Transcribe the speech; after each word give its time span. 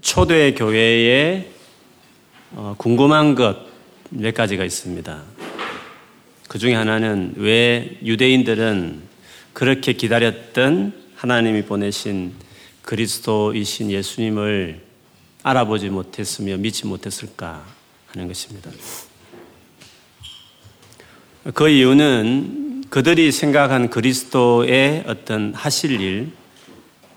초대 0.00 0.52
교회에 0.54 1.50
어, 2.52 2.74
궁금한 2.78 3.34
것 3.34 3.68
몇 4.10 4.34
가지가 4.34 4.64
있습니다. 4.64 5.22
그 6.48 6.58
중에 6.58 6.74
하나는 6.74 7.34
왜 7.36 7.98
유대인들은 8.02 9.02
그렇게 9.52 9.92
기다렸던 9.92 10.94
하나님이 11.14 11.62
보내신 11.62 12.32
그리스도이신 12.82 13.90
예수님을 13.90 14.80
알아보지 15.42 15.90
못했으며 15.90 16.56
믿지 16.56 16.86
못했을까 16.86 17.66
하는 18.06 18.28
것입니다. 18.28 18.70
그 21.52 21.68
이유는 21.68 22.84
그들이 22.88 23.30
생각한 23.30 23.90
그리스도의 23.90 25.04
어떤 25.06 25.52
하실 25.52 26.00
일, 26.00 26.30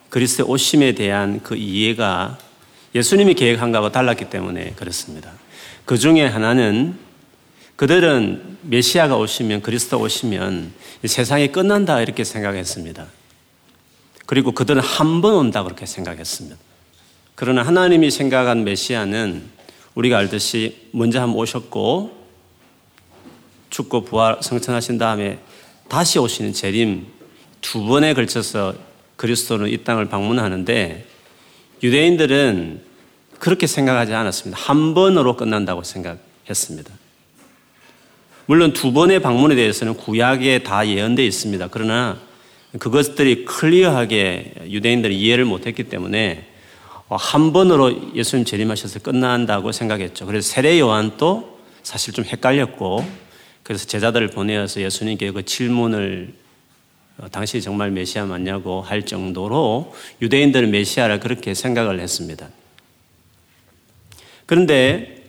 그리스도의 0.10 0.50
오심에 0.50 0.94
대한 0.94 1.42
그 1.42 1.56
이해가 1.56 2.38
예수님이 2.94 3.36
계획한 3.36 3.72
것하고 3.72 3.92
달랐기 3.92 4.30
때문에 4.30 4.74
그렇습니다. 4.76 5.32
그 5.86 5.98
중에 5.98 6.26
하나는 6.26 6.98
그들은 7.76 8.58
메시아가 8.64 9.18
오시면 9.18 9.62
그리스도 9.62 10.00
오시면 10.00 10.74
세상이 11.06 11.52
끝난다 11.52 12.02
이렇게 12.02 12.24
생각했습니다. 12.24 13.08
그리고 14.26 14.52
그들은 14.52 14.82
한 14.82 15.22
번 15.22 15.34
온다 15.36 15.64
그렇게 15.64 15.86
생각했습니다. 15.86 16.58
그러나 17.36 17.64
하나님이 17.64 18.12
생각한 18.12 18.64
메시아는 18.64 19.44
우리가 19.96 20.18
알듯이 20.18 20.90
먼저 20.92 21.22
한번 21.22 21.40
오셨고 21.40 22.22
죽고 23.70 24.04
부활 24.06 24.38
성천하신 24.42 24.98
다음에 24.98 25.40
다시 25.88 26.20
오시는 26.20 26.54
재림 26.54 27.08
두 27.62 27.84
번에 27.86 28.14
걸쳐서 28.14 28.76
그리스도는 29.16 29.70
이 29.70 29.78
땅을 29.84 30.06
방문하는데 30.08 31.08
유대인들은 31.84 32.82
그렇게 33.40 33.68
생각하지 33.68 34.14
않았습니다. 34.14 34.62
한 34.62 34.94
번으로 34.94 35.36
끝난다고 35.36 35.84
생각했습니다. 35.84 36.92
물론 38.46 38.74
두 38.74 38.94
번의 38.94 39.22
방문에 39.22 39.56
대해서는 39.56 39.96
구약에 39.96 40.64
다 40.64 40.88
예언되어 40.88 41.26
있습니다. 41.26 41.70
그러나 41.72 42.20
그것들이 42.78 43.46
클리어하게 43.46 44.54
유대인들이 44.70 45.20
이해를 45.20 45.46
못했기 45.46 45.86
때문에 45.86 46.48
한 47.10 47.52
번으로 47.52 48.14
예수님 48.16 48.46
재림하셔서 48.46 49.00
끝난다고 49.00 49.72
생각했죠. 49.72 50.26
그래서 50.26 50.50
세례 50.50 50.80
요한도 50.80 51.60
사실 51.84 52.14
좀 52.14 52.24
헷갈렸고 52.26 53.06
그래서 53.64 53.86
제자들을 53.86 54.30
보내어서 54.30 54.82
예수님께 54.82 55.32
그 55.32 55.44
질문을 55.44 56.34
어, 56.34 56.41
당시 57.30 57.62
정말 57.62 57.92
메시아 57.92 58.26
맞냐고 58.26 58.82
할 58.82 59.06
정도로 59.06 59.94
유대인들은 60.22 60.72
메시아를 60.72 61.20
그렇게 61.20 61.54
생각을 61.54 62.00
했습니다. 62.00 62.50
그런데 64.46 65.24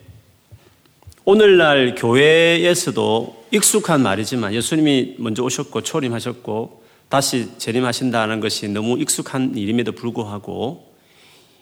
오늘날 1.25 1.95
교회에서도 1.95 3.47
익숙한 3.53 4.03
말이지만 4.03 4.55
예수님이 4.55 5.17
먼저 5.19 5.43
오셨고 5.45 5.83
초림하셨고 5.83 6.83
다시 7.09 7.51
재림하신다는 7.59 8.41
것이 8.41 8.69
너무 8.69 8.99
익숙한 8.99 9.57
일임에도 9.57 9.93
불구하고 9.93 10.93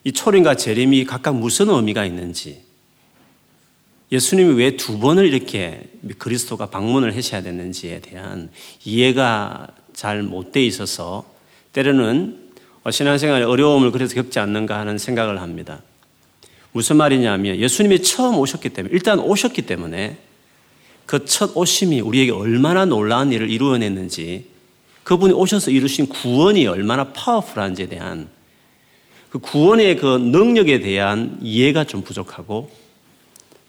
이 0.05 0.13
초림과 0.13 0.55
재림이 0.55 1.05
각각 1.05 1.37
무슨 1.37 1.69
의미가 1.69 2.07
있는지 2.07 2.63
예수님이 4.13 4.55
왜 4.55 4.77
두 4.77 4.99
번을 4.99 5.27
이렇게 5.27 5.83
그리스도가 6.19 6.67
방문을 6.67 7.17
하셔야 7.17 7.43
됐는지에 7.43 8.01
대한 8.01 8.51
이해가 8.85 9.69
잘 10.01 10.23
못 10.23 10.51
돼 10.51 10.65
있어서 10.65 11.27
때로는 11.73 12.39
신앙생활에 12.91 13.45
어려움을 13.45 13.93
그래서 13.93 14.15
겪지 14.15 14.39
않는가 14.39 14.79
하는 14.79 14.97
생각을 14.97 15.43
합니다. 15.43 15.83
무슨 16.73 16.97
말이냐면 16.97 17.57
예수님이 17.57 18.03
처음 18.03 18.39
오셨기 18.39 18.71
때문에 18.71 18.95
일단 18.95 19.19
오셨기 19.19 19.63
때문에 19.63 20.17
그 21.05 21.27
첫 21.27 21.55
오심이 21.55 22.01
우리에게 22.01 22.33
얼마나 22.33 22.87
놀라운 22.87 23.31
일을 23.31 23.51
이루어냈는지 23.51 24.47
그분이 25.05 25.35
오셔서 25.35 25.71
이루신 25.71 26.07
구원이 26.07 26.67
얼마나 26.67 27.13
파워풀한지에 27.13 27.87
대한 27.91 28.29
그 29.29 29.39
구원의 29.39 29.99
그 29.99 30.17
능력에 30.17 30.81
대한 30.81 31.37
이해가 31.43 31.85
좀 31.85 32.03
부족하고 32.03 32.71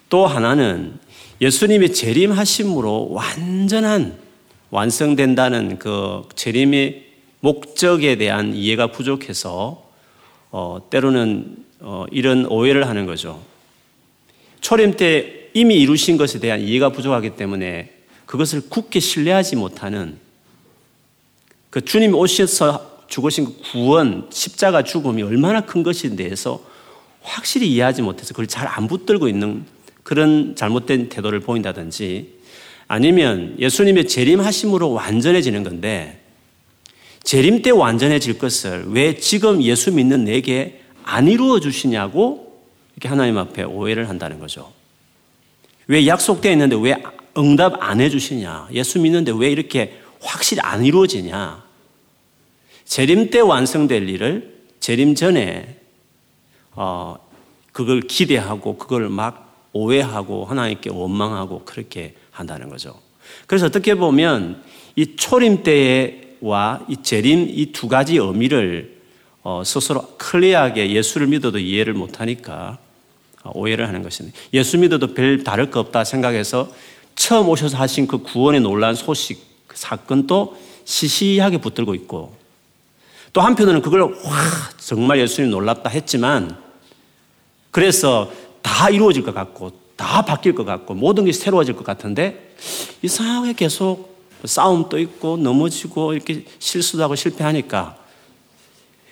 또 0.08 0.28
하나는 0.28 0.98
예수님이 1.42 1.92
재림하심으로 1.92 3.10
완전한 3.12 4.31
완성된다는 4.72 5.78
그 5.78 6.24
재림의 6.36 7.06
목적에 7.42 8.16
대한 8.16 8.56
이해가 8.56 8.88
부족해서 8.88 9.90
어, 10.50 10.88
때로는 10.90 11.58
어, 11.82 12.06
이런 12.12 12.46
오해를 12.46 12.88
하는 12.88 13.06
거죠. 13.06 13.42
초림 14.62 14.98
때 14.98 15.50
이미 15.54 15.76
이루신 15.76 16.18
것에 16.18 16.40
대한 16.40 16.62
이해가 16.62 16.90
부족하기 16.90 17.32
때문에 17.36 17.92
그것을 18.26 18.70
굳게 18.70 19.00
신뢰하지 19.00 19.58
못하는 19.58 20.18
그 21.70 21.84
주님 21.84 22.16
오셔서 22.16 23.06
죽으신 23.08 23.46
그 23.46 23.58
구원, 23.72 24.28
십자가 24.32 24.84
죽음이 24.84 25.22
얼마나 25.24 25.62
큰 25.62 25.84
것에 25.84 26.16
대해서 26.16 26.64
확실히 27.22 27.72
이해하지 27.74 28.02
못해서 28.04 28.34
그걸 28.34 28.48
잘 28.48 28.68
안 28.68 28.88
붙들고 28.88 29.28
있는 29.28 29.66
그런 30.04 30.56
잘못된 30.56 31.10
태도를 31.10 31.42
보인다든지 31.42 32.41
아니면 32.92 33.56
예수님의 33.58 34.10
재림하심으로 34.10 34.92
완전해지는 34.92 35.64
건데 35.64 36.20
재림 37.24 37.62
때 37.62 37.70
완전해질 37.70 38.38
것을 38.38 38.84
왜 38.88 39.16
지금 39.16 39.64
예수 39.64 39.94
믿는 39.94 40.26
내게 40.26 40.82
안 41.06 41.30
이루어 41.30 41.62
주시냐고 41.62 42.62
이렇게 42.98 43.08
하나님 43.08 43.38
앞에 43.38 43.64
오해를 43.64 44.10
한다는 44.10 44.40
거죠. 44.40 44.74
왜 45.88 46.06
약속되어 46.06 46.52
있는데 46.52 46.76
왜 46.82 47.02
응답 47.38 47.82
안 47.82 48.02
해주시냐? 48.02 48.68
예수 48.74 49.00
믿는데 49.00 49.32
왜 49.38 49.50
이렇게 49.50 49.98
확실히 50.20 50.60
안 50.62 50.84
이루어지냐? 50.84 51.64
재림 52.84 53.30
때 53.30 53.40
완성될 53.40 54.10
일을 54.10 54.64
재림 54.82 55.16
전에 55.16 55.78
어, 56.74 57.16
그걸 57.72 58.02
기대하고 58.02 58.76
그걸 58.76 59.08
막 59.08 59.70
오해하고 59.72 60.44
하나님께 60.44 60.90
원망하고 60.90 61.64
그렇게 61.64 62.16
한다는 62.32 62.70
거죠. 62.70 63.00
그래서 63.48 63.68
어떻게 63.68 63.96
보면 63.96 64.64
이 64.96 65.16
초림 65.16 65.64
때와 65.64 66.82
이 66.90 66.98
재림 67.02 67.50
이 67.50 67.72
두 67.72 67.88
가지 67.88 68.18
의미를 68.18 69.00
어, 69.44 69.64
스스로 69.66 70.02
클리어하게 70.18 70.92
예수를 70.92 71.28
믿어도 71.28 71.58
이해를 71.58 71.94
못하니까 71.94 72.78
어, 73.44 73.52
오해를 73.56 73.88
하는 73.88 74.04
것입니다. 74.04 74.38
예수 74.54 74.78
믿어도 74.78 75.14
별 75.14 75.44
다를 75.44 75.72
거 75.72 75.80
없다 75.80 76.04
생각해서 76.04 76.72
처음 77.16 77.50
오셔서 77.50 77.78
하신 77.78 78.08
그 78.08 78.20
구원의 78.20 78.62
놀란 78.62 78.96
소식, 78.96 79.68
그 79.68 79.78
사건도 79.78 80.58
시시하게 80.86 81.58
붙들고 81.58 81.96
있고 81.96 82.36
또 83.34 83.42
한편으로는 83.42 83.82
그걸 83.82 84.02
와 84.02 84.12
정말 84.78 85.20
예수님 85.20 85.52
놀랍다 85.52 85.90
했지만 85.90 86.58
그래서 87.72 88.32
다 88.62 88.90
이루어질 88.90 89.24
것 89.24 89.34
같고 89.34 89.72
다 90.02 90.24
바뀔 90.24 90.56
것 90.56 90.66
같고 90.66 90.96
모든 90.96 91.26
것이 91.26 91.40
새로워질 91.40 91.76
것 91.76 91.86
같은데 91.86 92.56
이상하게 93.04 93.54
계속 93.54 94.20
싸움도 94.44 94.98
있고 94.98 95.38
넘어지고 95.38 96.14
이렇게 96.14 96.44
실수도 96.58 97.04
하고 97.04 97.16
실패하니까 97.16 97.98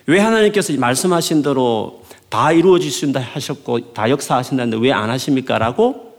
왜 0.07 0.19
하나님께서 0.19 0.73
말씀하신 0.73 1.44
대로 1.44 2.03
다 2.29 2.51
이루어지신다 2.51 3.19
하셨고 3.19 3.94
다 3.94 4.09
역사하신다는데 4.09 4.77
왜 4.83 4.91
안 4.91 5.11
하십니까? 5.11 5.59
라고 5.59 6.17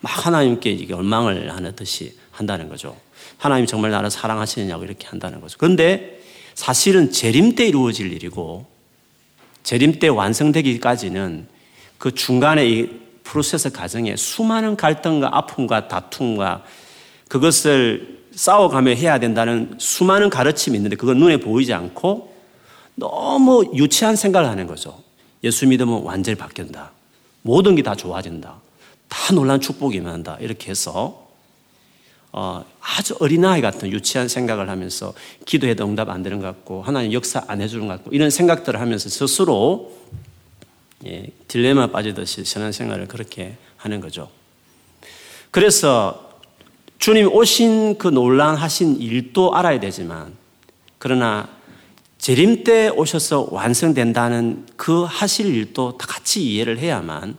막 0.00 0.26
하나님께 0.26 0.70
이게 0.70 0.92
원망을 0.92 1.50
하듯이 1.50 2.14
한다는 2.30 2.68
거죠. 2.68 2.94
하나님 3.38 3.64
정말 3.64 3.90
나를 3.90 4.10
사랑하시느냐고 4.10 4.84
이렇게 4.84 5.06
한다는 5.06 5.40
거죠. 5.40 5.56
그런데 5.58 6.20
사실은 6.54 7.10
재림 7.10 7.54
때 7.54 7.66
이루어질 7.66 8.12
일이고 8.12 8.66
재림 9.62 9.98
때 9.98 10.08
완성되기까지는 10.08 11.48
그 11.96 12.14
중간에 12.14 12.68
이 12.68 13.03
프로세스 13.24 13.70
과정에 13.72 14.14
수많은 14.16 14.76
갈등과 14.76 15.30
아픔과 15.36 15.88
다툼과 15.88 16.62
그것을 17.28 18.22
싸워가며 18.32 18.92
해야 18.92 19.18
된다는 19.18 19.74
수많은 19.78 20.30
가르침이 20.30 20.76
있는데 20.76 20.96
그건 20.96 21.18
눈에 21.18 21.38
보이지 21.38 21.72
않고 21.72 22.32
너무 22.94 23.70
유치한 23.74 24.14
생각을 24.16 24.48
하는 24.48 24.66
거죠. 24.66 25.02
예수 25.42 25.66
믿으면 25.66 26.02
완전히 26.02 26.36
바뀐다. 26.36 26.92
모든 27.42 27.74
게 27.76 27.82
다 27.82 27.94
좋아진다. 27.94 28.54
다 29.08 29.34
놀란 29.34 29.60
축복이 29.60 29.96
임한다. 29.96 30.38
이렇게 30.40 30.70
해서 30.70 31.24
어, 32.32 32.64
아주 32.80 33.16
어린아이 33.20 33.60
같은 33.60 33.90
유치한 33.92 34.26
생각을 34.28 34.68
하면서 34.68 35.14
기도해도 35.46 35.84
응답 35.84 36.08
안 36.08 36.22
되는 36.22 36.40
것 36.40 36.46
같고 36.46 36.82
하나님 36.82 37.12
역사 37.12 37.44
안 37.46 37.60
해주는 37.60 37.86
것 37.86 37.94
같고 37.94 38.10
이런 38.12 38.30
생각들을 38.30 38.80
하면서 38.80 39.08
스스로 39.08 39.92
예, 41.06 41.26
딜레마 41.48 41.88
빠지듯이 41.88 42.44
신앙생활을 42.44 43.08
그렇게 43.08 43.56
하는 43.76 44.00
거죠. 44.00 44.30
그래서 45.50 46.40
주님 46.98 47.28
오신 47.32 47.98
그 47.98 48.08
논란하신 48.08 49.00
일도 49.00 49.54
알아야 49.54 49.78
되지만 49.80 50.34
그러나 50.98 51.48
재림 52.18 52.64
때 52.64 52.88
오셔서 52.88 53.48
완성된다는 53.50 54.66
그 54.76 55.04
하실 55.04 55.54
일도 55.54 55.98
다 55.98 56.06
같이 56.06 56.42
이해를 56.42 56.78
해야만 56.78 57.36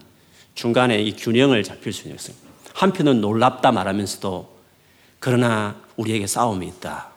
중간에 0.53 1.01
이 1.01 1.15
균형을 1.15 1.63
잡힐 1.63 1.91
수 1.91 2.07
있어요. 2.07 2.35
한편은 2.73 3.21
놀랍다 3.21 3.71
말하면서도 3.71 4.56
그러나 5.19 5.75
우리에게 5.95 6.27
싸움이 6.27 6.68
있다. 6.68 7.09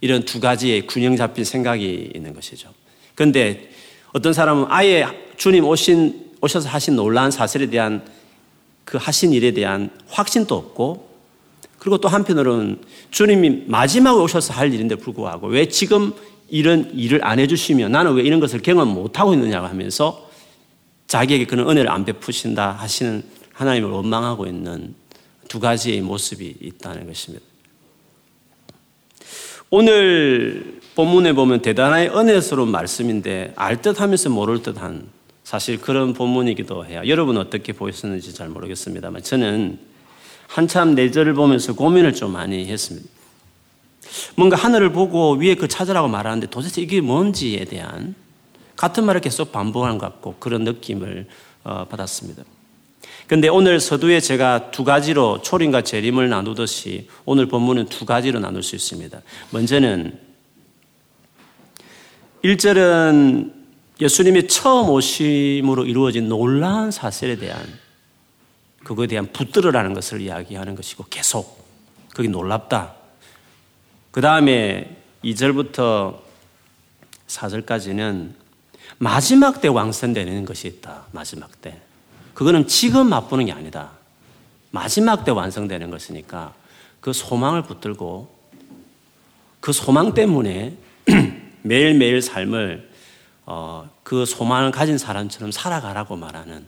이런 0.00 0.24
두 0.24 0.38
가지의 0.38 0.86
균형 0.86 1.16
잡힌 1.16 1.44
생각이 1.44 2.12
있는 2.14 2.34
것이죠. 2.34 2.72
그런데 3.16 3.70
어떤 4.12 4.32
사람은 4.32 4.66
아예 4.68 5.04
주님 5.38 5.64
오신, 5.64 6.32
오셔서 6.42 6.68
하신 6.68 6.96
놀라운 6.96 7.30
사실에 7.30 7.66
대한 7.66 8.04
그 8.84 8.98
하신 9.00 9.32
일에 9.32 9.52
대한 9.52 9.90
확신도 10.08 10.54
없고 10.54 11.08
그리고 11.78 11.98
또 11.98 12.08
한편으로는 12.08 12.80
주님이 13.10 13.64
마지막에 13.66 14.20
오셔서 14.20 14.52
할 14.52 14.74
일인데 14.74 14.96
불구하고 14.96 15.46
왜 15.46 15.68
지금 15.68 16.12
이런 16.48 16.90
일을 16.92 17.24
안 17.24 17.38
해주시며 17.38 17.88
나는 17.88 18.14
왜 18.14 18.24
이런 18.24 18.40
것을 18.40 18.60
경험 18.60 18.88
못하고 18.88 19.32
있느냐고 19.32 19.66
하면서 19.68 20.28
자기에게 21.06 21.46
그런 21.46 21.70
은혜를 21.70 21.90
안 21.90 22.04
베푸신다 22.04 22.72
하시는 22.72 23.22
하나님을 23.52 23.90
원망하고 23.90 24.46
있는 24.46 24.94
두 25.46 25.60
가지의 25.60 26.00
모습이 26.00 26.56
있다는 26.60 27.06
것입니다. 27.06 27.44
오늘 29.70 30.80
본문에 30.94 31.34
보면 31.34 31.62
대단한 31.62 32.08
은혜스러운 32.08 32.70
말씀인데 32.70 33.52
알 33.54 33.80
듯 33.82 34.00
하면서 34.00 34.30
모를 34.30 34.62
듯한 34.62 35.17
사실 35.48 35.80
그런 35.80 36.12
본문이기도 36.12 36.84
해요. 36.84 37.00
여러분 37.06 37.38
어떻게 37.38 37.72
보셨는지 37.72 38.34
잘 38.34 38.50
모르겠습니다만 38.50 39.22
저는 39.22 39.78
한참 40.46 40.94
내절을 40.94 41.32
보면서 41.32 41.72
고민을 41.74 42.12
좀 42.12 42.32
많이 42.32 42.66
했습니다. 42.66 43.08
뭔가 44.36 44.58
하늘을 44.58 44.92
보고 44.92 45.32
위에 45.36 45.54
그 45.54 45.66
찾으라고 45.66 46.06
말하는데 46.06 46.48
도대체 46.50 46.82
이게 46.82 47.00
뭔지에 47.00 47.64
대한 47.64 48.14
같은 48.76 49.06
말을 49.06 49.22
계속 49.22 49.50
반복하는 49.50 49.96
것 49.96 50.04
같고 50.04 50.34
그런 50.38 50.64
느낌을 50.64 51.26
어, 51.64 51.86
받았습니다. 51.86 52.42
근데 53.26 53.48
오늘 53.48 53.80
서두에 53.80 54.20
제가 54.20 54.70
두 54.70 54.84
가지로 54.84 55.40
초림과 55.40 55.80
재림을 55.80 56.28
나누듯이 56.28 57.08
오늘 57.24 57.46
본문은 57.46 57.86
두 57.86 58.04
가지로 58.04 58.38
나눌 58.38 58.62
수 58.62 58.76
있습니다. 58.76 59.18
먼저는 59.52 60.12
1절은 62.44 63.57
예수님이 64.00 64.46
처음 64.46 64.90
오심으로 64.90 65.84
이루어진 65.86 66.28
놀라운 66.28 66.90
사실에 66.90 67.36
대한 67.36 67.60
그거에 68.84 69.06
대한 69.06 69.26
붙들으라는 69.32 69.92
것을 69.92 70.20
이야기하는 70.20 70.74
것이고 70.74 71.06
계속 71.10 71.66
그게 72.14 72.28
놀랍다. 72.28 72.94
그 74.10 74.20
다음에 74.20 74.96
2절부터 75.24 76.18
4절까지는 77.26 78.32
마지막 78.98 79.60
때 79.60 79.68
왕선되는 79.68 80.44
것이 80.44 80.68
있다. 80.68 81.06
마지막 81.12 81.60
때. 81.60 81.80
그거는 82.34 82.66
지금 82.66 83.08
맛보는 83.08 83.46
게 83.46 83.52
아니다. 83.52 83.90
마지막 84.70 85.24
때 85.24 85.30
완성되는 85.30 85.90
것이니까 85.90 86.54
그 87.00 87.12
소망을 87.12 87.62
붙들고 87.62 88.32
그 89.60 89.72
소망 89.72 90.14
때문에 90.14 90.76
매일매일 91.62 92.22
삶을 92.22 92.87
어, 93.50 93.88
그 94.02 94.26
소망을 94.26 94.70
가진 94.70 94.98
사람처럼 94.98 95.52
살아가라고 95.52 96.16
말하는 96.16 96.66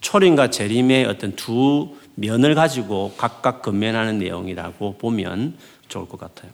초림과 0.00 0.48
재림의 0.48 1.04
어떤 1.04 1.36
두 1.36 1.94
면을 2.14 2.54
가지고 2.54 3.12
각각 3.18 3.60
건면하는 3.60 4.18
내용이라고 4.18 4.96
보면 4.96 5.58
좋을 5.88 6.08
것 6.08 6.18
같아요. 6.18 6.50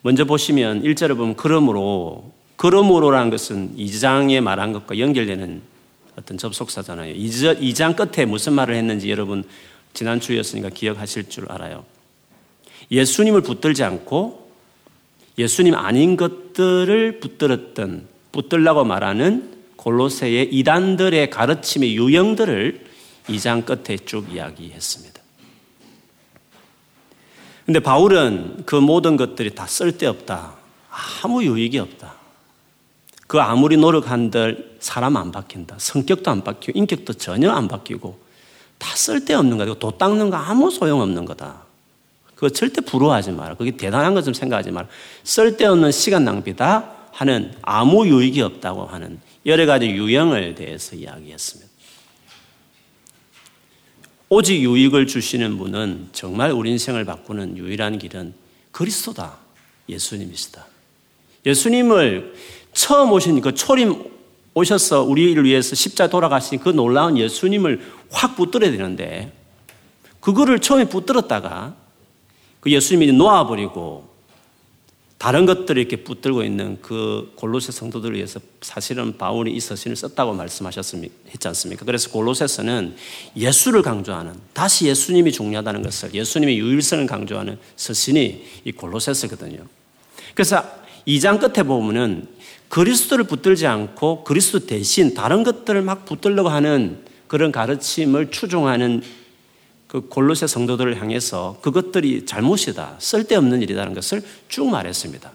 먼저 0.00 0.24
보시면 0.24 0.82
1절을 0.82 1.14
보면 1.18 1.36
그러므로 1.36 2.32
그러므로라는 2.56 3.28
것은 3.28 3.76
2장에 3.76 4.40
말한 4.40 4.72
것과 4.72 4.98
연결되는 4.98 5.60
어떤 6.18 6.38
접속사잖아요. 6.38 7.14
2장 7.16 7.96
끝에 7.96 8.24
무슨 8.24 8.54
말을 8.54 8.74
했는지 8.74 9.10
여러분 9.10 9.44
지난주였으니까 9.92 10.70
기억하실 10.70 11.28
줄 11.28 11.52
알아요. 11.52 11.84
예수님을 12.90 13.42
붙들지 13.42 13.84
않고 13.84 14.50
예수님 15.36 15.74
아닌 15.74 16.16
것들을 16.16 17.20
붙들었던 17.20 18.19
붙들라고 18.32 18.84
말하는 18.84 19.60
골로새의 19.76 20.52
이단들의 20.52 21.30
가르침의 21.30 21.96
유형들을 21.96 22.86
2장 23.28 23.64
끝에 23.64 23.96
쭉 23.98 24.32
이야기했습니다. 24.32 25.20
근데 27.64 27.80
바울은 27.80 28.64
그 28.66 28.74
모든 28.74 29.16
것들이 29.16 29.54
다 29.54 29.66
쓸데없다. 29.66 30.54
아무 31.22 31.44
유익이 31.44 31.78
없다. 31.78 32.14
그 33.26 33.40
아무리 33.40 33.76
노력한들 33.76 34.76
사람 34.80 35.16
안 35.16 35.30
바뀐다. 35.30 35.76
성격도 35.78 36.30
안 36.32 36.42
바뀌고 36.42 36.76
인격도 36.76 37.12
전혀 37.12 37.50
안 37.52 37.68
바뀌고 37.68 38.18
다 38.78 38.96
쓸데없는 38.96 39.56
거다. 39.56 39.74
도 39.74 39.92
닦는 39.92 40.30
거 40.30 40.36
아무 40.36 40.70
소용없는 40.70 41.26
거다. 41.26 41.62
그거 42.34 42.48
절대 42.48 42.80
부러워하지 42.80 43.32
마라. 43.32 43.54
그게 43.54 43.70
대단한 43.70 44.14
것좀 44.14 44.34
생각하지 44.34 44.72
마라. 44.72 44.88
쓸데없는 45.22 45.92
시간 45.92 46.24
낭비다 46.24 46.99
하는 47.12 47.52
아무 47.62 48.06
유익이 48.06 48.40
없다고 48.40 48.86
하는 48.86 49.20
여러 49.46 49.66
가지 49.66 49.86
유형을 49.86 50.54
대해서 50.54 50.96
이야기했습니다. 50.96 51.70
오직 54.28 54.60
유익을 54.60 55.06
주시는 55.06 55.58
분은 55.58 56.10
정말 56.12 56.52
우리 56.52 56.70
인생을 56.70 57.04
바꾸는 57.04 57.56
유일한 57.56 57.98
길은 57.98 58.34
그리스도다. 58.70 59.38
예수님이시다. 59.88 60.66
예수님을 61.44 62.34
처음 62.72 63.10
오신 63.10 63.40
그 63.40 63.54
초림 63.54 64.04
오셔서 64.54 65.02
우리를 65.02 65.44
위해서 65.44 65.74
십자 65.74 66.08
돌아가신 66.08 66.58
그 66.60 66.68
놀라운 66.68 67.16
예수님을 67.18 67.80
확 68.10 68.36
붙들어야 68.36 68.70
되는데 68.70 69.32
그거를 70.20 70.60
처음에 70.60 70.88
붙들었다가 70.88 71.74
그 72.60 72.70
예수님이 72.70 73.12
놓아버리고 73.12 74.09
다른 75.20 75.44
것들을 75.44 75.78
이렇게 75.78 75.96
붙들고 75.96 76.42
있는 76.44 76.78
그 76.80 77.32
골로새 77.34 77.72
성도들을 77.72 78.16
위해서 78.16 78.40
사실은 78.62 79.18
바울이 79.18 79.52
이 79.52 79.60
서신을 79.60 79.94
썼다고 79.94 80.32
말씀하셨습니까? 80.32 81.14
했지 81.28 81.46
않습니까? 81.46 81.84
그래서 81.84 82.08
골로새서는 82.08 82.96
예수를 83.36 83.82
강조하는 83.82 84.32
다시 84.54 84.86
예수님이 84.86 85.30
중요하다는 85.30 85.82
것을 85.82 86.14
예수님의 86.14 86.58
유일성을 86.58 87.06
강조하는 87.06 87.58
서신이 87.76 88.44
이 88.64 88.72
골로새서거든요. 88.72 89.58
그래서 90.34 90.64
2장 91.06 91.38
끝에 91.38 91.66
보면은 91.66 92.26
그리스도를 92.70 93.26
붙들지 93.26 93.66
않고 93.66 94.24
그리스도 94.24 94.60
대신 94.60 95.12
다른 95.12 95.44
것들을 95.44 95.82
막 95.82 96.06
붙들려고 96.06 96.48
하는 96.48 97.04
그런 97.26 97.52
가르침을 97.52 98.30
추종하는 98.30 99.02
그 99.90 100.02
골로새 100.02 100.46
성도들을 100.46 101.00
향해서 101.00 101.56
그것들이 101.62 102.24
잘못이다. 102.24 102.94
쓸데없는 103.00 103.60
일이라는 103.62 103.92
것을 103.92 104.22
쭉 104.48 104.68
말했습니다. 104.70 105.32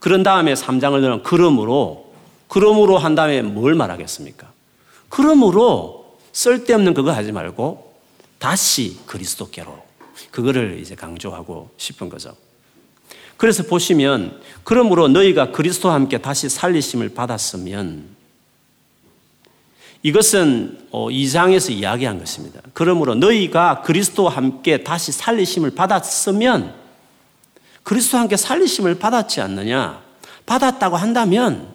그런 0.00 0.24
다음에 0.24 0.54
3장을 0.54 1.00
넣은 1.00 1.22
그러므로 1.22 2.12
그러므로 2.48 2.98
한 2.98 3.14
다음에 3.14 3.40
뭘 3.40 3.76
말하겠습니까? 3.76 4.50
그러므로 5.08 6.16
쓸데없는 6.32 6.92
그거 6.92 7.12
하지 7.12 7.30
말고 7.30 7.94
다시 8.40 8.98
그리스도께로 9.06 9.80
그거를 10.32 10.80
이제 10.80 10.96
강조하고 10.96 11.70
싶은 11.76 12.08
거죠. 12.08 12.34
그래서 13.36 13.62
보시면 13.62 14.42
그러므로 14.64 15.06
너희가 15.06 15.52
그리스도와 15.52 15.94
함께 15.94 16.18
다시 16.18 16.48
살리심을 16.48 17.10
받았으면 17.10 18.08
이것은 20.02 20.78
2장에서 20.90 21.70
어, 21.70 21.72
이야기한 21.72 22.18
것입니다. 22.18 22.60
그러므로 22.74 23.14
너희가 23.14 23.82
그리스도와 23.82 24.32
함께 24.32 24.82
다시 24.82 25.12
살리심을 25.12 25.72
받았으면 25.72 26.74
그리스도와 27.82 28.22
함께 28.22 28.36
살리심을 28.36 28.98
받았지 28.98 29.40
않느냐? 29.40 30.02
받았다고 30.46 30.96
한다면 30.96 31.72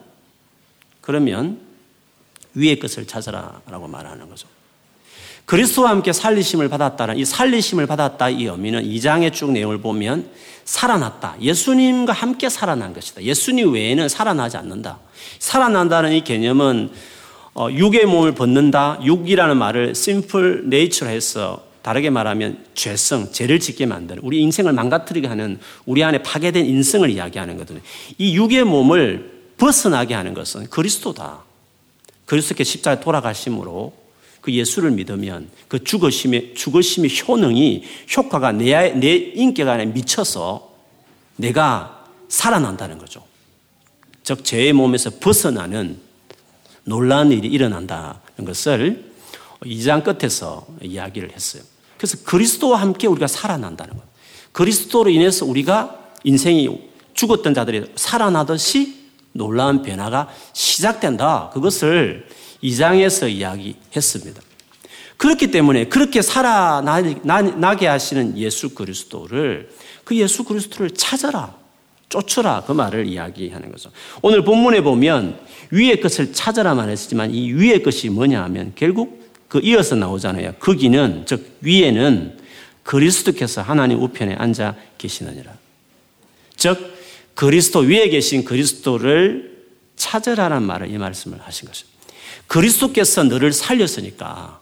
그러면 1.00 1.58
위의 2.54 2.78
것을 2.78 3.06
찾아라라고 3.06 3.88
말하는 3.88 4.28
거죠. 4.28 4.46
그리스도와 5.46 5.90
함께 5.90 6.12
살리심을 6.12 6.68
받았다는 6.68 7.16
이 7.16 7.24
살리심을 7.24 7.86
받았다 7.86 8.28
이 8.28 8.44
의미는 8.44 8.82
2장의 8.82 9.32
쭉 9.32 9.50
내용을 9.52 9.78
보면 9.78 10.28
살아났다. 10.66 11.36
예수님과 11.40 12.12
함께 12.12 12.50
살아난 12.50 12.92
것이다. 12.92 13.22
예수님 13.22 13.72
외에는 13.72 14.10
살아나지 14.10 14.58
않는다. 14.58 14.98
살아난다는 15.38 16.12
이 16.12 16.22
개념은 16.22 16.90
어, 16.90 17.17
육의 17.66 18.06
몸을 18.06 18.34
벗는다. 18.34 19.00
육이라는 19.04 19.56
말을 19.56 19.90
simple 19.90 20.60
nature 20.64 21.12
해서 21.12 21.66
다르게 21.82 22.10
말하면 22.10 22.64
죄성, 22.74 23.32
죄를 23.32 23.60
짓게 23.60 23.86
만드는 23.86 24.20
우리 24.22 24.40
인생을 24.42 24.72
망가뜨리게 24.72 25.26
하는 25.26 25.58
우리 25.86 26.04
안에 26.04 26.22
파괴된 26.22 26.66
인성을 26.66 27.08
이야기하는 27.10 27.54
거거든요. 27.54 27.80
이 28.18 28.36
육의 28.36 28.64
몸을 28.64 29.38
벗어나게 29.56 30.14
하는 30.14 30.34
것은 30.34 30.68
그리스도다. 30.70 31.42
그리스도께 32.26 32.62
십자가에 32.62 33.00
돌아가심으로 33.00 33.92
그 34.40 34.52
예수를 34.52 34.90
믿으면 34.92 35.48
그 35.66 35.82
죽으심의, 35.82 36.54
죽으심의 36.54 37.10
효능이, 37.26 37.84
효과가 38.16 38.52
내, 38.52 38.92
내 38.92 39.14
인격 39.14 39.68
안에 39.68 39.86
미쳐서 39.86 40.70
내가 41.36 42.04
살아난다는 42.28 42.98
거죠. 42.98 43.24
즉 44.22 44.44
죄의 44.44 44.74
몸에서 44.74 45.10
벗어나는 45.20 46.07
놀라운 46.88 47.30
일이 47.30 47.48
일어난다는 47.48 48.44
것을 48.46 49.12
2장 49.62 50.02
끝에서 50.02 50.66
이야기를 50.82 51.32
했어요. 51.32 51.62
그래서 51.98 52.16
그리스도와 52.24 52.80
함께 52.80 53.06
우리가 53.06 53.26
살아난다는 53.26 53.92
거예요. 53.92 54.08
그리스도로 54.52 55.10
인해서 55.10 55.44
우리가 55.44 55.98
인생이 56.24 56.88
죽었던 57.12 57.54
자들이 57.54 57.92
살아나듯이 57.94 58.96
놀라운 59.32 59.82
변화가 59.82 60.28
시작된다. 60.52 61.50
그것을 61.52 62.26
2장에서 62.62 63.30
이야기했습니다. 63.30 64.40
그렇기 65.16 65.50
때문에 65.50 65.88
그렇게 65.88 66.22
살아나게 66.22 67.86
하시는 67.86 68.38
예수 68.38 68.74
그리스도를 68.74 69.70
그 70.04 70.16
예수 70.16 70.44
그리스도를 70.44 70.92
찾아라. 70.92 71.54
쫓으라. 72.08 72.62
그 72.66 72.72
말을 72.72 73.06
이야기하는 73.06 73.70
거죠. 73.70 73.90
오늘 74.22 74.42
본문에 74.42 74.80
보면 74.80 75.38
위의 75.70 76.00
것을 76.00 76.32
찾아라만 76.32 76.88
했지만 76.88 77.34
이 77.34 77.52
위의 77.52 77.82
것이 77.82 78.08
뭐냐 78.08 78.42
하면 78.44 78.72
결국 78.74 79.18
그 79.48 79.60
이어서 79.62 79.94
나오잖아요. 79.94 80.54
거기는, 80.58 81.24
즉, 81.26 81.58
위에는 81.62 82.38
그리스도께서 82.82 83.62
하나님 83.62 84.02
우편에 84.02 84.34
앉아 84.34 84.76
계시느니라. 84.98 85.52
즉, 86.56 86.94
그리스도 87.34 87.80
위에 87.80 88.08
계신 88.08 88.44
그리스도를 88.44 89.64
찾으라는 89.96 90.62
말을 90.62 90.90
이 90.90 90.98
말씀을 90.98 91.40
하신 91.40 91.68
것입니다. 91.68 91.98
그리스도께서 92.46 93.24
너를 93.24 93.52
살렸으니까 93.52 94.60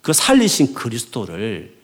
그 0.00 0.12
살리신 0.12 0.74
그리스도를 0.74 1.74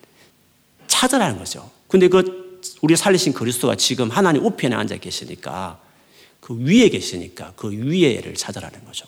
찾으라는 0.87 1.39
거죠. 1.39 1.71
근데 1.87 2.09
그 2.09 2.61
우리 2.83 2.97
살리신 2.97 3.33
그리스도가 3.33 3.77
지금 3.77 4.11
하나님 4.11 4.45
우편에 4.45 4.75
앉아 4.75 4.97
계시니까 4.97 5.81
그 6.49 6.57
위에 6.61 6.89
계시니까 6.89 7.53
그 7.57 7.71
위에를 7.71 8.33
찾으라는 8.33 8.83
거죠. 8.87 9.05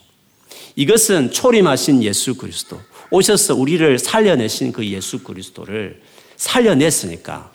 이것은 0.77 1.31
초림하신 1.31 2.03
예수 2.03 2.35
그리스도 2.37 2.79
오셔서 3.11 3.55
우리를 3.55 3.99
살려내신 3.99 4.73
그 4.73 4.87
예수 4.87 5.21
그리스도를 5.21 6.03
살려냈으니까 6.37 7.51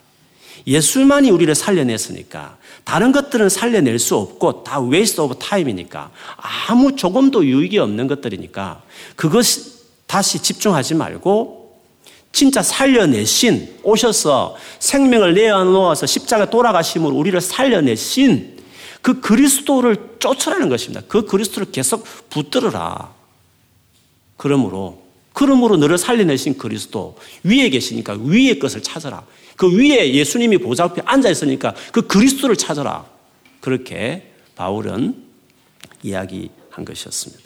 예수만이 0.66 1.30
우리를 1.30 1.54
살려냈으니까 1.54 2.58
다른 2.82 3.12
것들은 3.12 3.48
살려낼 3.48 4.00
수 4.00 4.16
없고 4.16 4.64
다 4.64 4.80
waste 4.80 5.20
of 5.20 5.36
time이니까 5.38 6.10
아무 6.66 6.96
조금도 6.96 7.46
유익이 7.46 7.78
없는 7.78 8.08
것들이니까 8.08 8.82
그것이 9.14 9.70
다시 10.08 10.42
집중하지 10.42 10.94
말고 10.94 11.80
진짜 12.32 12.60
살려내신 12.60 13.78
오셔서 13.84 14.56
생명을 14.80 15.34
내어놓아서 15.34 16.06
십자가 16.06 16.50
돌아가심으로 16.50 17.14
우리를 17.14 17.40
살려내신 17.40 18.55
그 19.06 19.20
그리스도를 19.20 20.16
쫓으라는 20.18 20.68
것입니다. 20.68 21.00
그 21.06 21.26
그리스도를 21.26 21.70
계속 21.70 22.04
붙들어라. 22.28 23.14
그러므로 24.36 25.06
그러므로 25.32 25.76
너를 25.76 25.96
살려내신 25.96 26.58
그리스도 26.58 27.16
위에 27.44 27.68
계시니까 27.70 28.18
위의 28.20 28.58
것을 28.58 28.82
찾아라. 28.82 29.24
그 29.54 29.70
위에 29.70 30.12
예수님이 30.12 30.58
보좌 30.58 30.86
앞에 30.86 31.02
앉아 31.04 31.30
있으니까 31.30 31.72
그 31.92 32.08
그리스도를 32.08 32.56
찾아라. 32.56 33.06
그렇게 33.60 34.32
바울은 34.56 35.14
이야기한 36.02 36.84
것이었습니다. 36.84 37.44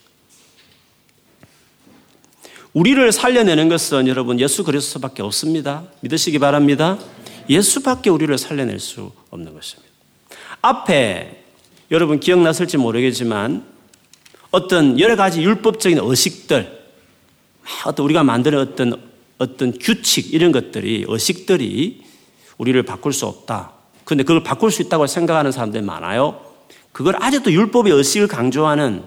우리를 2.72 3.12
살려내는 3.12 3.68
것은 3.68 4.08
여러분 4.08 4.40
예수 4.40 4.64
그리스도밖에 4.64 5.22
없습니다. 5.22 5.84
믿으시기 6.00 6.38
바랍니다. 6.38 6.98
예수밖에 7.50 8.08
우리를 8.08 8.38
살려낼 8.38 8.80
수 8.80 9.12
없는 9.28 9.52
것입니다. 9.52 9.90
앞에 10.62 11.39
여러분 11.90 12.20
기억났을지 12.20 12.76
모르겠지만 12.76 13.64
어떤 14.52 14.98
여러 15.00 15.16
가지 15.16 15.42
율법적인 15.42 15.98
의식들, 16.00 16.80
어떤 17.84 18.04
우리가 18.04 18.22
만드는 18.22 18.58
어떤 18.58 19.10
어떤 19.38 19.76
규칙 19.76 20.32
이런 20.34 20.52
것들이 20.52 21.04
의식들이 21.08 22.02
우리를 22.58 22.80
바꿀 22.82 23.12
수 23.12 23.26
없다. 23.26 23.72
근데 24.04 24.22
그걸 24.22 24.42
바꿀 24.42 24.70
수 24.70 24.82
있다고 24.82 25.06
생각하는 25.06 25.50
사람들이 25.50 25.82
많아요. 25.82 26.40
그걸 26.92 27.16
아직도 27.18 27.52
율법의 27.52 27.92
의식을 27.92 28.28
강조하는 28.28 29.02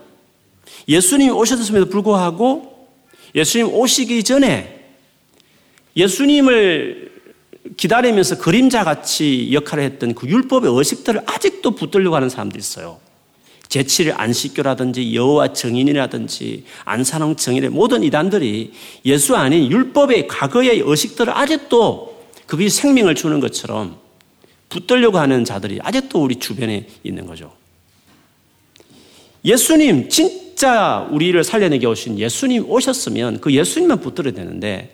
예수님이 0.88 1.32
오셨음에도 1.32 1.88
불구하고 1.90 2.90
예수님 3.36 3.74
오시기 3.74 4.24
전에 4.24 4.90
예수님을 5.96 7.12
기다리면서 7.77 8.38
그림자 8.38 8.84
같이 8.84 9.50
역할을 9.53 9.84
했던 9.84 10.13
그 10.13 10.27
율법의 10.27 10.72
의식들을 10.75 11.22
아직도 11.25 11.72
붙들려고 11.72 12.15
하는 12.15 12.29
사람들이 12.29 12.60
있어요. 12.60 13.00
제칠 13.70 14.13
안식교라든지 14.15 15.15
여호와 15.15 15.53
정인이라든지 15.53 16.65
안산홍 16.86 17.38
정인의 17.38 17.70
모든 17.70 18.03
이단들이 18.03 18.74
예수 19.05 19.36
아닌 19.36 19.72
율법의 19.72 20.27
과거의 20.27 20.84
의식들을 20.86 21.36
아직도 21.36 22.27
그것이 22.46 22.70
생명을 22.70 23.15
주는 23.15 23.39
것처럼 23.39 23.98
붙들려고 24.70 25.17
하는 25.17 25.46
자들이 25.46 25.79
아직도 25.82 26.22
우리 26.22 26.36
주변에 26.36 26.88
있는 27.03 27.25
거죠. 27.25 27.51
예수님 29.46 30.10
진 30.10 30.43
진짜 30.53 31.08
우리를 31.12 31.43
살려내게 31.43 31.86
오신 31.88 32.20
예수님 32.20 32.70
오셨으면 32.70 33.41
그 33.41 33.51
예수님만 33.51 34.00
붙들어야 34.00 34.34
되는데 34.34 34.93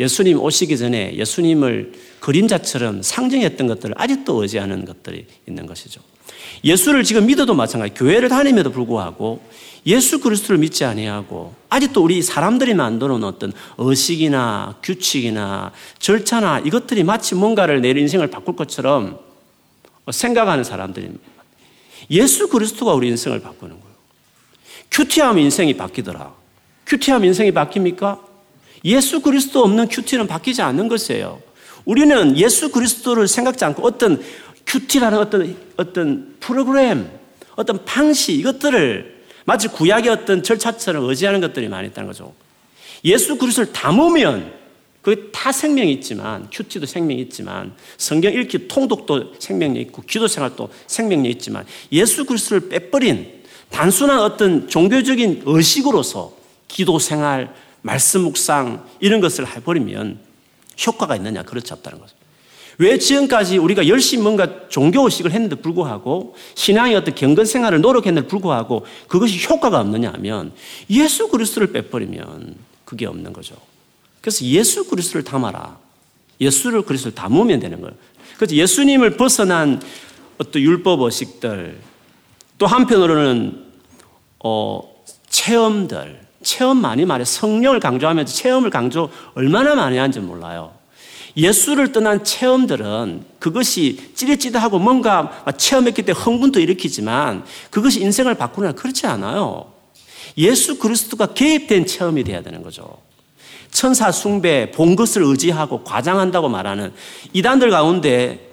예수님 0.00 0.40
오시기 0.40 0.78
전에 0.78 1.14
예수님을 1.14 1.92
그림자처럼 2.20 3.02
상징했던 3.02 3.66
것들을 3.66 3.94
아직도 3.98 4.40
의지하는 4.40 4.86
것들이 4.86 5.26
있는 5.46 5.66
것이죠. 5.66 6.00
예수를 6.64 7.04
지금 7.04 7.26
믿어도 7.26 7.54
마찬가지. 7.54 7.92
교회를 7.94 8.30
다님에도 8.30 8.72
불구하고 8.72 9.42
예수 9.86 10.20
그리스도를 10.20 10.58
믿지 10.58 10.84
아니하고 10.86 11.54
아직도 11.68 12.02
우리 12.02 12.22
사람들이 12.22 12.72
만들어 12.74 13.16
어떤 13.16 13.52
의식이나 13.76 14.76
규칙이나 14.82 15.72
절차나 15.98 16.60
이것들이 16.60 17.04
마치 17.04 17.34
뭔가를 17.34 17.82
내 17.82 17.90
인생을 17.90 18.28
바꿀 18.28 18.56
것처럼 18.56 19.18
생각하는 20.10 20.64
사람들입니다. 20.64 21.22
예수 22.10 22.48
그리스도가 22.48 22.94
우리 22.94 23.08
인생을 23.08 23.40
바꾸는 23.40 23.78
거예요. 23.78 23.96
큐티하면 24.90 25.44
인생이 25.44 25.76
바뀌더라. 25.76 26.34
큐티하면 26.86 27.28
인생이 27.28 27.52
바뀝니까? 27.52 28.29
예수 28.84 29.20
그리스도 29.20 29.62
없는 29.62 29.88
큐티는 29.88 30.26
바뀌지 30.26 30.62
않는 30.62 30.88
것이에요. 30.88 31.40
우리는 31.84 32.36
예수 32.36 32.70
그리스도를 32.70 33.28
생각지 33.28 33.64
않고 33.64 33.82
어떤 33.86 34.22
큐티라는 34.66 35.18
어떤, 35.18 35.56
어떤 35.76 36.36
프로그램, 36.40 37.10
어떤 37.56 37.84
방식, 37.84 38.38
이것들을 38.38 39.20
마치 39.44 39.68
구약의 39.68 40.10
어떤 40.10 40.42
절차처럼 40.42 41.08
의지하는 41.08 41.40
것들이 41.40 41.68
많이 41.68 41.88
있다는 41.88 42.08
거죠. 42.08 42.34
예수 43.04 43.36
그리스도를 43.36 43.72
담으면 43.72 44.52
그게 45.02 45.30
다 45.32 45.50
생명이 45.50 45.92
있지만, 45.94 46.48
큐티도 46.52 46.84
생명이 46.84 47.22
있지만, 47.22 47.72
성경 47.96 48.32
읽기 48.34 48.68
통독도 48.68 49.34
생명이 49.38 49.80
있고, 49.80 50.02
기도 50.06 50.28
생활도 50.28 50.68
생명이 50.86 51.28
있지만, 51.30 51.64
예수 51.90 52.26
그리스도를 52.26 52.68
빼버린 52.68 53.40
단순한 53.70 54.20
어떤 54.20 54.68
종교적인 54.68 55.44
의식으로서 55.46 56.34
기도 56.68 56.98
생활, 56.98 57.54
말씀 57.82 58.22
묵상 58.22 58.84
이런 59.00 59.20
것을 59.20 59.46
해버리면 59.46 60.18
효과가 60.86 61.16
있느냐? 61.16 61.42
그렇지 61.42 61.72
않다는 61.72 61.98
거죠. 61.98 62.14
왜 62.78 62.98
지금까지 62.98 63.58
우리가 63.58 63.88
열심히 63.88 64.22
뭔가 64.22 64.68
종교 64.68 65.04
의식을 65.04 65.32
했는데 65.32 65.56
불구하고 65.56 66.34
신앙의 66.54 66.96
어떤 66.96 67.14
경건 67.14 67.44
생활을 67.44 67.82
노력했는데 67.82 68.26
불구하고 68.26 68.86
그것이 69.06 69.46
효과가 69.46 69.80
없느냐 69.80 70.10
하면 70.14 70.52
예수 70.88 71.28
그리스도를 71.28 71.72
빼버리면 71.72 72.56
그게 72.86 73.06
없는 73.06 73.34
거죠. 73.34 73.54
그래서 74.22 74.44
예수 74.46 74.88
그리스도를 74.88 75.24
담아라. 75.24 75.78
예수를 76.40 76.82
그리스도를 76.82 77.14
담으면 77.14 77.60
되는 77.60 77.80
거예요. 77.82 77.94
그래서 78.36 78.54
예수님을 78.54 79.18
벗어난 79.18 79.82
어떤 80.38 80.62
율법 80.62 81.02
의식들, 81.02 81.78
또 82.56 82.66
한편으로는 82.66 83.66
어, 84.42 84.82
체험들, 85.28 86.20
체험 86.42 86.78
많이 86.78 87.04
말해 87.04 87.24
성령을 87.24 87.80
강조하면서 87.80 88.32
체험을 88.32 88.70
강조 88.70 89.10
얼마나 89.34 89.74
많이 89.74 89.96
하는지 89.96 90.20
몰라요. 90.20 90.72
예수를 91.36 91.92
떠난 91.92 92.24
체험들은 92.24 93.24
그것이 93.38 94.12
찌릿찌릿하고 94.14 94.78
뭔가 94.78 95.44
체험했기 95.56 96.02
때문에 96.02 96.24
흥분도 96.24 96.60
일으키지만 96.60 97.44
그것이 97.70 98.00
인생을 98.00 98.34
바꾸느냐 98.34 98.72
그렇지 98.72 99.06
않아요. 99.06 99.72
예수 100.38 100.78
그리스도가 100.78 101.26
개입된 101.26 101.86
체험이 101.86 102.24
돼야 102.24 102.42
되는 102.42 102.62
거죠. 102.62 102.98
천사 103.70 104.10
숭배, 104.10 104.70
본 104.72 104.96
것을 104.96 105.22
의지하고 105.22 105.84
과장한다고 105.84 106.48
말하는 106.48 106.92
이단들 107.32 107.70
가운데 107.70 108.49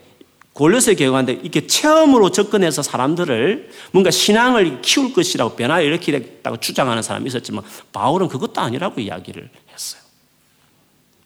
골로새 0.58 0.96
교회관데 0.96 1.34
이렇게 1.34 1.68
체험으로 1.68 2.32
접근해서 2.32 2.82
사람들을 2.82 3.70
뭔가 3.92 4.10
신앙을 4.10 4.82
키울 4.82 5.14
것이라고 5.14 5.56
변화를 5.56 5.86
일으키겠다고 5.86 6.58
주장하는 6.58 7.04
사람이 7.04 7.28
있었지만 7.28 7.64
바울은 7.94 8.28
그것도 8.28 8.60
아니라고 8.60 9.00
이야기를 9.00 9.52
했어요. 9.72 10.02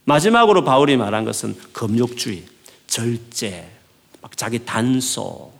마지막으로 0.03 0.65
바울이 0.65 0.97
말한 0.97 1.23
것은 1.23 1.55
금욕주의, 1.71 2.43
절제, 2.87 3.69
막 4.19 4.35
자기 4.35 4.65
단소, 4.65 5.53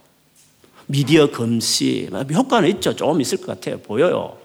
미디어 0.87 1.31
금시, 1.31 2.09
효과는 2.11 2.67
있죠. 2.71 2.93
조금 2.93 3.21
있을 3.21 3.37
것 3.37 3.47
같아요. 3.47 3.77
보여요. 3.79 4.37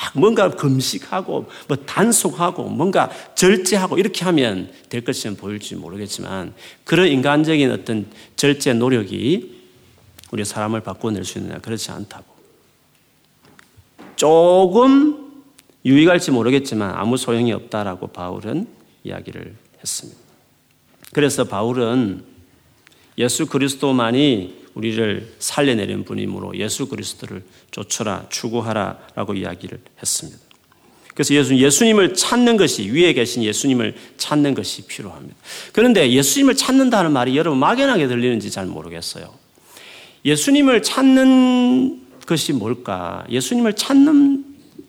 막 0.00 0.18
뭔가 0.18 0.50
금식하고 0.50 1.46
뭐 1.68 1.76
단속하고 1.76 2.64
뭔가 2.64 3.10
절제하고 3.34 3.98
이렇게 3.98 4.24
하면 4.24 4.72
될 4.88 5.04
것처럼 5.04 5.36
보일지 5.36 5.76
모르겠지만 5.76 6.54
그런 6.84 7.08
인간적인 7.08 7.70
어떤 7.70 8.06
절제 8.36 8.72
노력이 8.72 9.60
우리 10.30 10.44
사람을 10.44 10.80
바꿔낼 10.80 11.24
수 11.24 11.38
있느냐 11.38 11.58
그렇지 11.58 11.90
않다고. 11.90 12.24
조금 14.16 15.32
유익할지 15.84 16.30
모르겠지만 16.30 16.94
아무 16.94 17.16
소용이 17.16 17.52
없다라고 17.52 18.08
바울은 18.08 18.66
이야기를 19.04 19.54
했습니다. 19.80 20.20
그래서 21.12 21.44
바울은 21.44 22.24
예수 23.18 23.46
그리스도만이 23.46 24.59
우리를 24.80 25.34
살려내는 25.38 26.04
분이므로 26.04 26.56
예수 26.56 26.88
그리스도를 26.88 27.42
쫓아라 27.70 28.26
추구하라라고 28.30 29.34
이야기를 29.34 29.78
했습니다. 30.00 30.38
그래서 31.14 31.34
예수, 31.34 31.54
예수님을 31.54 32.14
찾는 32.14 32.56
것이 32.56 32.88
위에 32.90 33.12
계신 33.12 33.42
예수님을 33.42 33.94
찾는 34.16 34.54
것이 34.54 34.86
필요합니다. 34.86 35.36
그런데 35.72 36.10
예수님을 36.10 36.56
찾는다는 36.56 37.12
말이 37.12 37.36
여러분 37.36 37.58
막연하게 37.58 38.08
들리는지 38.08 38.50
잘 38.50 38.64
모르겠어요. 38.64 39.34
예수님을 40.24 40.82
찾는 40.82 42.00
것이 42.26 42.54
뭘까? 42.54 43.24
예수님을 43.28 43.74
찾는 43.74 44.44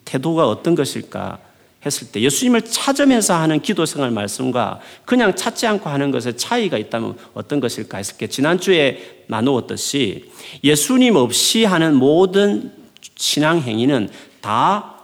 태도가 0.06 0.48
어떤 0.48 0.76
것일까? 0.76 1.40
했을 1.86 2.12
때 2.12 2.22
예수님을 2.22 2.62
찾으면서 2.62 3.36
하는 3.36 3.60
기도 3.60 3.86
생활 3.86 4.12
말씀과 4.12 4.80
그냥 5.06 5.36
찾지 5.36 5.66
않고 5.66 5.90
하는 5.90 6.12
것에 6.12 6.36
차이가 6.36 6.78
있다면 6.78 7.18
어떤 7.34 7.60
것일까 7.60 7.98
했을 7.98 8.18
때 8.18 8.28
지난주에 8.28 9.24
나누었듯이 9.28 10.32
예수님 10.64 11.16
없이 11.16 11.66
하는 11.66 11.96
모든 11.96 12.72
신앙 13.16 13.60
행위는 13.60 14.10
다 14.42 14.96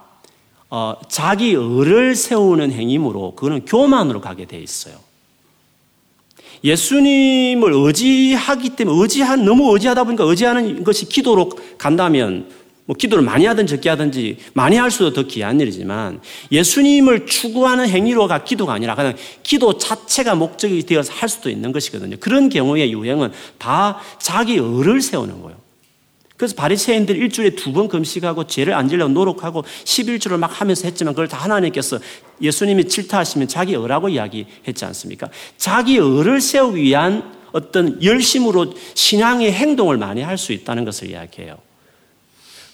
어, 0.70 0.96
자기 1.08 1.56
을을 1.56 2.16
세우는 2.16 2.72
행위므로 2.72 3.36
그거는 3.36 3.66
교만으로 3.66 4.22
가게 4.22 4.46
돼 4.46 4.60
있어요. 4.60 4.96
예수님을 6.64 7.72
의지하기 7.74 8.72
때문에 8.72 9.02
의지한 9.02 9.46
너무 9.46 9.74
의지하다 9.74 10.04
보니까 10.04 10.24
의지하는 10.26 10.84
것이 10.84 11.08
기도로 11.08 11.50
간다면 11.78 12.50
뭐 12.88 12.96
기도를 12.96 13.24
많이 13.24 13.46
하든 13.46 13.68
적게 13.68 13.90
하든지 13.90 14.38
많이 14.54 14.78
할수록 14.78 15.14
더 15.14 15.24
귀한 15.24 15.60
일이지만 15.60 16.22
예수님을 16.52 17.26
추구하는 17.26 17.88
행위로가 17.90 18.46
기도가 18.46 18.74
아니라 18.74 18.96
그냥 18.96 19.14
기도 19.44 19.78
자체가 19.78 20.36
목적이 20.36 20.84
되어서 20.84 21.12
할 21.12 21.28
수도 21.28 21.50
있는 21.50 21.74
것이거든요. 21.74 22.16
그런 22.20 22.48
경우의 22.48 22.94
유행은 22.94 23.34
다 23.58 24.00
자기 24.20 24.58
을을 24.58 25.02
세우는 25.02 25.42
거예요. 25.42 25.58
그래서 26.38 26.56
바리새인들 26.56 27.18
일주일에 27.18 27.56
두 27.56 27.74
번 27.74 27.90
금식하고 27.90 28.48
죄를 28.48 28.74
안 28.74 28.88
지려고 28.88 29.12
노력하고 29.12 29.64
11주를 29.84 30.38
막 30.38 30.62
하면서 30.62 30.88
했지만 30.88 31.14
그걸 31.14 31.28
다 31.28 31.38
하나님께서 31.38 32.00
예수님이 32.42 32.88
질타하시면 32.88 33.50
자기 33.50 33.76
을라고 33.76 34.08
이야기했지 34.08 34.86
않습니까? 34.86 35.30
자기 35.58 36.00
을을 36.00 36.40
세우기 36.40 36.82
위한 36.82 37.36
어떤 37.52 38.02
열심으로 38.02 38.74
신앙의 38.94 39.52
행동을 39.52 39.98
많이 39.98 40.22
할 40.22 40.38
수 40.38 40.54
있다는 40.54 40.86
것을 40.86 41.10
이야기해요. 41.10 41.67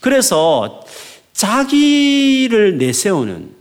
그래서 0.03 0.83
자기를 1.31 2.77
내세우는 2.77 3.51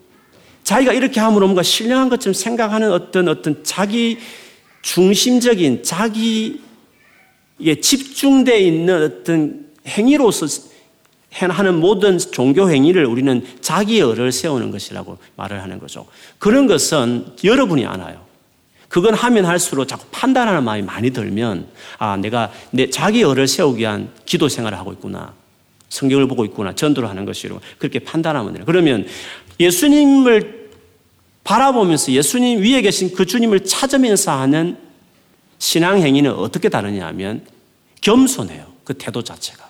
자기가 0.64 0.92
이렇게 0.92 1.20
함으로 1.20 1.46
뭔가 1.46 1.62
신령한 1.62 2.08
것처럼 2.08 2.34
생각하는 2.34 2.90
어떤 2.90 3.28
어떤 3.28 3.62
자기 3.62 4.18
중심적인 4.82 5.84
자기에 5.84 6.56
집중되어 7.80 8.56
있는 8.56 9.04
어떤 9.04 9.66
행위로서 9.86 10.48
하는 11.30 11.78
모든 11.78 12.18
종교 12.18 12.68
행위를 12.68 13.06
우리는 13.06 13.46
자기의 13.60 14.10
을을 14.10 14.32
세우는 14.32 14.72
것이라고 14.72 15.18
말을 15.36 15.62
하는 15.62 15.78
거죠. 15.78 16.06
그런 16.40 16.66
것은 16.66 17.36
여러분이 17.44 17.86
알아요. 17.86 18.20
그건 18.88 19.14
하면 19.14 19.44
할수록 19.44 19.86
자꾸 19.86 20.06
판단하는 20.10 20.64
마음이 20.64 20.82
많이 20.82 21.10
들면 21.10 21.68
아 21.98 22.16
내가 22.16 22.50
내 22.72 22.90
자기 22.90 23.24
을을 23.24 23.46
세우기 23.46 23.78
위한 23.82 24.10
기도 24.26 24.48
생활을 24.48 24.76
하고 24.76 24.92
있구나. 24.92 25.40
성경을 25.92 26.26
보고 26.26 26.46
있구나. 26.46 26.74
전도를 26.74 27.08
하는 27.10 27.26
것이로 27.26 27.60
그렇게 27.76 27.98
판단하면 27.98 28.54
돼요. 28.54 28.64
그러면 28.64 29.06
예수님을 29.60 30.70
바라보면서 31.44 32.12
예수님 32.12 32.62
위에 32.62 32.80
계신 32.80 33.12
그 33.14 33.26
주님을 33.26 33.64
찾으면서 33.64 34.32
하는 34.32 34.78
신앙 35.58 36.00
행위는 36.00 36.32
어떻게 36.32 36.70
다르냐 36.70 37.06
하면 37.08 37.42
겸손해요. 38.00 38.64
그 38.84 38.94
태도 38.94 39.22
자체가. 39.22 39.68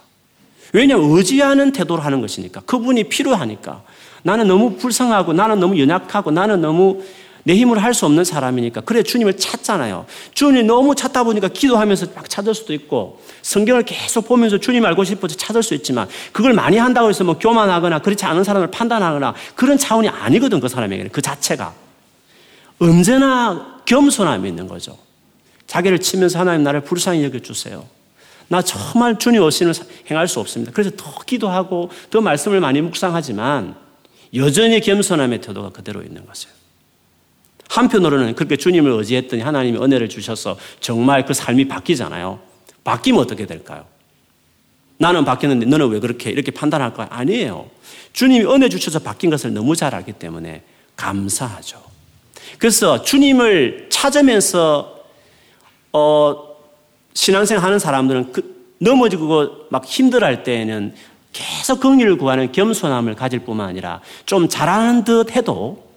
왜냐하면 0.72 1.10
의지하는 1.10 1.72
태도를 1.72 2.04
하는 2.04 2.20
것이니까. 2.20 2.60
그분이 2.60 3.04
필요하니까. 3.04 3.82
나는 4.22 4.46
너무 4.46 4.76
불쌍하고 4.76 5.32
나는 5.32 5.58
너무 5.58 5.76
연약하고 5.80 6.30
나는 6.30 6.60
너무 6.60 7.02
내 7.44 7.54
힘으로 7.56 7.80
할 7.80 7.94
수 7.94 8.06
없는 8.06 8.24
사람이니까. 8.24 8.82
그래, 8.82 9.02
주님을 9.02 9.36
찾잖아요. 9.36 10.06
주님 10.32 10.66
너무 10.66 10.94
찾다 10.94 11.24
보니까 11.24 11.48
기도하면서 11.48 12.06
막 12.14 12.30
찾을 12.30 12.54
수도 12.54 12.72
있고, 12.72 13.20
성경을 13.42 13.84
계속 13.84 14.28
보면서 14.28 14.58
주님 14.58 14.84
알고 14.86 15.04
싶어서 15.04 15.36
찾을 15.36 15.62
수 15.62 15.74
있지만, 15.74 16.08
그걸 16.32 16.52
많이 16.52 16.78
한다고 16.78 17.08
해서 17.08 17.24
뭐 17.24 17.38
교만하거나 17.38 17.98
그렇지 18.00 18.24
않은 18.24 18.44
사람을 18.44 18.70
판단하거나 18.70 19.34
그런 19.54 19.76
차원이 19.76 20.08
아니거든, 20.08 20.60
그 20.60 20.68
사람에게는. 20.68 21.10
그 21.10 21.20
자체가. 21.20 21.74
언제나 22.78 23.80
겸손함이 23.84 24.48
있는 24.48 24.68
거죠. 24.68 24.96
자기를 25.66 26.00
치면서 26.00 26.38
하나님 26.38 26.62
나를 26.62 26.82
불쌍히 26.82 27.24
여겨주세요. 27.24 27.84
나 28.48 28.60
정말 28.60 29.18
주님 29.18 29.42
없이는 29.42 29.72
행할 30.10 30.28
수 30.28 30.38
없습니다. 30.40 30.72
그래서 30.72 30.90
더 30.96 31.10
기도하고 31.24 31.90
더 32.10 32.20
말씀을 32.20 32.60
많이 32.60 32.80
묵상하지만 32.82 33.74
여전히 34.34 34.80
겸손함의 34.80 35.40
태도가 35.40 35.70
그대로 35.70 36.02
있는 36.02 36.26
것이에요. 36.26 36.51
한편으로는 37.72 38.34
그렇게 38.34 38.56
주님을 38.56 38.90
의지했더니 38.90 39.40
하나님이 39.40 39.78
은혜를 39.78 40.10
주셔서 40.10 40.58
정말 40.80 41.24
그 41.24 41.32
삶이 41.32 41.68
바뀌잖아요. 41.68 42.38
바뀌면 42.84 43.20
어떻게 43.20 43.46
될까요? 43.46 43.86
나는 44.98 45.24
바뀌었는데 45.24 45.66
너는 45.66 45.88
왜 45.88 45.98
그렇게 45.98 46.30
이렇게 46.30 46.50
판단할까? 46.50 47.08
아니에요. 47.10 47.70
주님이 48.12 48.44
은혜 48.44 48.68
주셔서 48.68 48.98
바뀐 48.98 49.30
것을 49.30 49.54
너무 49.54 49.74
잘 49.74 49.94
알기 49.94 50.12
때문에 50.12 50.62
감사하죠. 50.96 51.82
그래서 52.58 53.02
주님을 53.02 53.86
찾으면서 53.90 55.04
어, 55.94 56.56
신앙생활 57.14 57.64
하는 57.64 57.78
사람들은 57.78 58.32
그 58.32 58.74
넘어지고 58.80 59.68
막 59.70 59.86
힘들어할 59.86 60.42
때에는 60.42 60.94
계속 61.32 61.80
긍휼을 61.80 62.18
구하는 62.18 62.52
겸손함을 62.52 63.14
가질 63.14 63.40
뿐만 63.40 63.66
아니라 63.66 64.02
좀 64.26 64.46
잘하는 64.48 65.04
듯 65.04 65.34
해도 65.34 65.91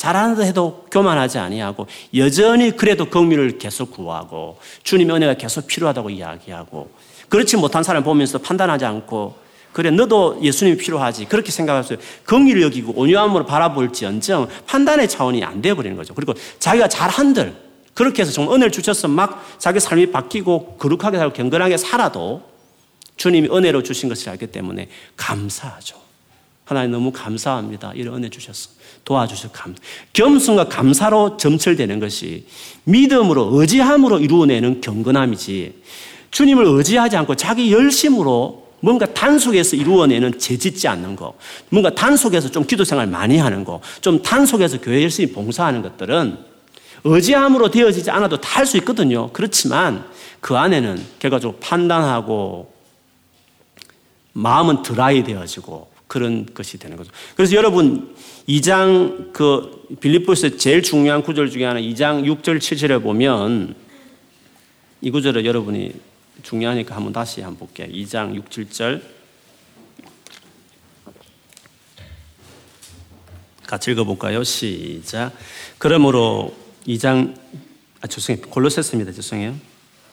듯 0.00 0.42
해도 0.42 0.86
교만하지 0.90 1.38
아니하고 1.38 1.86
여전히 2.16 2.74
그래도 2.74 3.04
긍휼을 3.10 3.58
계속 3.58 3.90
구하고 3.90 4.58
주님의 4.82 5.16
은혜가 5.16 5.34
계속 5.34 5.66
필요하다고 5.66 6.10
이야기하고 6.10 6.90
그렇지 7.28 7.56
못한 7.58 7.82
사람 7.82 8.02
보면서 8.02 8.38
판단하지 8.38 8.86
않고 8.86 9.36
그래 9.72 9.90
너도 9.90 10.38
예수님이 10.42 10.78
필요하지 10.78 11.26
그렇게 11.26 11.52
생각하세요. 11.52 11.98
긍휼을 12.24 12.62
여기고 12.62 12.94
온유함으로 12.96 13.46
바라볼지언정 13.46 14.48
판단의 14.66 15.08
차원이 15.08 15.44
안 15.44 15.60
되어버리는 15.60 15.96
거죠. 15.96 16.14
그리고 16.14 16.34
자기가 16.58 16.88
잘한들 16.88 17.54
그렇게 17.94 18.22
해서 18.22 18.32
정말 18.32 18.56
은혜를 18.56 18.72
주셔서 18.72 19.06
막 19.06 19.44
자기 19.58 19.78
삶이 19.78 20.10
바뀌고 20.10 20.76
거룩하게 20.78 21.18
살고 21.18 21.34
경건하게 21.34 21.76
살아도 21.76 22.42
주님이 23.16 23.48
은혜로 23.48 23.82
주신 23.82 24.08
것을 24.08 24.30
알기 24.30 24.46
때문에 24.46 24.88
감사하죠. 25.16 26.09
하나님 26.70 26.92
너무 26.92 27.10
감사합니다. 27.10 27.90
이런 27.96 28.14
은혜 28.14 28.28
주셨어. 28.28 28.70
도와주셔서 29.04 29.50
감. 29.52 29.74
겸손과 30.12 30.68
감사로 30.68 31.36
점철되는 31.36 31.98
것이 31.98 32.46
믿음으로 32.84 33.50
의지함으로 33.54 34.20
이루어내는 34.20 34.80
경건함이지. 34.80 35.82
주님을 36.30 36.64
의지하지 36.66 37.16
않고 37.16 37.34
자기 37.34 37.72
열심으로 37.72 38.68
뭔가 38.78 39.04
단속에서 39.12 39.74
이루어내는 39.74 40.38
재짓지 40.38 40.86
않는 40.86 41.16
거, 41.16 41.34
뭔가 41.70 41.92
단속에서 41.92 42.52
좀 42.52 42.64
기도 42.64 42.84
생활 42.84 43.08
많이 43.08 43.36
하는 43.36 43.64
거, 43.64 43.80
좀 44.00 44.22
단속에서 44.22 44.80
교회 44.80 45.02
열심히 45.02 45.32
봉사하는 45.32 45.82
것들은 45.82 46.38
의지함으로 47.02 47.70
되어지지 47.72 48.12
않아도 48.12 48.40
다 48.40 48.60
할 48.60 48.66
수 48.66 48.76
있거든요. 48.76 49.32
그렇지만 49.32 50.04
그 50.40 50.56
안에는 50.56 51.04
결과적으로 51.18 51.58
판단하고 51.58 52.72
마음은 54.34 54.82
드라이 54.82 55.24
되어지고 55.24 55.89
그런 56.10 56.44
것이 56.52 56.76
되는 56.76 56.96
거죠. 56.96 57.12
그래서 57.36 57.54
여러분 57.54 58.16
2장 58.48 59.32
그 59.32 59.86
빌립보에서 60.00 60.56
제일 60.56 60.82
중요한 60.82 61.22
구절 61.22 61.50
중에 61.50 61.64
하나 61.64 61.80
2장 61.80 62.24
6절 62.24 62.58
7절에 62.58 63.00
보면 63.00 63.76
이 65.02 65.10
구절을 65.12 65.46
여러분이 65.46 65.92
중요하니까 66.42 66.96
한번 66.96 67.12
다시 67.12 67.42
한번 67.42 67.68
볼게요. 67.68 67.86
2장 67.86 68.34
6, 68.34 68.50
7절 68.50 69.02
같이 73.68 73.92
읽어볼까요? 73.92 74.42
시작. 74.42 75.32
그러므로 75.78 76.56
2장 76.88 77.36
아 78.00 78.08
죄송해요. 78.08 78.48
골로새스입니다. 78.48 79.12
죄송해요. 79.12 79.54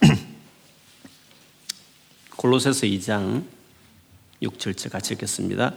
골로새서 2.37 2.85
2장 2.85 3.56
6, 4.41 4.57
7절 4.57 4.91
같이 4.91 5.13
읽겠습니다. 5.13 5.73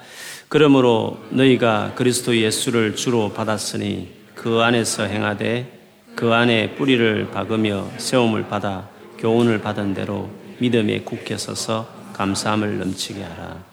그러므로 0.49 1.19
너희가 1.31 1.95
그리스도 1.95 2.37
예수를 2.37 2.95
주로 2.95 3.33
받았으니 3.33 4.09
그 4.35 4.61
안에서 4.61 5.05
행하되 5.05 5.79
그 6.15 6.33
안에 6.33 6.75
뿌리를 6.75 7.31
박으며 7.31 7.91
세움을 7.97 8.49
받아 8.49 8.89
교훈을 9.19 9.61
받은 9.61 9.95
대로 9.95 10.31
믿음에 10.59 11.01
굳게 11.01 11.39
서서 11.39 11.89
감사함을 12.13 12.79
넘치게 12.79 13.23
하라. 13.23 13.65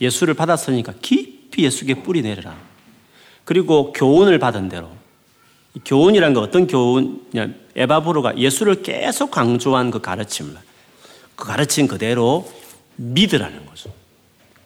예수를 0.00 0.34
받았으니까 0.34 0.94
깊이 1.00 1.64
예수께 1.64 2.02
뿌리 2.02 2.20
내려라. 2.20 2.56
그리고 3.44 3.92
교훈을 3.92 4.38
받은 4.38 4.68
대로 4.68 4.90
교훈이란 5.84 6.34
거 6.34 6.40
어떤 6.40 6.66
교훈이냐 6.66 7.48
에바브로가 7.76 8.38
예수를 8.38 8.82
계속 8.82 9.30
강조한 9.30 9.90
그 9.90 10.00
가르침을 10.00 10.56
그 11.36 11.46
가르침 11.46 11.86
그대로 11.86 12.50
믿으라는 12.96 13.66
거죠. 13.66 13.92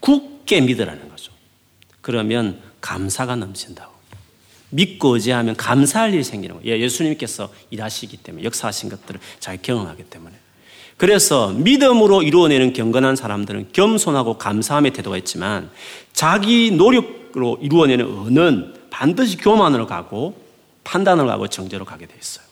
굳게 0.00 0.60
믿으라는 0.62 1.08
거죠. 1.08 1.32
그러면 2.00 2.60
감사가 2.80 3.36
넘친다고. 3.36 3.98
믿고 4.70 5.14
의지하면 5.14 5.56
감사할 5.56 6.12
일이 6.12 6.22
생기는 6.22 6.56
거예요. 6.56 6.74
예, 6.74 6.80
예수님께서 6.80 7.52
일하시기 7.70 8.18
때문에 8.18 8.44
역사하신 8.44 8.90
것들을 8.90 9.20
잘 9.40 9.58
경험하기 9.60 10.04
때문에. 10.04 10.36
그래서 10.96 11.52
믿음으로 11.52 12.22
이루어내는 12.22 12.72
경건한 12.72 13.16
사람들은 13.16 13.68
겸손하고 13.72 14.36
감사함의 14.36 14.92
태도가 14.92 15.16
있지만 15.18 15.70
자기 16.12 16.72
노력으로 16.72 17.58
이루어내는 17.62 18.04
은은 18.26 18.74
반드시 18.90 19.36
교만으로 19.36 19.86
가고 19.86 20.36
판단으로 20.84 21.28
가고 21.28 21.46
정죄로 21.46 21.84
가게 21.84 22.06
돼 22.06 22.14
있어요. 22.20 22.44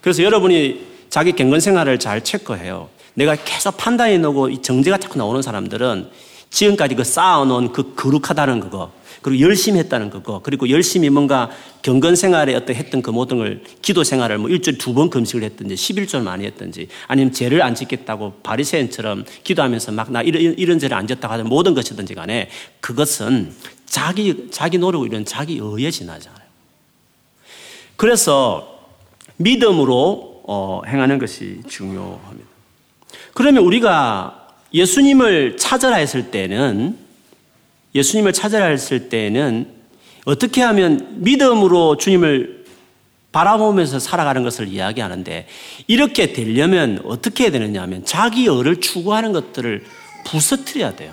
그래서 0.00 0.22
여러분이 0.22 0.86
자기 1.08 1.32
경건 1.32 1.60
생활을 1.60 1.98
잘 1.98 2.22
체크해요. 2.22 2.90
내가 3.16 3.34
계속 3.34 3.76
판단이 3.76 4.18
나고 4.18 4.60
정죄가 4.60 4.98
자꾸 4.98 5.18
나오는 5.18 5.40
사람들은 5.40 6.10
지금까지 6.50 6.94
그 6.94 7.02
쌓아놓은 7.02 7.72
그 7.72 7.94
거룩하다는 7.94 8.60
그거, 8.60 8.92
그리고 9.22 9.40
열심히 9.40 9.80
했다는 9.80 10.10
그거, 10.10 10.40
그리고 10.42 10.68
열심히 10.68 11.08
뭔가 11.08 11.50
경건 11.82 12.14
생활에 12.14 12.54
어떤 12.54 12.76
했던 12.76 13.02
그 13.02 13.10
모든 13.10 13.38
걸 13.38 13.62
기도 13.80 14.04
생활을 14.04 14.38
뭐 14.38 14.50
일주일 14.50 14.78
두번 14.78 15.10
금식을 15.10 15.42
했든지 15.42 15.74
11절 15.74 16.22
많이 16.22 16.44
했든지 16.44 16.88
아니면 17.08 17.32
죄를 17.32 17.62
안 17.62 17.74
짓겠다고 17.74 18.34
바리새인처럼 18.42 19.24
기도하면서 19.44 19.92
막 19.92 20.10
나 20.10 20.22
이런, 20.22 20.54
이런 20.56 20.78
죄를 20.78 20.96
안 20.96 21.06
짓다고 21.06 21.32
하는 21.32 21.48
모든 21.48 21.74
것이든지 21.74 22.14
간에 22.14 22.48
그것은 22.80 23.52
자기, 23.86 24.48
자기 24.50 24.78
노력 24.78 25.06
이런 25.06 25.24
자기 25.24 25.58
의에 25.60 25.90
지나잖아요. 25.90 26.46
그래서 27.96 28.78
믿음으로 29.38 30.42
어, 30.44 30.82
행하는 30.86 31.18
것이 31.18 31.60
중요합니다. 31.66 32.45
그러면 33.36 33.64
우리가 33.64 34.48
예수님을 34.72 35.58
찾으라 35.58 35.96
했을 35.96 36.30
때는 36.30 36.96
예수님을 37.94 38.32
찾으라 38.32 38.64
했을 38.64 39.10
때는 39.10 39.68
어떻게 40.24 40.62
하면 40.62 41.18
믿음으로 41.18 41.98
주님을 41.98 42.64
바라보면서 43.32 43.98
살아가는 43.98 44.42
것을 44.42 44.68
이야기하는데 44.68 45.46
이렇게 45.86 46.32
되려면 46.32 47.02
어떻게 47.04 47.44
해야 47.44 47.52
되느냐 47.52 47.82
하면 47.82 48.06
자기 48.06 48.46
의를 48.46 48.80
추구하는 48.80 49.32
것들을 49.32 49.84
부서뜨려야 50.24 50.96
돼요. 50.96 51.12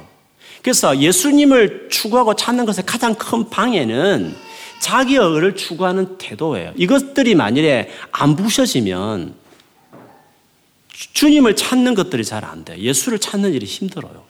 그래서 0.62 0.98
예수님을 0.98 1.90
추구하고 1.92 2.36
찾는 2.36 2.66
것의 2.66 2.86
가장 2.86 3.16
큰 3.16 3.50
방해는 3.50 4.34
자기 4.80 5.16
의를 5.18 5.58
추구하는 5.58 6.18
태도예요. 6.18 6.72
이것들이 6.78 7.36
만일에 7.36 7.90
안 8.12 8.38
부셔지면 8.38 9.43
주님을 10.94 11.56
찾는 11.56 11.96
것들이 11.96 12.24
잘 12.24 12.46
안 12.46 12.64
돼요. 12.64 12.78
예수를 12.78 13.20
찾는 13.20 13.54
일이 13.54 13.66
힘들어요. 13.66 14.24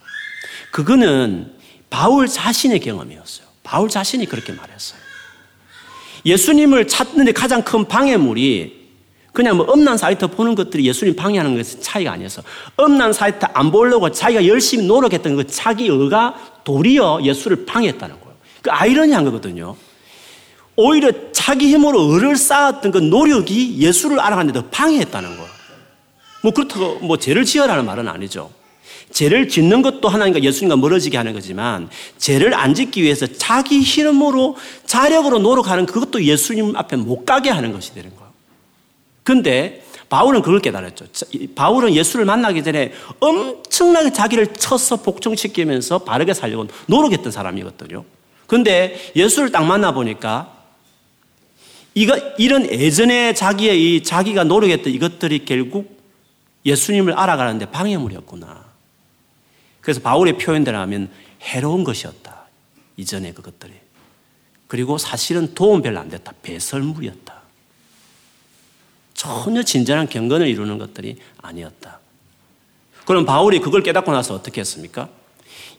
그거는 0.72 1.54
바울 1.90 2.28
자신의 2.28 2.80
경험이었어요. 2.80 3.46
바울 3.64 3.90
자신이 3.90 4.26
그렇게 4.26 4.54
말했어요. 4.54 5.00
예수님을 6.26 6.88
찾는 6.88 7.26
데 7.26 7.32
가장 7.34 7.62
큰 7.64 7.86
방해물이 7.86 8.82
그냥 9.34 9.58
뭐 9.58 9.74
음란 9.74 9.98
사이트 9.98 10.28
보는 10.28 10.56
것들이 10.56 10.86
예수님 10.88 11.16
방해하는 11.16 11.58
것은 11.58 11.82
차이가 11.82 12.12
아니어서 12.14 12.44
음란 12.80 13.14
사이트 13.14 13.46
안 13.54 13.72
보려고 13.72 14.10
자기가 14.12 14.46
열심히 14.48 14.86
노력했던 14.86 15.36
그 15.36 15.48
자기 15.48 15.88
의가 15.88 16.62
도리어 16.64 17.20
예수를 17.24 17.66
방해했다는 17.66 18.20
거예요. 18.20 18.36
그 18.62 18.72
아이러니한 18.72 19.26
거거든요. 19.26 19.76
오히려 20.76 21.12
자기 21.32 21.68
힘으로 21.68 22.02
의를 22.14 22.36
쌓았던 22.36 22.92
그 22.92 22.98
노력이 23.00 23.78
예수를 23.80 24.20
알아가는 24.20 24.54
데 24.54 24.60
더 24.60 24.68
방해했다는 24.70 25.30
거예요. 25.38 25.53
뭐 26.44 26.52
그렇다고 26.52 27.00
뭐 27.00 27.18
죄를 27.18 27.46
지어라는 27.46 27.86
말은 27.86 28.08
아니죠. 28.10 28.52
죄를 29.12 29.48
짓는 29.48 29.82
것도 29.82 30.10
하나님과 30.10 30.44
예수님과 30.44 30.76
멀어지게 30.76 31.16
하는 31.16 31.34
거지만 31.34 31.90
죄를 32.18 32.54
안 32.54 32.74
짓기 32.74 33.02
위해서 33.02 33.26
자기 33.28 33.80
힘으로 33.80 34.58
자력으로 34.86 35.40
노력하는 35.40 35.86
그것도 35.86 36.24
예수님 36.24 36.76
앞에 36.76 36.98
못 36.98 37.26
가게 37.26 37.50
하는 37.50 37.72
것이 37.72 37.94
되는 37.94 38.10
거예요. 38.16 38.32
근데 39.24 39.86
바울은 40.10 40.42
그걸 40.42 40.60
깨달았죠. 40.60 41.06
바울은 41.56 41.96
예수를 41.96 42.26
만나기 42.26 42.62
전에 42.62 42.92
엄청나게 43.20 44.12
자기를 44.12 44.48
쳐서 44.54 44.98
복종시키면서 44.98 46.00
바르게 46.00 46.34
살려고 46.34 46.68
노력했던 46.88 47.32
사람이거든요. 47.32 48.04
근데 48.48 49.00
예수를 49.16 49.52
딱 49.52 49.64
만나보니까 49.64 50.52
이거, 51.96 52.18
이런 52.38 52.70
예전에 52.70 53.34
자기의 53.34 53.96
이 53.96 54.04
자기가 54.04 54.44
노력했던 54.44 54.92
이것들이 54.92 55.46
결국 55.46 55.93
예수님을 56.66 57.14
알아가는데 57.14 57.68
방해물이었구나. 57.68 58.64
그래서 59.82 60.00
바울의 60.00 60.38
표현대로 60.38 60.78
하면 60.78 61.12
해로운 61.42 61.84
것이었다. 61.84 62.44
이전에 62.98 63.34
그것들이. 63.34 63.74
그리고 64.68 64.98
사실은 64.98 65.54
도움 65.54 65.82
별로 65.82 66.00
안 66.00 66.10
됐다. 66.10 66.34
배설물이었다. 66.42 67.42
전혀 69.14 69.64
진전한 69.64 70.10
경건을 70.10 70.48
이루는 70.48 70.78
것들이 70.78 71.18
아니었다. 71.38 72.00
그럼 73.06 73.26
바울이 73.26 73.60
그걸 73.60 73.84
깨닫고 73.84 74.12
나서 74.12 74.34
어떻게 74.34 74.62
했습니까? 74.62 75.10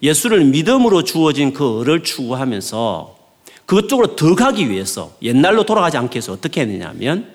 예수를 0.01 0.45
믿음으로 0.45 1.03
주어진 1.03 1.53
그 1.53 1.81
을을 1.81 2.03
추구하면서 2.03 3.17
그쪽으로 3.65 4.15
더 4.15 4.35
가기 4.35 4.69
위해서 4.69 5.15
옛날로 5.21 5.65
돌아가지 5.65 5.97
않기 5.97 6.17
위해서 6.17 6.33
어떻게 6.33 6.61
했느냐면 6.61 7.34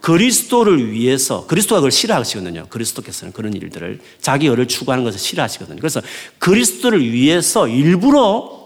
그리스도를 0.00 0.92
위해서 0.92 1.46
그리스도가 1.46 1.80
그걸 1.80 1.90
싫어하시거든요. 1.90 2.66
그리스도께서는 2.68 3.32
그런 3.32 3.54
일들을 3.54 4.00
자기 4.20 4.46
의를 4.46 4.66
추구하는 4.66 5.04
것을 5.04 5.18
싫어하시거든요. 5.18 5.78
그래서 5.78 6.00
그리스도를 6.38 7.12
위해서 7.12 7.68
일부러 7.68 8.60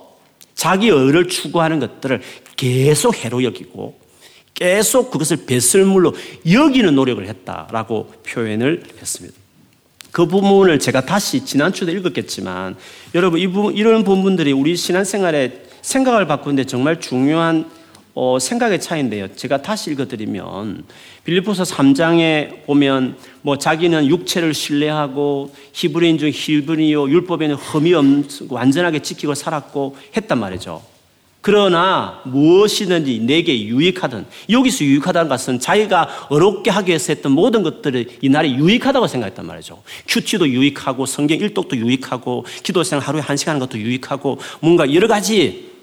자기 0.54 0.88
의를 0.88 1.28
추구하는 1.28 1.80
것들을 1.80 2.22
계속 2.56 3.16
해로 3.16 3.42
여기고 3.42 3.98
계속 4.54 5.10
그것을 5.10 5.46
배설물로 5.46 6.14
여기는 6.50 6.94
노력을 6.94 7.26
했다라고 7.26 8.12
표현을 8.24 8.84
했습니다. 9.00 9.36
그 10.12 10.26
부분을 10.26 10.78
제가 10.78 11.04
다시 11.04 11.44
지난주도 11.44 11.90
읽었겠지만 11.90 12.76
여러분 13.16 13.40
이 13.40 13.48
부분, 13.48 13.74
이런 13.74 14.04
부분들이 14.04 14.52
우리 14.52 14.76
신앙생활에 14.76 15.64
생각을 15.82 16.28
바꾸는데 16.28 16.64
정말 16.66 17.00
중요한 17.00 17.68
어, 18.14 18.38
생각의 18.38 18.80
차이인데요. 18.80 19.34
제가 19.34 19.60
다시 19.60 19.90
읽어드리면 19.90 20.84
빌리포서 21.24 21.64
3장에 21.64 22.64
보면 22.64 23.16
뭐 23.42 23.58
자기는 23.58 24.06
육체를 24.06 24.54
신뢰하고 24.54 25.52
히브리인 25.72 26.18
중 26.18 26.30
히브리요 26.32 27.10
율법에는 27.10 27.56
흠이 27.56 27.94
없 27.94 28.04
완전하게 28.50 29.00
지키고 29.00 29.34
살았고 29.34 29.96
했단 30.16 30.38
말이죠. 30.38 30.82
그러나 31.40 32.22
무엇이든지 32.24 33.18
내게 33.18 33.64
유익하든 33.64 34.24
여기서 34.48 34.84
유익하다는 34.84 35.28
것은 35.28 35.60
자기가 35.60 36.28
어렵게 36.30 36.70
하기 36.70 36.88
위해서 36.88 37.12
했던 37.12 37.32
모든 37.32 37.62
것들이 37.62 38.18
이날에 38.22 38.50
유익하다고 38.52 39.08
생각했단 39.08 39.44
말이죠. 39.44 39.82
큐티도 40.08 40.48
유익하고 40.48 41.04
성경 41.04 41.36
일독도 41.36 41.76
유익하고 41.76 42.46
기도생활 42.62 43.06
하루에 43.06 43.20
한 43.20 43.36
시간 43.36 43.56
하는 43.56 43.66
것도 43.66 43.78
유익하고 43.78 44.38
뭔가 44.60 44.90
여러 44.94 45.06
가지 45.06 45.73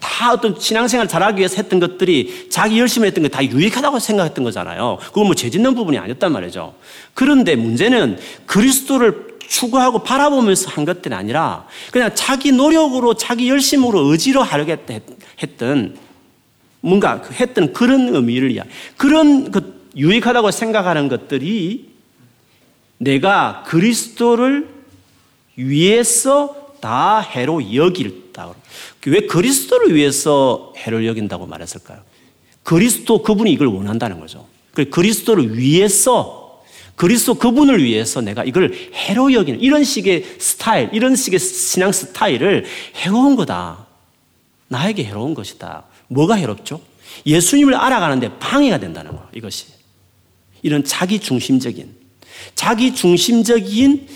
다 0.00 0.32
어떤 0.32 0.58
신앙생활 0.58 1.06
잘하기 1.06 1.38
위해서 1.38 1.56
했던 1.56 1.78
것들이 1.78 2.48
자기 2.50 2.78
열심히 2.78 3.06
했던 3.06 3.22
게 3.22 3.28
다 3.28 3.44
유익하다고 3.44 3.98
생각했던 3.98 4.44
거잖아요. 4.44 4.98
그건 5.06 5.26
뭐 5.26 5.34
죄짓는 5.34 5.74
부분이 5.74 5.98
아니었단 5.98 6.32
말이죠. 6.32 6.74
그런데 7.14 7.54
문제는 7.54 8.18
그리스도를 8.46 9.38
추구하고 9.46 10.02
바라보면서 10.04 10.70
한 10.70 10.84
것들이 10.84 11.14
아니라 11.14 11.66
그냥 11.90 12.10
자기 12.14 12.52
노력으로 12.52 13.14
자기 13.14 13.48
열심으로 13.48 14.00
의지로 14.06 14.42
하려고 14.42 14.76
했던 15.42 15.96
뭔가 16.80 17.20
그 17.20 17.34
했던 17.34 17.72
그런 17.72 18.14
의미를 18.14 18.52
이야 18.52 18.62
그런 18.96 19.50
그 19.50 19.90
유익하다고 19.96 20.50
생각하는 20.50 21.08
것들이 21.08 21.90
내가 22.98 23.64
그리스도를 23.66 24.68
위해서 25.56 26.56
다 26.80 27.20
해로 27.20 27.74
여길다. 27.74 28.54
왜 29.06 29.20
그리스도를 29.20 29.94
위해서 29.94 30.72
해를 30.76 31.06
여긴다고 31.06 31.46
말했을까요? 31.46 32.00
그리스도 32.62 33.22
그분이 33.22 33.52
이걸 33.52 33.68
원한다는 33.68 34.20
거죠. 34.20 34.46
그리스도를 34.90 35.58
위해서 35.58 36.62
그리스도 36.96 37.34
그분을 37.34 37.82
위해서 37.82 38.20
내가 38.20 38.44
이걸 38.44 38.74
해로 38.92 39.32
여기는 39.32 39.60
이런 39.60 39.84
식의 39.84 40.36
스타일, 40.38 40.90
이런 40.92 41.16
식의 41.16 41.38
신앙 41.38 41.92
스타일을 41.92 42.66
해로운 42.96 43.36
거다. 43.36 43.86
나에게 44.68 45.04
해로운 45.04 45.32
것이다. 45.32 45.84
뭐가 46.08 46.34
해롭죠? 46.34 46.82
예수님을 47.24 47.74
알아가는데 47.74 48.38
방해가 48.38 48.80
된다는 48.80 49.12
거, 49.12 49.26
이것이. 49.34 49.66
이런 50.60 50.84
자기 50.84 51.18
중심적인, 51.18 51.90
자기 52.54 52.94
중심적인 52.94 54.06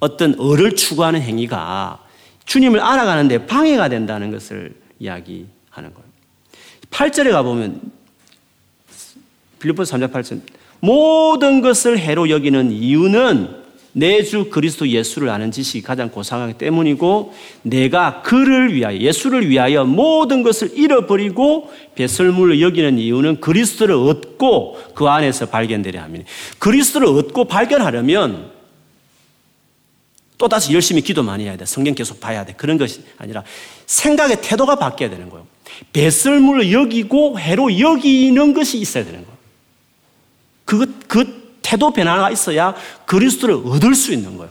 어떤 0.00 0.34
어를 0.40 0.74
추구하는 0.74 1.20
행위가 1.20 2.02
주님을 2.50 2.80
알아가는데 2.80 3.46
방해가 3.46 3.88
된다는 3.88 4.32
것을 4.32 4.74
이야기하는 4.98 5.46
거예요. 5.94 6.10
8절에 6.90 7.30
가보면, 7.30 7.80
빌리포스 9.60 9.92
3장 9.92 10.10
8절, 10.10 10.40
모든 10.80 11.60
것을 11.60 11.96
해로 11.96 12.28
여기는 12.28 12.72
이유는 12.72 13.60
내 13.92 14.22
주 14.24 14.50
그리스도 14.50 14.88
예수를 14.88 15.28
아는 15.28 15.52
지식이 15.52 15.82
가장 15.82 16.10
고상하기 16.10 16.54
때문이고 16.54 17.34
내가 17.62 18.22
그를 18.22 18.74
위하여 18.74 18.98
예수를 18.98 19.48
위하여 19.48 19.84
모든 19.84 20.42
것을 20.42 20.76
잃어버리고 20.76 21.70
배설물을 21.94 22.60
여기는 22.60 22.98
이유는 22.98 23.40
그리스도를 23.40 23.94
얻고 23.94 24.78
그 24.94 25.06
안에서 25.06 25.46
발견되려 25.46 26.00
합니다. 26.00 26.24
그리스도를 26.58 27.08
얻고 27.08 27.44
발견하려면 27.44 28.49
또다시 30.40 30.72
열심히 30.72 31.02
기도 31.02 31.22
많이 31.22 31.44
해야 31.44 31.54
돼. 31.54 31.66
성경 31.66 31.94
계속 31.94 32.18
봐야 32.18 32.46
돼. 32.46 32.54
그런 32.54 32.78
것이 32.78 33.04
아니라 33.18 33.44
생각의 33.84 34.40
태도가 34.40 34.76
바뀌어야 34.76 35.10
되는 35.10 35.28
거예요. 35.28 35.46
배설물을 35.92 36.72
여기고 36.72 37.38
해로 37.38 37.78
여기는 37.78 38.54
것이 38.54 38.78
있어야 38.78 39.04
되는 39.04 39.22
거예요. 39.22 39.38
그, 40.64 40.98
그 41.06 41.58
태도 41.60 41.92
변화가 41.92 42.30
있어야 42.30 42.74
그리스도를 43.04 43.56
얻을 43.66 43.94
수 43.94 44.14
있는 44.14 44.38
거예요. 44.38 44.50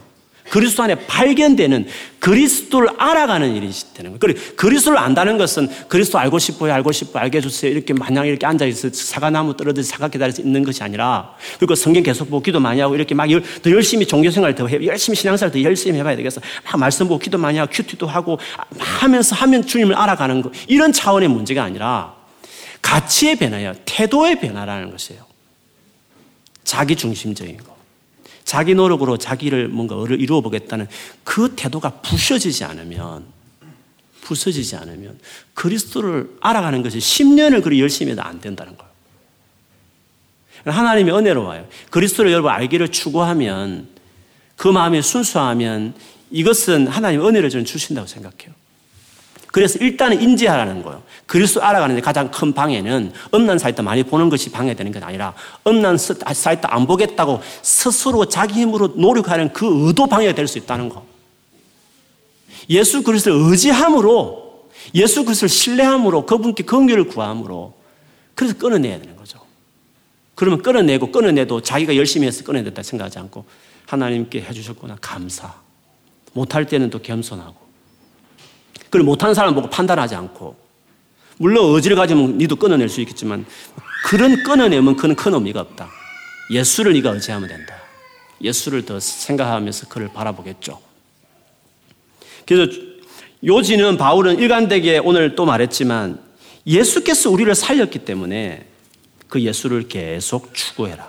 그리스도 0.50 0.84
안에 0.84 0.96
발견되는 1.08 1.88
그리스도를 2.20 2.90
알아가는 2.98 3.56
일이 3.56 3.72
되는 3.94 4.12
거예요. 4.12 4.20
그리고 4.20 4.40
그리스도를 4.58 4.98
안다는 4.98 5.38
것은 5.38 5.70
그리스도 5.88 6.20
알고 6.20 6.38
싶어요, 6.40 6.74
알고 6.74 6.92
싶어요, 6.92 7.24
알게 7.24 7.38
해주세요. 7.38 7.72
이렇게 7.72 7.94
마냥 7.94 8.28
이렇게 8.28 8.46
앉아있어 8.46 8.90
사과나무 8.92 9.56
떨어져 9.56 9.82
사과 9.82 10.10
기다려서 10.10 10.42
있는 10.42 10.64
것이 10.64 10.84
아니라 10.84 11.34
그리고 11.58 11.76
성경 11.76 12.04
계속 12.04 12.30
보고 12.30 12.44
기도 12.44 12.60
많이 12.60 12.82
하고 12.82 12.96
이렇게 12.96 13.16
막 13.16 13.30
더 13.62 13.72
열심히 13.72 14.06
종교생활 14.06 14.56
더 14.56 14.68
해, 14.68 14.86
열심히 14.86 15.16
신앙생활 15.16 15.52
더 15.52 15.62
열심히 15.62 16.00
해봐야 16.00 16.16
되겠어. 16.16 16.42
막 16.66 16.78
말씀 16.78 17.08
보고 17.08 17.20
기도 17.20 17.38
많이 17.38 17.58
하고 17.58 17.72
큐티도 17.72 18.08
하고 18.08 18.40
하면서 18.78 19.36
하면 19.36 19.66
주님을 19.66 19.96
알아가는 19.96 20.42
거. 20.42 20.52
이런 20.68 20.92
차원의 20.92 21.30
문제가 21.30 21.64
아니라 21.64 22.16
가치의 22.82 23.38
변화야, 23.38 23.74
태도의 23.86 24.40
변화라는 24.40 24.92
것이에요. 24.92 25.22
자기 26.64 26.96
중심적인 26.96 27.58
거. 27.58 27.79
자기 28.50 28.74
노력으로 28.74 29.18
자기를 29.18 29.68
뭔가 29.68 29.96
이루어 30.10 30.42
보겠다는 30.42 30.88
그 31.24 31.54
태도가 31.56 32.02
부셔지지 32.02 32.64
않으면, 32.64 33.24
부서지지 34.22 34.76
않으면 34.76 35.20
그리스도를 35.54 36.36
알아가는 36.42 36.82
것이 36.82 36.98
10년을 36.98 37.62
그리 37.62 37.80
열심히 37.80 38.14
해도 38.14 38.24
안 38.24 38.42
된다는 38.42 38.76
거예요. 38.76 38.92
하나님의 40.66 41.16
은혜로 41.16 41.44
와요. 41.44 41.68
그리스도를 41.92 42.32
여러분 42.32 42.50
알기를 42.50 42.88
추구하면 42.88 43.88
그 44.56 44.68
마음이 44.68 45.04
순수하면 45.04 45.94
이것은 46.32 46.88
하나님의 46.88 47.28
은혜를 47.28 47.52
저는 47.52 47.66
주신다고 47.66 48.08
생각해요. 48.08 48.56
그래서 49.52 49.80
일단은 49.80 50.22
인지하라는 50.22 50.84
거예요. 50.84 51.02
그리스도 51.26 51.64
알아가는 51.64 51.96
데 51.96 52.02
가장 52.02 52.30
큰 52.30 52.54
방해는 52.54 53.12
음란 53.34 53.58
사이트 53.58 53.82
많이 53.82 54.04
보는 54.04 54.30
것이 54.30 54.52
방해되는 54.52 54.92
게 54.92 55.00
아니라 55.00 55.34
음란 55.68 55.98
아, 56.26 56.34
사이트 56.34 56.68
안 56.68 56.86
보겠다고 56.86 57.42
스스로 57.62 58.26
자기 58.26 58.62
힘으로 58.62 58.88
노력하는 58.96 59.52
그 59.54 59.88
의도 59.88 60.08
방해가 60.08 60.34
될 60.34 60.48
수 60.48 60.58
있다는 60.58 60.90
거. 60.90 61.06
예수 62.70 63.02
그리스도를 63.04 63.40
의지함으로 63.50 64.70
예수 64.96 65.24
그리스도를 65.24 65.50
신뢰함으로 65.50 66.26
그분께 66.26 66.64
긍휼을 66.64 67.06
구함으로 67.08 67.74
그래서 68.36 68.58
끊어내야 68.58 69.00
되는 69.00 69.16
거죠. 69.16 69.40
그러면 70.36 70.62
끊어내고 70.62 71.12
끊어내도 71.12 71.62
자기가 71.62 71.96
열심히 71.96 72.28
해서 72.28 72.44
끊어냈다 72.44 72.82
생각하지 72.82 73.20
않고 73.20 73.46
하나님께 73.88 74.42
해주셨구나 74.42 74.98
감사. 75.02 75.54
못할 76.34 76.66
때는 76.66 76.90
또 76.92 77.00
겸손하고 77.00 77.59
그걸 78.90 79.04
못하는 79.04 79.34
사람 79.36 79.54
보고 79.54 79.70
판단하지 79.70 80.16
않고 80.16 80.56
물론 81.38 81.76
의지를 81.76 81.96
가지면 81.96 82.38
니도 82.38 82.56
끊어낼 82.56 82.90
수 82.90 83.02
있겠지만 83.02 83.46
그런 84.06 84.44
끊어내면 84.44 84.96
그는 84.96 85.16
큰 85.16 85.34
의미가 85.34 85.62
없다. 85.62 85.90
예수를 86.52 86.94
네가 86.94 87.12
의지하면 87.12 87.48
된다. 87.48 87.76
예수를 88.42 88.86
더 88.86 89.00
생각하면서 89.00 89.88
그를 89.88 90.10
바라보겠죠. 90.14 90.80
그래서 92.46 92.72
요지는 93.44 93.98
바울은 93.98 94.40
일관되게 94.40 94.98
오늘 94.98 95.36
또 95.36 95.46
말했지만 95.46 96.20
예수께서 96.66 97.30
우리를 97.30 97.54
살렸기 97.54 98.00
때문에 98.00 98.66
그 99.28 99.42
예수를 99.42 99.88
계속 99.88 100.54
추구해라. 100.54 101.09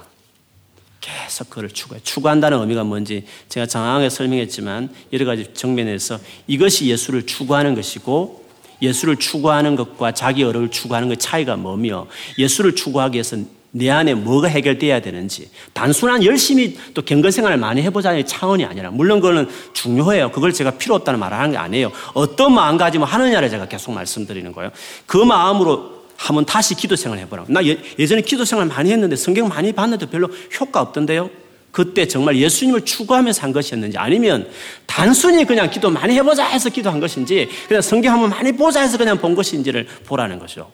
계속 1.00 1.50
그를 1.50 1.70
추구해. 1.70 2.00
추구한다는 2.02 2.58
의미가 2.60 2.84
뭔지 2.84 3.24
제가 3.48 3.66
장황하게 3.66 4.10
설명했지만 4.10 4.90
여러 5.12 5.24
가지 5.24 5.46
정면에서 5.54 6.18
이것이 6.46 6.86
예수를 6.86 7.26
추구하는 7.26 7.74
것이고 7.74 8.44
예수를 8.82 9.16
추구하는 9.16 9.76
것과 9.76 10.12
자기 10.12 10.42
어를 10.42 10.70
추구하는 10.70 11.08
것 11.08 11.18
차이가 11.18 11.56
뭐며 11.56 12.06
예수를 12.38 12.74
추구하기 12.74 13.16
위해서 13.16 13.36
내 13.72 13.88
안에 13.88 14.14
뭐가 14.14 14.48
해결돼야 14.48 15.00
되는지 15.00 15.48
단순한 15.72 16.24
열심히 16.24 16.76
또 16.92 17.02
경건 17.02 17.30
생활을 17.30 17.56
많이 17.56 17.82
해보자는 17.82 18.26
차원이 18.26 18.64
아니라 18.64 18.90
물론 18.90 19.20
그거는 19.20 19.48
중요해요. 19.72 20.32
그걸 20.32 20.52
제가 20.52 20.72
필요 20.72 20.96
없다는 20.96 21.20
말을 21.20 21.38
하는 21.38 21.52
게 21.52 21.56
아니에요. 21.56 21.92
어떤 22.14 22.52
마음가짐을 22.52 23.06
하느냐를 23.06 23.48
제가 23.48 23.68
계속 23.68 23.92
말씀드리는 23.92 24.52
거예요. 24.52 24.70
그 25.06 25.18
마음으로 25.18 25.99
한번 26.20 26.44
다시 26.44 26.74
기도 26.74 26.96
생활 26.96 27.18
해보라고. 27.20 27.50
나 27.50 27.64
예, 27.64 28.06
전에 28.06 28.20
기도 28.20 28.44
생활 28.44 28.66
많이 28.66 28.92
했는데 28.92 29.16
성경 29.16 29.48
많이 29.48 29.72
봤는데 29.72 30.10
별로 30.10 30.28
효과 30.60 30.82
없던데요? 30.82 31.30
그때 31.72 32.06
정말 32.06 32.36
예수님을 32.36 32.84
추구하면서 32.84 33.40
한 33.40 33.52
것이었는지 33.52 33.96
아니면 33.96 34.46
단순히 34.84 35.46
그냥 35.46 35.70
기도 35.70 35.88
많이 35.88 36.14
해보자 36.14 36.44
해서 36.44 36.68
기도한 36.68 37.00
것인지 37.00 37.48
그냥 37.68 37.80
성경 37.80 38.12
한번 38.12 38.28
많이 38.28 38.52
보자 38.52 38.82
해서 38.82 38.98
그냥 38.98 39.16
본 39.16 39.34
것인지를 39.34 39.86
보라는 40.04 40.38
거죠. 40.38 40.70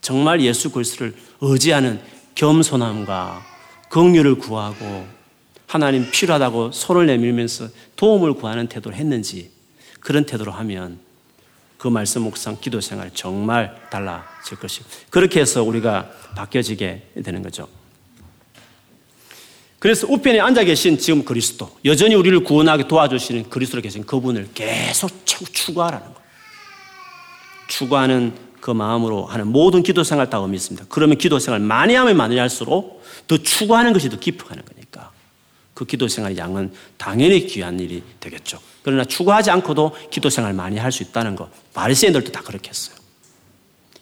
정말 0.00 0.40
예수 0.40 0.70
그리스도를 0.70 1.14
의지하는 1.42 2.00
겸손함과 2.34 3.44
긍휼을 3.90 4.36
구하고 4.36 5.06
하나님 5.66 6.10
필요하다고 6.10 6.72
손을 6.72 7.04
내밀면서 7.04 7.68
도움을 7.96 8.32
구하는 8.32 8.66
태도를 8.66 8.96
했는지 8.96 9.50
그런 10.00 10.24
태도로 10.24 10.52
하면 10.52 11.00
그 11.78 11.86
말씀 11.86 12.22
묵상 12.22 12.58
기도 12.60 12.80
생활 12.80 13.10
정말 13.14 13.80
달라질 13.90 14.58
것이고 14.58 14.84
그렇게 15.10 15.40
해서 15.40 15.62
우리가 15.62 16.10
바뀌어지게 16.34 17.12
되는 17.24 17.42
거죠. 17.42 17.68
그래서 19.78 20.08
우편에 20.08 20.40
앉아 20.40 20.64
계신 20.64 20.98
지금 20.98 21.24
그리스도 21.24 21.70
여전히 21.84 22.16
우리를 22.16 22.42
구원하게 22.42 22.88
도와주시는 22.88 23.48
그리스도로 23.48 23.80
계신 23.80 24.04
그분을 24.04 24.50
계속 24.54 25.24
추구하라는 25.24 26.04
거예요. 26.04 26.28
추구하는 27.68 28.34
그 28.60 28.72
마음으로 28.72 29.26
하는 29.26 29.46
모든 29.46 29.84
기도 29.84 30.02
생활 30.02 30.28
다 30.28 30.38
의미 30.38 30.56
있습니다. 30.56 30.86
그러면 30.88 31.16
기도 31.16 31.38
생활 31.38 31.60
많이 31.60 31.94
하면 31.94 32.16
많이 32.16 32.36
할수록 32.38 33.04
더 33.28 33.38
추구하는 33.38 33.92
것이 33.92 34.10
더 34.10 34.18
깊어가는 34.18 34.64
거니까 34.64 34.77
그 35.78 35.84
기도 35.84 36.08
생활 36.08 36.36
양은 36.36 36.72
당연히 36.96 37.46
귀한 37.46 37.78
일이 37.78 38.02
되겠죠. 38.18 38.58
그러나 38.82 39.04
추구하지 39.04 39.52
않고도 39.52 39.94
기도 40.10 40.28
생활 40.28 40.52
많이 40.52 40.76
할 40.76 40.90
수 40.90 41.04
있다는 41.04 41.36
거. 41.36 41.48
바리새인들도 41.72 42.32
다 42.32 42.40
그렇게 42.42 42.70
했어요. 42.70 42.96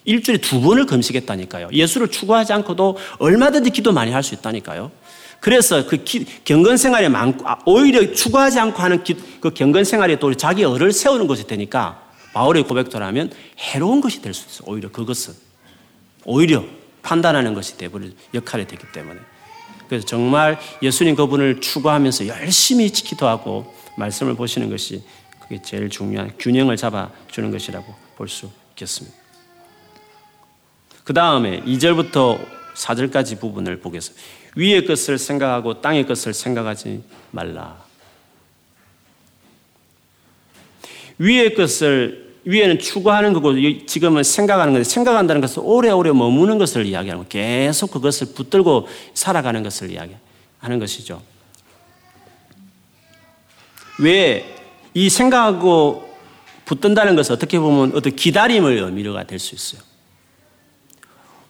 일주일에 0.06 0.40
두 0.40 0.62
번을 0.62 0.86
금식했다니까요. 0.86 1.68
예수를 1.74 2.08
추구하지 2.08 2.54
않고도 2.54 2.96
얼마든지 3.18 3.68
기도 3.68 3.92
많이 3.92 4.10
할 4.10 4.22
수 4.22 4.32
있다니까요. 4.34 4.90
그래서 5.40 5.86
그 5.86 6.02
기, 6.02 6.24
경건 6.46 6.78
생활에 6.78 7.10
많고 7.10 7.46
아, 7.46 7.58
오히려 7.66 8.10
추구하지 8.10 8.58
않고 8.58 8.80
하는 8.82 9.04
기, 9.04 9.14
그 9.42 9.50
경건 9.50 9.84
생활에 9.84 10.18
또 10.18 10.32
자기 10.32 10.64
어를 10.64 10.92
세우는 10.92 11.26
것이 11.26 11.46
되니까 11.46 12.02
바울의 12.32 12.62
고백도라면 12.62 13.32
해로운 13.58 14.00
것이 14.00 14.22
될 14.22 14.32
수 14.32 14.46
있어요. 14.48 14.72
오히려 14.72 14.90
그것은 14.90 15.34
오히려 16.24 16.64
판단하는 17.02 17.52
것이 17.52 17.76
되버릴 17.76 18.14
역할이 18.32 18.66
되기 18.66 18.82
때문에 18.94 19.20
그래서 19.88 20.06
정말 20.06 20.58
예수님 20.82 21.14
그분을 21.14 21.60
추구하면서 21.60 22.26
열심히 22.28 22.88
기도하고 22.90 23.72
말씀을 23.96 24.34
보시는 24.34 24.70
것이 24.70 25.02
그게 25.40 25.62
제일 25.62 25.88
중요한 25.88 26.32
균형을 26.38 26.76
잡아주는 26.76 27.50
것이라고 27.50 27.94
볼 28.16 28.28
수 28.28 28.50
있겠습니다. 28.70 29.16
그 31.04 31.14
다음에 31.14 31.62
2절부터 31.62 32.38
4절까지 32.74 33.38
부분을 33.40 33.80
보겠습니다. 33.80 34.22
위의 34.56 34.84
것을 34.86 35.18
생각하고 35.18 35.80
땅의 35.80 36.06
것을 36.06 36.34
생각하지 36.34 37.02
말라. 37.30 37.84
위의 41.18 41.54
것을 41.54 42.25
위에는 42.46 42.78
추구하는 42.78 43.32
거고 43.32 43.54
지금은 43.86 44.22
생각하는 44.22 44.72
건데 44.72 44.88
생각한다는 44.88 45.40
것은 45.40 45.62
오래오래 45.62 46.12
머무는 46.12 46.58
것을 46.58 46.86
이야기하는 46.86 47.24
거 47.24 47.28
계속 47.28 47.90
그것을 47.90 48.28
붙들고 48.34 48.88
살아가는 49.14 49.62
것을 49.62 49.90
이야기해. 49.90 50.18
하는 50.58 50.78
것이죠. 50.78 51.22
왜 53.98 54.56
이 54.96 55.10
생각하고 55.10 56.08
붙든다는 56.64 57.16
것은 57.16 57.34
어떻게 57.34 57.58
보면 57.58 57.92
어떤 57.94 58.16
기다림을 58.16 58.78
의미가 58.78 59.24
될 59.24 59.38
수 59.38 59.54
있어요. 59.54 59.82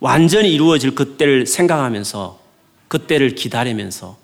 완전히 0.00 0.52
이루어질 0.52 0.96
그때를 0.96 1.46
생각하면서 1.46 2.40
그때를 2.88 3.36
기다리면서 3.36 4.18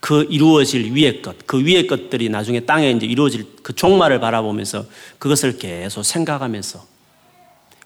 그 0.00 0.26
이루어질 0.30 0.94
위의 0.94 1.22
것, 1.22 1.36
그 1.46 1.64
위의 1.64 1.86
것들이 1.86 2.28
나중에 2.28 2.60
땅에 2.60 2.90
이제 2.90 3.06
이루어질 3.06 3.44
그 3.62 3.74
종말을 3.74 4.20
바라보면서 4.20 4.84
그것을 5.18 5.58
계속 5.58 6.02
생각하면서 6.02 6.84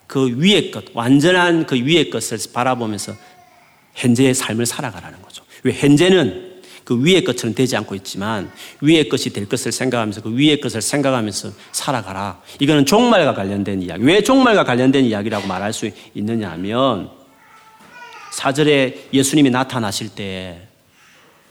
그 0.07 0.35
위의 0.37 0.71
것, 0.71 0.85
완전한 0.93 1.67
그 1.67 1.77
위의 1.77 2.11
것을 2.11 2.39
바라보면서 2.53 3.15
현재의 3.95 4.35
삶을 4.35 4.67
살아가라는 4.67 5.23
거죠. 5.23 5.45
왜 5.63 5.73
현재는 5.73 6.51
그 6.85 7.05
위의 7.05 7.23
것처럼 7.23 7.55
되지 7.55 7.77
않고 7.77 7.95
있지만 7.95 8.51
위의 8.81 9.09
것이 9.09 9.31
될 9.33 9.49
것을 9.49 9.71
생각하면서 9.71 10.23
그 10.23 10.37
위의 10.37 10.61
것을 10.61 10.83
생각하면서 10.83 11.53
살아가라. 11.71 12.43
이거는 12.59 12.85
종말과 12.85 13.35
관련된 13.35 13.83
이야기. 13.83 14.05
왜 14.05 14.23
종말과 14.23 14.65
관련된 14.65 15.05
이야기라고 15.05 15.47
말할 15.47 15.73
수 15.73 15.89
있느냐 16.15 16.51
하면 16.51 17.11
사절에 18.33 19.07
예수님이 19.13 19.51
나타나실 19.51 20.09
때 20.11 20.70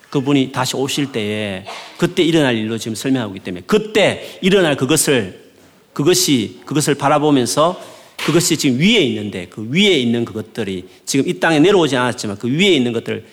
그분이 0.10 0.52
다시 0.52 0.76
오실 0.76 1.12
때에 1.12 1.66
그때 1.98 2.24
일어날 2.24 2.56
일로 2.58 2.78
지금 2.78 2.96
설명하고 2.96 3.36
있기 3.36 3.44
때문에 3.44 3.64
그때 3.68 4.40
일어날 4.42 4.76
그것을 4.76 5.50
그것이 5.94 6.62
그것을 6.66 6.96
바라보면서 6.96 7.80
그것이 8.26 8.58
지금 8.58 8.80
위에 8.80 9.00
있는데 9.02 9.48
그 9.48 9.68
위에 9.70 9.98
있는 9.98 10.26
그것들이 10.26 10.88
지금 11.06 11.28
이 11.28 11.40
땅에 11.40 11.60
내려오지 11.60 11.96
않았지만 11.96 12.38
그 12.38 12.50
위에 12.50 12.70
있는 12.70 12.92
것들 12.94 13.26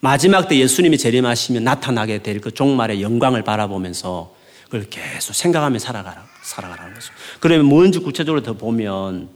마지막 0.00 0.48
때 0.48 0.58
예수님이 0.58 0.98
재림하시면 0.98 1.64
나타나게 1.64 2.22
될 2.22 2.40
그 2.40 2.50
종말의 2.50 3.00
영광을 3.00 3.42
바라보면서 3.42 4.34
그걸 4.64 4.84
계속 4.90 5.34
생각하며 5.34 5.78
살아가라, 5.78 6.26
살아가라는 6.42 6.94
거죠. 6.94 7.12
그러면 7.40 7.66
뭔지 7.66 8.00
구체적으로 8.00 8.42
더 8.42 8.52
보면 8.52 9.28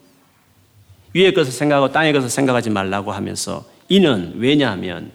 위의 1.14 1.32
것을 1.32 1.52
생각하고 1.52 1.92
땅의 1.92 2.12
것을 2.12 2.28
생각하지 2.28 2.70
말라고 2.70 3.12
하면서 3.12 3.64
이는 3.88 4.34
왜냐하면 4.36 5.12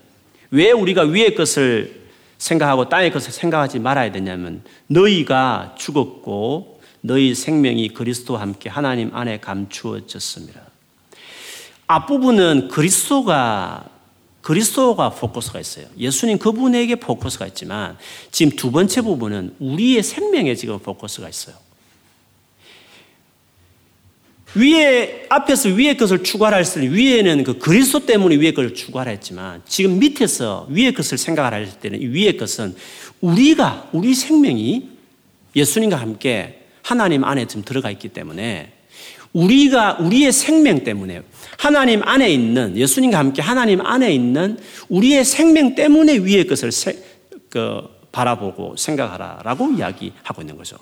왜 0.54 0.72
우리가 0.72 1.02
위의 1.02 1.34
것을 1.34 2.04
생각하고 2.38 2.88
땅의 2.88 3.12
것을 3.12 3.32
생각하지 3.32 3.80
말아야 3.80 4.12
되냐면 4.12 4.62
너희가 4.86 5.74
죽었고 5.80 6.80
너희 7.02 7.34
생명이 7.34 7.89
그리스도와 7.89 8.42
함께 8.42 8.70
하나님 8.70 9.16
안에 9.16 9.39
감추어졌습니다. 9.39 10.62
앞부분은 11.88 12.68
그리스도가 12.68 13.89
그리스도가 14.42 15.10
포커스가 15.10 15.60
있어요. 15.60 15.88
예수님 15.98 16.38
그분에게 16.38 16.98
포커스가 16.98 17.48
있지만 17.48 17.98
지금 18.30 18.56
두 18.56 18.70
번째 18.70 19.02
부분은 19.02 19.56
우리의 19.60 20.04
생명에 20.04 20.54
지금 20.54 20.78
포커스가 20.78 21.30
있어요. 21.30 21.56
위에 24.56 25.26
앞에서 25.30 25.70
위의 25.70 25.98
것을 25.98 26.24
추구하라 26.24 26.58
했을 26.58 26.82
때 26.82 26.92
위에는 26.92 27.44
그 27.44 27.58
그리스도 27.58 28.06
때문에 28.06 28.36
위의 28.36 28.54
것을 28.54 28.74
추구하라 28.74 29.12
했지만 29.12 29.62
지금 29.68 30.00
밑에서 30.00 30.68
위의 30.70 30.94
것을 30.94 31.18
생각하라 31.18 31.58
했을 31.58 31.80
때는 31.80 32.02
이 32.02 32.06
위의 32.08 32.38
것은 32.38 32.76
우리가 33.22 33.89
우리 33.94 34.13
생명이 34.13 34.89
예수님과 35.56 35.96
함께 35.96 36.66
하나님 36.84 37.24
안에 37.24 37.48
지금 37.48 37.63
들어가 37.63 37.89
있기 37.89 38.10
때문에 38.10 38.74
우리가 39.34 39.98
우리의 40.00 40.32
생명 40.32 40.84
때문에 40.84 41.24
하나님 41.58 42.04
안에 42.04 42.30
있는 42.30 42.78
예수님과 42.78 43.18
함께 43.18 43.42
하나님 43.42 43.82
안에 43.82 44.13
있는 44.13 44.60
우리의 44.89 45.26
생명 45.26 45.74
때문에 45.74 46.18
위의 46.20 46.46
것을 46.46 46.72
세, 46.72 46.98
그, 47.50 47.82
바라보고 48.12 48.76
생각하라라고 48.78 49.72
이야기하고 49.72 50.42
있는 50.42 50.56
거죠. 50.56 50.78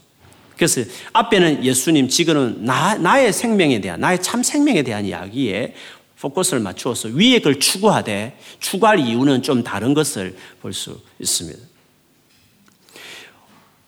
그래서 0.61 0.87
앞에는 1.13 1.65
예수님, 1.65 2.07
지금은 2.07 2.63
나, 2.63 2.93
나의 2.93 3.33
생명에 3.33 3.81
대한, 3.81 3.99
나의 3.99 4.21
참 4.21 4.43
생명에 4.43 4.83
대한 4.83 5.07
이야기에 5.07 5.73
포커스를 6.19 6.59
맞추어서 6.59 7.09
위에 7.09 7.39
걸 7.39 7.59
추구하되 7.59 8.37
추구할 8.59 8.99
이유는 8.99 9.41
좀 9.41 9.63
다른 9.63 9.95
것을 9.95 10.37
볼 10.61 10.71
수 10.71 11.01
있습니다. 11.17 11.59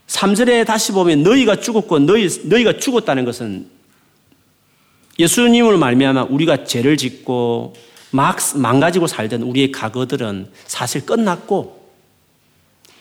3절에 0.08 0.66
다시 0.66 0.92
보면 0.94 1.22
너희가 1.22 1.60
죽었고 1.60 2.00
너희, 2.00 2.28
너희가 2.46 2.80
죽었다는 2.80 3.24
것은 3.26 3.70
예수님을 5.20 5.78
말미암아 5.78 6.24
우리가 6.24 6.66
죄를 6.66 6.98
짓고 6.98 7.76
막 8.10 8.40
망가지고 8.56 9.06
살던 9.06 9.44
우리의 9.44 9.72
과거들은 9.72 10.50
사실 10.66 11.06
끝났고 11.06 11.83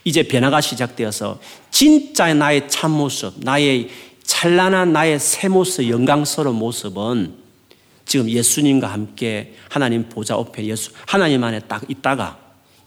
이제 0.05 0.23
변화가 0.23 0.61
시작되어서 0.61 1.38
진짜 1.71 2.33
나의 2.35 2.69
참모습, 2.69 3.35
나의 3.41 3.88
찬란한 4.25 4.93
나의 4.93 5.19
새 5.19 5.49
모습, 5.49 5.88
영광스러운 5.88 6.57
모습은 6.57 7.35
지금 8.05 8.29
예수님과 8.29 8.88
함께 8.88 9.55
하나님 9.69 10.09
보좌 10.09 10.35
앞에 10.35 10.65
예수, 10.67 10.91
하나님 11.07 11.45
안에 11.45 11.61
딱 11.61 11.88
있다가 11.88 12.38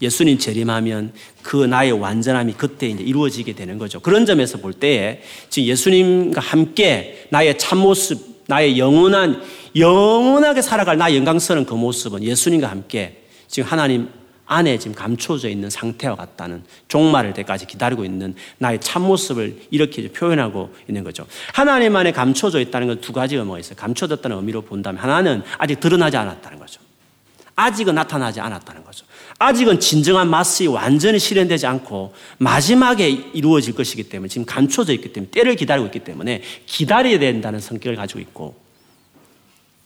예수님 0.01 0.37
재림하면 0.37 1.13
그 1.41 1.65
나의 1.65 1.93
완전함이 1.93 2.53
그때 2.57 2.87
이제 2.87 3.01
이루어지게 3.01 3.53
되는 3.53 3.77
거죠. 3.77 3.99
그런 4.01 4.25
점에서 4.25 4.57
볼 4.57 4.73
때에 4.73 5.21
지금 5.49 5.69
예수님과 5.69 6.41
함께 6.41 7.27
나의 7.29 7.57
참모습, 7.57 8.43
나의 8.47 8.77
영원한, 8.77 9.41
영원하게 9.75 10.61
살아갈 10.61 10.97
나의 10.97 11.17
영광스러운 11.17 11.65
그 11.65 11.73
모습은 11.73 12.23
예수님과 12.23 12.69
함께 12.69 13.23
지금 13.47 13.69
하나님 13.69 14.09
안에 14.45 14.77
지금 14.77 14.95
감춰져 14.95 15.49
있는 15.49 15.69
상태와 15.69 16.15
같다는 16.15 16.63
종말을 16.87 17.33
때까지 17.33 17.65
기다리고 17.65 18.03
있는 18.05 18.35
나의 18.57 18.79
참모습을 18.79 19.67
이렇게 19.71 20.07
표현하고 20.09 20.73
있는 20.87 21.03
거죠. 21.03 21.25
하나님 21.53 21.95
안에 21.95 22.11
감춰져 22.11 22.59
있다는 22.59 22.87
건 22.87 22.95
두 23.01 23.13
가지 23.13 23.35
의미가 23.35 23.59
있어요. 23.59 23.75
감춰졌다는 23.75 24.37
의미로 24.37 24.61
본다면 24.61 25.01
하나는 25.01 25.43
아직 25.57 25.79
드러나지 25.79 26.17
않았다는 26.17 26.57
거죠. 26.59 26.81
아직은 27.55 27.95
나타나지 27.95 28.41
않았다는 28.41 28.83
거죠. 28.83 29.05
아직은 29.37 29.79
진정한 29.79 30.29
맛이 30.29 30.67
완전히 30.67 31.19
실현되지 31.19 31.67
않고 31.67 32.13
마지막에 32.37 33.07
이루어질 33.09 33.75
것이기 33.75 34.03
때문에 34.03 34.27
지금 34.27 34.45
감춰져 34.45 34.93
있기 34.93 35.13
때문에 35.13 35.31
때를 35.31 35.55
기다리고 35.55 35.85
있기 35.87 35.99
때문에 35.99 36.41
기다려야 36.65 37.19
된다는 37.19 37.59
성격을 37.59 37.95
가지고 37.95 38.19
있고 38.19 38.55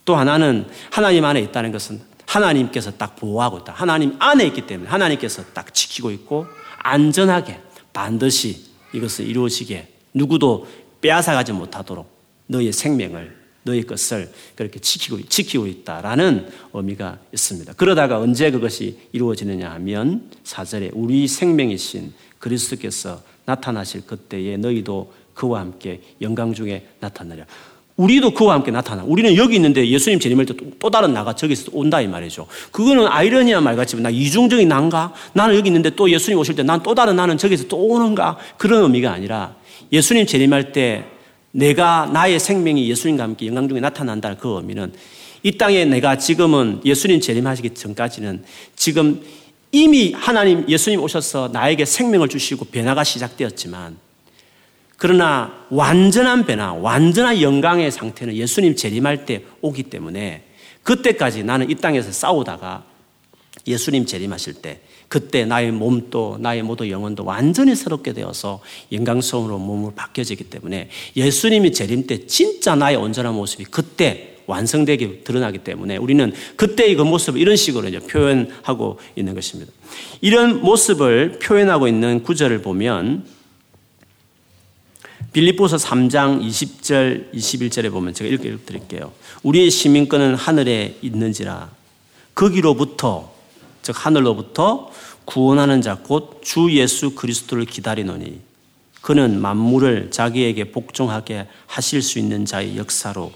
또 0.05 0.15
하나는 0.15 0.65
하나님 0.89 1.25
안에 1.25 1.41
있다는 1.41 1.71
것은 1.71 2.08
하나님께서 2.29 2.91
딱 2.91 3.15
보호하고 3.15 3.59
있다. 3.59 3.73
하나님 3.73 4.15
안에 4.19 4.45
있기 4.47 4.67
때문에 4.67 4.89
하나님께서 4.89 5.43
딱 5.53 5.73
지키고 5.73 6.11
있고 6.11 6.45
안전하게 6.77 7.59
반드시 7.91 8.65
이것을 8.93 9.25
이루어지게 9.25 9.87
누구도 10.13 10.67
빼앗아가지 11.01 11.53
못하도록 11.53 12.07
너의 12.47 12.71
생명을 12.71 13.37
너희 13.63 13.83
것을 13.83 14.31
그렇게 14.55 14.79
지키고, 14.79 15.21
지키고 15.27 15.67
있다라는 15.67 16.49
의미가 16.73 17.19
있습니다. 17.33 17.73
그러다가 17.73 18.19
언제 18.19 18.51
그것이 18.51 18.99
이루어지느냐 19.11 19.69
하면 19.71 20.29
사절에 20.43 20.91
우리 20.93 21.27
생명이신 21.27 22.13
그리스도께서 22.37 23.21
나타나실 23.45 24.05
그때에 24.05 24.57
너희도 24.57 25.13
그와 25.33 25.61
함께 25.61 26.01
영광 26.21 26.53
중에 26.53 26.87
나타나려. 26.99 27.45
우리도 27.99 28.31
그와 28.31 28.53
함께 28.53 28.71
나타나. 28.71 29.03
우리는 29.05 29.35
여기 29.35 29.55
있는데 29.55 29.85
예수님 29.85 30.19
재림할 30.19 30.45
때 30.45 30.53
또 30.79 30.89
다른 30.89 31.13
나가 31.13 31.35
저기서 31.35 31.71
온다 31.73 31.99
이 31.99 32.07
말이죠. 32.07 32.47
그거는 32.71 33.07
아이러니한 33.07 33.61
말 33.61 33.75
같지만 33.75 34.03
나 34.03 34.09
이중적인 34.09 34.67
난가? 34.69 35.13
나는 35.33 35.55
여기 35.55 35.67
있는데 35.67 35.89
또 35.89 36.09
예수님 36.09 36.39
오실 36.39 36.55
때 36.55 36.63
난 36.63 36.81
또 36.81 36.95
다른 36.95 37.17
나는 37.17 37.37
저기서 37.37 37.67
또 37.67 37.75
오는가? 37.77 38.37
그런 38.57 38.83
의미가 38.83 39.11
아니라 39.11 39.55
예수님 39.91 40.25
재림할 40.25 40.71
때 40.71 41.03
내가 41.51 42.09
나의 42.13 42.39
생명이 42.39 42.89
예수님과 42.89 43.23
함께 43.23 43.47
영광 43.47 43.67
중에 43.67 43.81
나타난다는 43.81 44.37
그 44.37 44.55
의미는 44.55 44.93
이 45.43 45.51
땅에 45.57 45.83
내가 45.83 46.17
지금은 46.17 46.79
예수님 46.85 47.19
재림하시기 47.19 47.71
전까지는 47.73 48.43
지금 48.77 49.21
이미 49.73 50.13
하나님 50.13 50.65
예수님 50.69 51.01
오셔서 51.01 51.49
나에게 51.51 51.83
생명을 51.83 52.29
주시고 52.29 52.65
변화가 52.65 53.03
시작되었지만 53.03 53.97
그러나 54.99 55.65
완전한 55.69 56.45
변화, 56.45 56.73
완전한 56.73 57.41
영광의 57.41 57.89
상태는 57.89 58.35
예수님 58.35 58.75
재림할 58.75 59.25
때 59.25 59.43
오기 59.61 59.83
때문에 59.83 60.43
그때까지 60.83 61.43
나는 61.43 61.69
이 61.71 61.75
땅에서 61.75 62.11
싸우다가 62.11 62.83
예수님 63.65 64.05
재림하실 64.05 64.55
때 64.55 64.81
그때 65.07 65.45
나의 65.45 65.71
몸도 65.71 66.37
나의 66.41 66.63
모두 66.63 66.89
영혼도 66.89 67.23
완전히 67.23 67.75
새롭게 67.75 68.11
되어서 68.11 68.59
영광성으로 68.91 69.57
몸을 69.57 69.93
바뀌어지기 69.95 70.45
때문에 70.45 70.89
예수님이 71.15 71.71
재림 71.71 72.05
때 72.05 72.27
진짜 72.27 72.75
나의 72.75 72.97
온전한 72.97 73.33
모습이 73.33 73.65
그때 73.65 74.35
완성되게 74.47 75.19
드러나기 75.19 75.59
때문에 75.59 75.95
우리는 75.95 76.33
그때의 76.57 76.95
그 76.95 77.03
모습을 77.03 77.39
이런 77.39 77.55
식으로 77.55 77.87
이제 77.87 77.99
표현하고 77.99 78.99
있는 79.15 79.33
것입니다. 79.33 79.71
이런 80.19 80.61
모습을 80.61 81.39
표현하고 81.39 81.87
있는 81.87 82.21
구절을 82.23 82.61
보면 82.61 83.38
빌립보서 85.33 85.77
3장 85.77 86.41
20절 86.43 87.33
21절에 87.33 87.91
보면 87.91 88.13
제가 88.13 88.29
이렇게 88.29 88.49
읽어드릴게요. 88.49 89.11
우리의 89.43 89.69
시민권은 89.69 90.35
하늘에 90.35 90.97
있는지라 91.01 91.69
거기로부터 92.35 93.31
즉 93.81 93.95
하늘로부터 94.05 94.91
구원하는 95.25 95.81
자 95.81 95.99
곧 96.09 96.41
주 96.41 96.71
예수 96.71 97.13
그리스도를 97.15 97.65
기다리노니 97.65 98.39
그는 99.01 99.39
만물을 99.39 100.11
자기에게 100.11 100.71
복종하게 100.71 101.47
하실 101.67 102.01
수 102.01 102.19
있는 102.19 102.45
자의 102.45 102.77
역사로 102.77 103.31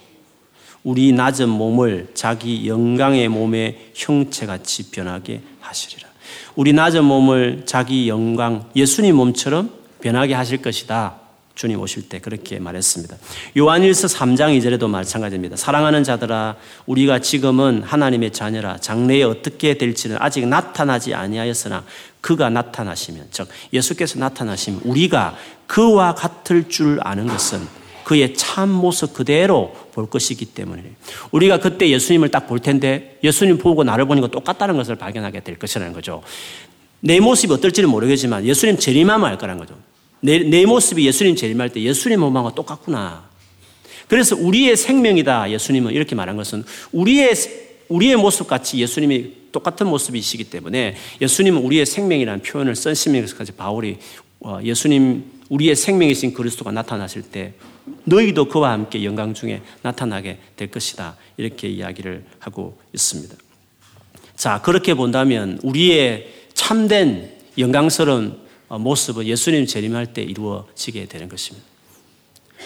우리 0.84 1.14
낮은 1.14 1.48
몸을 1.48 2.12
자기 2.14 2.68
영광의 2.68 3.30
몸의 3.30 3.92
형체같이 3.94 4.92
변하게 4.92 5.42
하시리라. 5.62 6.10
우리 6.56 6.74
낮은 6.74 7.06
몸을 7.06 7.64
자기 7.66 8.10
영광 8.10 8.70
예수님 8.76 9.16
몸처럼 9.16 9.72
변하게 10.02 10.34
하실 10.34 10.62
것이다. 10.62 11.23
주님 11.56 11.80
오실 11.80 12.10
때 12.10 12.20
그렇게 12.20 12.60
말했습니다. 12.60 13.16
요한일서 13.58 14.08
3장 14.08 14.58
2절에도 14.60 14.90
마찬가지입니다. 14.90 15.56
사랑하는 15.56 16.04
자들아 16.04 16.56
우리가 16.88 17.20
지금은 17.20 17.84
하나님의 17.84 18.32
자녀라 18.32 18.78
장래에 18.80 19.24
어떻게 19.24 19.78
될지는 19.78 20.18
아직 20.20 20.48
나타나지 20.48 21.14
아니하였으나 21.14 21.84
그가 22.22 22.50
나타나시면 22.50 23.28
즉 23.32 23.48
예수께서 23.72 24.18
나타나시면 24.18 24.82
우리가 24.84 25.36
그와 25.68 26.16
같을 26.16 26.70
줄 26.70 27.00
아는 27.02 27.28
것은 27.28 27.68
그의 28.04 28.34
참 28.36 28.70
모습 28.70 29.14
그대로 29.14 29.74
볼 29.94 30.10
것이기 30.10 30.46
때문에 30.46 30.84
우리가 31.32 31.60
그때 31.60 31.90
예수님을 31.90 32.30
딱 32.30 32.48
볼 32.48 32.60
텐데 32.60 33.18
예수님 33.24 33.58
보고 33.60 33.84
나를 33.84 34.06
보니까 34.06 34.28
똑같다는 34.28 34.76
것을 34.76 34.96
발견하게 34.96 35.42
될 35.42 35.58
것이라는 35.58 35.94
거죠. 35.94 36.22
내 37.00 37.20
모습이 37.20 37.54
어떨지는 37.54 37.90
모르겠지만 37.90 38.44
예수님 38.46 38.78
재림하면 38.78 39.30
알 39.30 39.38
거라는 39.38 39.60
거죠. 39.60 39.76
내, 40.24 40.40
내 40.40 40.66
모습이 40.66 41.06
예수님 41.06 41.36
재림할 41.36 41.70
때 41.70 41.82
예수님 41.82 42.22
몸하고 42.22 42.56
똑같구나. 42.56 43.30
그래서 44.08 44.38
우리의 44.38 44.78
생명이다. 44.78 45.52
예수님은 45.52 45.92
이렇게 45.92 46.16
말한 46.16 46.38
것은 46.38 46.64
우리의 46.94 47.34
우리의 47.90 48.16
모습 48.16 48.48
같이 48.48 48.80
예수님이 48.80 49.34
똑같은 49.52 49.86
모습이시기 49.88 50.46
때문에 50.46 50.96
예수님은 51.20 51.62
우리의 51.62 51.86
생명이라는 51.86 52.42
표현을 52.42 52.76
쓴 52.76 52.96
신명에서까지 52.96 53.52
바울이 53.52 53.98
어, 54.40 54.60
예수님 54.64 55.26
우리의 55.50 55.76
생명이신 55.76 56.34
그리스도가 56.34 56.72
나타나실 56.72 57.24
때 57.24 57.54
너희도 58.06 58.48
그와 58.48 58.72
함께 58.72 59.04
영광 59.04 59.34
중에 59.34 59.62
나타나게 59.82 60.40
될 60.56 60.72
것이다. 60.72 61.18
이렇게 61.36 61.68
이야기를 61.68 62.24
하고 62.40 62.78
있습니다. 62.94 63.36
자, 64.38 64.62
그렇게 64.62 64.94
본다면 64.94 65.60
우리의 65.64 66.28
참된 66.54 67.30
영광스러운 67.58 68.38
어, 68.38 68.43
모습은 68.78 69.26
예수님 69.26 69.66
재림할 69.66 70.14
때 70.14 70.22
이루어지게 70.22 71.06
되는 71.06 71.30
것입니다. 71.30 71.66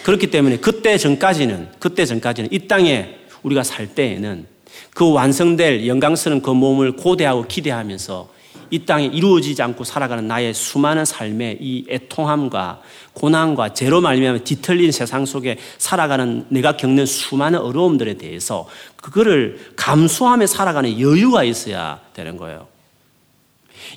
그렇기 0.04 0.30
때문에 0.30 0.58
그때 0.58 0.96
전까지는 0.96 1.68
그때 1.78 2.04
전까지는 2.04 2.50
이 2.52 2.66
땅에 2.66 3.16
우리가 3.42 3.62
살 3.62 3.94
때에는 3.94 4.46
그 4.94 5.12
완성될 5.12 5.86
영광스러운 5.86 6.42
그 6.42 6.50
몸을 6.50 6.96
고대하고 6.96 7.46
기대하면서 7.46 8.38
이 8.70 8.84
땅에 8.84 9.06
이루어지지 9.06 9.62
않고 9.62 9.84
살아가는 9.84 10.26
나의 10.28 10.52
수많은 10.52 11.04
삶의 11.04 11.58
이 11.60 11.86
애통함과 11.88 12.82
고난과 13.14 13.72
죄로 13.72 14.00
말미암아 14.00 14.40
뒤틀린 14.44 14.92
세상 14.92 15.24
속에 15.24 15.56
살아가는 15.78 16.44
내가 16.50 16.76
겪는 16.76 17.06
수많은 17.06 17.58
어려움들에 17.60 18.14
대해서 18.14 18.68
그거를 18.96 19.72
감수하며 19.76 20.46
살아가는 20.46 21.00
여유가 21.00 21.44
있어야 21.44 22.00
되는 22.12 22.36
거예요. 22.36 22.66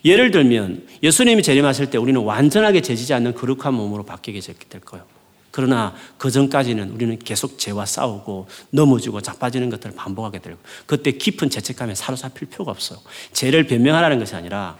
예를 0.05 0.31
들면 0.31 0.87
예수님이 1.03 1.43
재림하실 1.43 1.89
때 1.89 1.97
우리는 1.97 2.19
완전하게 2.21 2.81
재지지 2.81 3.13
않는 3.13 3.35
거룩한 3.35 3.73
몸으로 3.73 4.03
바뀌게 4.03 4.39
될 4.39 4.81
거예요. 4.81 5.05
그러나 5.51 5.93
그 6.17 6.31
전까지는 6.31 6.91
우리는 6.91 7.19
계속 7.19 7.59
죄와 7.59 7.85
싸우고 7.85 8.47
넘어지고 8.69 9.21
자빠지는 9.21 9.69
것들을 9.69 9.95
반복하게 9.95 10.39
되고 10.39 10.57
그때 10.85 11.11
깊은 11.11 11.49
죄책감에 11.49 11.93
사로잡힐 11.93 12.47
필요가 12.47 12.71
없어요. 12.71 12.99
죄를 13.33 13.67
변명하라는 13.67 14.17
것이 14.19 14.33
아니라 14.35 14.77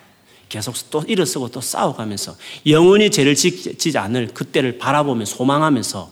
계속 0.47 0.75
또 0.89 1.03
일어서고 1.07 1.49
또 1.49 1.61
싸워가면서 1.61 2.35
영원히 2.67 3.09
죄를 3.09 3.35
짓지 3.35 3.97
않을 3.97 4.29
그때를 4.33 4.77
바라보며 4.77 5.25
소망하면서 5.25 6.11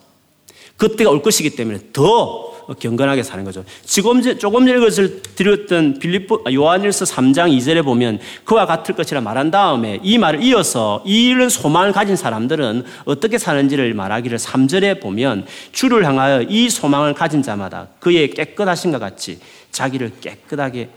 그때가 0.78 1.10
올 1.10 1.22
것이기 1.22 1.52
때문에 1.52 1.91
더 1.91 2.59
경건하게 2.74 3.24
사는 3.24 3.43
거죠. 3.43 3.63
지금 3.84 4.22
조금 4.38 4.65
전에 4.65 4.80
것을 4.80 5.22
드렸던 5.22 5.99
빌립보 5.99 6.43
요한일서 6.51 7.05
3장 7.05 7.55
2절에 7.57 7.84
보면 7.84 8.20
그와 8.43 8.65
같을 8.65 8.95
것이라 8.95 9.22
말한 9.22 9.51
다음에 9.51 9.99
이 10.03 10.17
말을 10.17 10.43
이어서 10.43 11.01
이런 11.05 11.49
소망을 11.49 11.91
가진 11.91 12.15
사람들은 12.15 12.84
어떻게 13.05 13.38
사는지를 13.38 13.93
말하기를 13.93 14.38
3절에 14.38 15.01
보면 15.01 15.45
주를 15.72 16.05
향하여 16.05 16.43
이 16.43 16.70
소망을 16.70 17.13
가진 17.13 17.41
자마다 17.41 17.88
그의 17.99 18.32
깨끗하신 18.32 18.91
것 18.91 18.99
같이 18.99 19.39
자기를 19.72 20.13
깨끗하게 20.22 20.89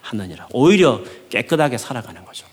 하느니라. 0.00 0.48
오히려 0.52 1.00
깨끗하게 1.30 1.78
살아가는 1.78 2.24
거죠. 2.24 2.46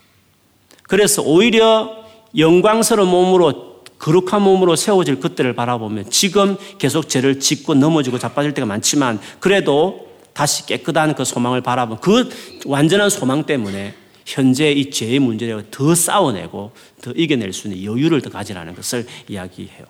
그래서 0.84 1.22
오히려 1.22 2.04
영광스러운 2.36 3.08
몸으로 3.08 3.69
거룩한 4.00 4.42
몸으로 4.42 4.74
세워질 4.74 5.20
그때를 5.20 5.54
바라보면 5.54 6.10
지금 6.10 6.56
계속 6.78 7.08
죄를 7.08 7.38
짓고 7.38 7.74
넘어지고 7.74 8.18
자빠질 8.18 8.54
때가 8.54 8.66
많지만 8.66 9.20
그래도 9.38 10.08
다시 10.32 10.66
깨끗한 10.66 11.14
그 11.14 11.24
소망을 11.24 11.60
바라보면 11.60 12.00
그 12.00 12.28
완전한 12.66 13.10
소망 13.10 13.44
때문에 13.44 13.94
현재 14.26 14.72
이 14.72 14.90
죄의 14.90 15.18
문제를 15.20 15.66
더 15.70 15.94
싸워내고 15.94 16.72
더 17.02 17.12
이겨낼 17.12 17.52
수 17.52 17.68
있는 17.68 17.84
여유를 17.84 18.20
더 18.22 18.30
가지라는 18.30 18.74
것을 18.74 19.06
이야기해요. 19.28 19.84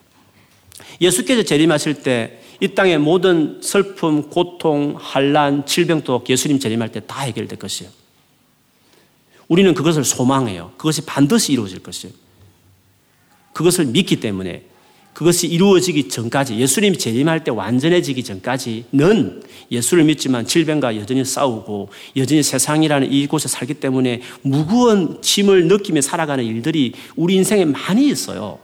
예수께서 1.01 1.43
재림하실 1.43 2.03
때 2.03 2.41
이 2.61 2.69
땅의 2.75 2.99
모든 2.99 3.61
슬픔, 3.63 4.29
고통, 4.29 4.95
환란, 4.99 5.65
질병도 5.65 6.25
예수님 6.29 6.59
재림할 6.59 6.93
때 6.93 7.01
다 7.01 7.23
해결될 7.23 7.59
것이에요. 7.59 7.91
우리는 9.49 9.73
그것을 9.75 10.05
소망해요. 10.05 10.73
그것이 10.77 11.05
반드시 11.07 11.55
이루어질 11.55 11.83
것이에요. 11.83 12.15
그것을 13.53 13.87
믿기 13.87 14.21
때문에 14.21 14.65
그것이 15.13 15.49
이루어지기 15.49 16.09
전까지 16.09 16.57
예수님이 16.57 16.97
재림할 16.97 17.45
때 17.45 17.51
완전해지기 17.51 18.23
전까지는 18.25 19.43
예수를 19.71 20.05
믿지만 20.05 20.47
질병과 20.47 20.97
여전히 20.97 21.25
싸우고 21.25 21.91
여전히 22.17 22.43
세상이라는 22.43 23.13
이곳에 23.13 23.49
살기 23.49 23.75
때문에 23.75 24.23
무거운 24.43 25.21
짐을 25.21 25.67
느끼며 25.67 26.01
살아가는 26.01 26.45
일들이 26.45 26.93
우리 27.17 27.35
인생에 27.35 27.65
많이 27.65 28.09
있어요. 28.09 28.59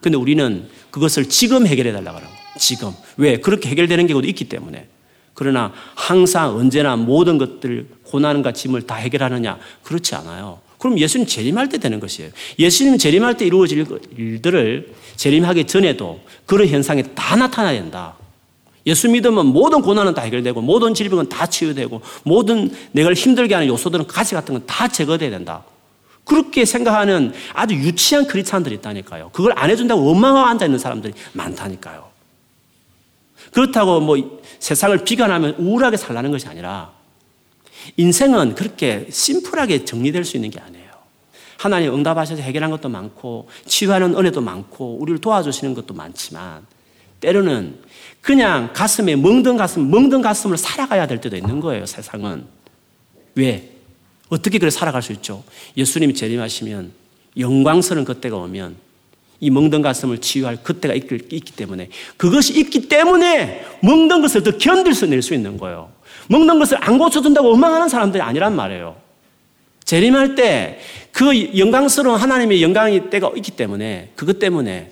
근데 0.00 0.16
우리는 0.16 0.68
그것을 0.90 1.28
지금 1.28 1.66
해결해 1.66 1.92
달라고 1.92 2.18
하고 2.18 2.28
지금. 2.58 2.92
왜? 3.16 3.38
그렇게 3.38 3.68
해결되는 3.68 4.06
경우도 4.06 4.28
있기 4.28 4.44
때문에. 4.44 4.88
그러나 5.34 5.72
항상 5.94 6.56
언제나 6.56 6.96
모든 6.96 7.36
것들 7.36 7.88
고난과 8.04 8.52
짐을 8.52 8.82
다 8.82 8.94
해결하느냐? 8.94 9.58
그렇지 9.82 10.14
않아요. 10.14 10.60
그럼 10.78 10.98
예수님 10.98 11.26
재림할 11.26 11.68
때 11.68 11.78
되는 11.78 12.00
것이에요. 12.00 12.30
예수님 12.58 12.98
재림할 12.98 13.36
때 13.36 13.46
이루어질 13.46 13.86
일들을 14.16 14.92
재림하기 15.16 15.64
전에도 15.66 16.20
그런 16.44 16.68
현상이 16.68 17.02
다 17.14 17.36
나타나야 17.36 17.80
된다. 17.80 18.14
예수 18.86 19.08
믿으면 19.10 19.46
모든 19.46 19.82
고난은 19.82 20.14
다 20.14 20.22
해결되고 20.22 20.60
모든 20.60 20.94
질병은 20.94 21.28
다 21.28 21.46
치유되고 21.46 22.00
모든 22.22 22.70
내가 22.92 23.12
힘들게 23.12 23.54
하는 23.54 23.66
요소들은 23.68 24.06
가시 24.06 24.34
같은 24.34 24.54
건 24.54 24.66
다 24.66 24.86
제거돼야 24.88 25.30
된다. 25.30 25.64
그렇게 26.24 26.64
생각하는 26.64 27.32
아주 27.52 27.74
유치한 27.74 28.26
크리스찬들이 28.26 28.74
있다니까요. 28.76 29.30
그걸 29.32 29.52
안 29.56 29.70
해준다고 29.70 30.04
원망하고 30.04 30.46
앉아 30.48 30.66
있는 30.66 30.78
사람들이 30.78 31.14
많다니까요. 31.32 32.06
그렇다고 33.52 34.00
뭐 34.00 34.40
세상을 34.58 34.96
비관하면 35.04 35.54
우울하게 35.58 35.96
살라는 35.96 36.30
것이 36.30 36.46
아니라 36.48 36.92
인생은 37.96 38.54
그렇게 38.54 39.06
심플하게 39.10 39.84
정리될 39.84 40.24
수 40.24 40.36
있는 40.36 40.50
게 40.50 40.60
아니에요. 40.60 40.86
하나님 41.58 41.94
응답하셔서 41.94 42.42
해결한 42.42 42.70
것도 42.70 42.88
많고 42.88 43.48
치유하는 43.66 44.16
은혜도 44.16 44.40
많고 44.40 44.98
우리를 45.00 45.20
도와주시는 45.20 45.74
것도 45.74 45.94
많지만 45.94 46.66
때로는 47.20 47.78
그냥 48.20 48.72
가슴에 48.72 49.16
멍든 49.16 49.56
가슴, 49.56 49.90
멍든 49.90 50.20
가슴을 50.20 50.58
살아가야 50.58 51.06
될 51.06 51.20
때도 51.20 51.36
있는 51.36 51.60
거예요, 51.60 51.86
세상은. 51.86 52.44
왜? 53.34 53.72
어떻게 54.28 54.58
그래 54.58 54.70
살아갈 54.70 55.02
수 55.02 55.12
있죠? 55.12 55.44
예수님이 55.76 56.14
재림하시면 56.14 56.92
영광스러운 57.38 58.04
그때가 58.04 58.36
오면 58.36 58.76
이 59.40 59.50
멍든 59.50 59.82
가슴을 59.82 60.20
치유할 60.20 60.62
그때가 60.62 60.94
있기 60.94 61.40
때문에 61.40 61.88
그것이 62.16 62.58
있기 62.58 62.88
때문에 62.88 63.64
멍든 63.82 64.22
것을 64.22 64.42
더 64.42 64.56
견딜 64.58 64.94
수 64.94 65.34
있는 65.34 65.56
거예요. 65.58 65.92
먹는 66.28 66.58
것을 66.58 66.78
안 66.80 66.98
고쳐준다고 66.98 67.50
원망하는 67.50 67.88
사람들이 67.88 68.22
아니란 68.22 68.54
말이에요. 68.56 68.96
재림할 69.84 70.34
때 70.34 70.78
그 71.16 71.56
영광스러운 71.56 72.20
하나님의 72.20 72.62
영광의 72.62 73.08
때가 73.08 73.30
있기 73.36 73.52
때문에 73.52 74.10
그것 74.16 74.38
때문에 74.38 74.90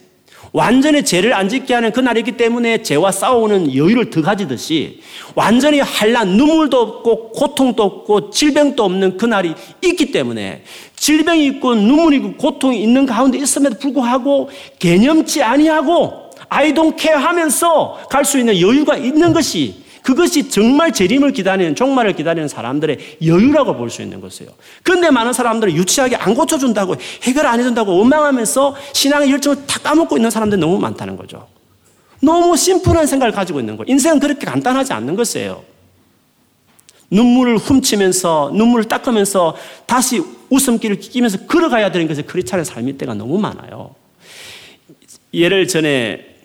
완전히 0.52 1.04
죄를 1.04 1.34
안 1.34 1.50
짓게 1.50 1.74
하는 1.74 1.92
그날이기 1.92 2.38
때문에 2.38 2.82
죄와 2.82 3.12
싸우는 3.12 3.74
여유를 3.74 4.08
더 4.08 4.22
가지듯이 4.22 5.02
완전히 5.34 5.80
한란 5.80 6.28
눈물도 6.38 6.80
없고 6.80 7.32
고통도 7.32 7.82
없고 7.82 8.30
질병도 8.30 8.82
없는 8.82 9.18
그날이 9.18 9.52
있기 9.82 10.12
때문에 10.12 10.62
질병이 10.96 11.44
있고 11.48 11.74
눈물이 11.74 12.16
있고 12.16 12.32
고통이 12.38 12.82
있는 12.82 13.04
가운데 13.04 13.36
있음에도 13.36 13.78
불구하고 13.78 14.48
개념치 14.78 15.42
아니하고 15.42 16.30
아이돈 16.48 16.96
케어 16.96 17.18
하면서 17.18 17.98
갈 18.08 18.24
수 18.24 18.38
있는 18.38 18.58
여유가 18.58 18.96
있는 18.96 19.34
것이 19.34 19.83
그것이 20.04 20.50
정말 20.50 20.92
재림을 20.92 21.32
기다리는 21.32 21.74
종말을 21.74 22.12
기다리는 22.12 22.46
사람들의 22.46 23.18
여유라고 23.24 23.74
볼 23.74 23.88
수 23.88 24.02
있는 24.02 24.20
것이에요. 24.20 24.52
그런데 24.82 25.10
많은 25.10 25.32
사람들은 25.32 25.72
유치하게 25.74 26.16
안 26.16 26.34
고쳐준다고 26.34 26.96
해결 27.22 27.46
안 27.46 27.58
해준다고 27.58 27.96
원망하면서 27.96 28.76
신앙의 28.92 29.30
열정을 29.30 29.66
다 29.66 29.78
까먹고 29.80 30.18
있는 30.18 30.30
사람들이 30.30 30.60
너무 30.60 30.78
많다는 30.78 31.16
거죠. 31.16 31.48
너무 32.20 32.54
심플한 32.54 33.06
생각을 33.06 33.32
가지고 33.32 33.60
있는 33.60 33.78
거예요. 33.78 33.86
인생은 33.90 34.20
그렇게 34.20 34.44
간단하지 34.44 34.92
않는 34.92 35.16
것이에요. 35.16 35.64
눈물을 37.10 37.56
훔치면서 37.56 38.52
눈물을 38.54 38.84
닦으면서 38.84 39.56
다시 39.86 40.22
웃음기를 40.50 41.00
끼면서 41.00 41.46
걸어가야 41.46 41.92
되는 41.92 42.06
것이 42.08 42.22
않은 42.52 42.64
삶일 42.64 42.98
때가 42.98 43.14
너무 43.14 43.38
많아요. 43.38 43.94
예를 45.32 45.66
전에 45.66 46.36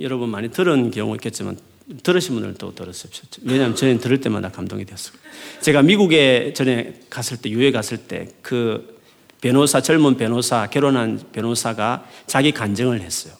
여러분 0.00 0.28
많이 0.28 0.50
들은 0.50 0.92
경우 0.92 1.14
있겠지만 1.16 1.56
들으신 2.02 2.34
분들도 2.34 2.74
들었습시오. 2.74 3.24
왜냐하면 3.44 3.74
저는 3.76 3.98
들을 3.98 4.20
때마다 4.20 4.50
감동이 4.50 4.84
되었어요. 4.84 5.14
제가 5.60 5.82
미국에 5.82 6.52
전에 6.54 7.00
갔을 7.08 7.38
때, 7.38 7.50
유해 7.50 7.70
갔을 7.70 7.96
때 7.98 8.28
그 8.42 8.98
변호사, 9.40 9.80
젊은 9.80 10.16
변호사, 10.16 10.66
결혼한 10.66 11.20
변호사가 11.32 12.04
자기 12.26 12.52
간증을 12.52 13.00
했어요. 13.00 13.34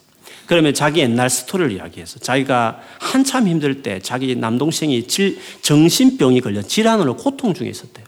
그러면 0.45 0.73
자기 0.73 1.01
옛날 1.01 1.29
스토리를 1.29 1.71
이야기해서 1.73 2.19
자기가 2.19 2.81
한참 2.99 3.47
힘들 3.47 3.83
때 3.83 3.99
자기 3.99 4.35
남동생이 4.35 5.07
정신병이 5.61 6.41
걸려 6.41 6.61
질환으로 6.61 7.17
고통 7.17 7.53
중에 7.53 7.69
있었대요. 7.69 8.05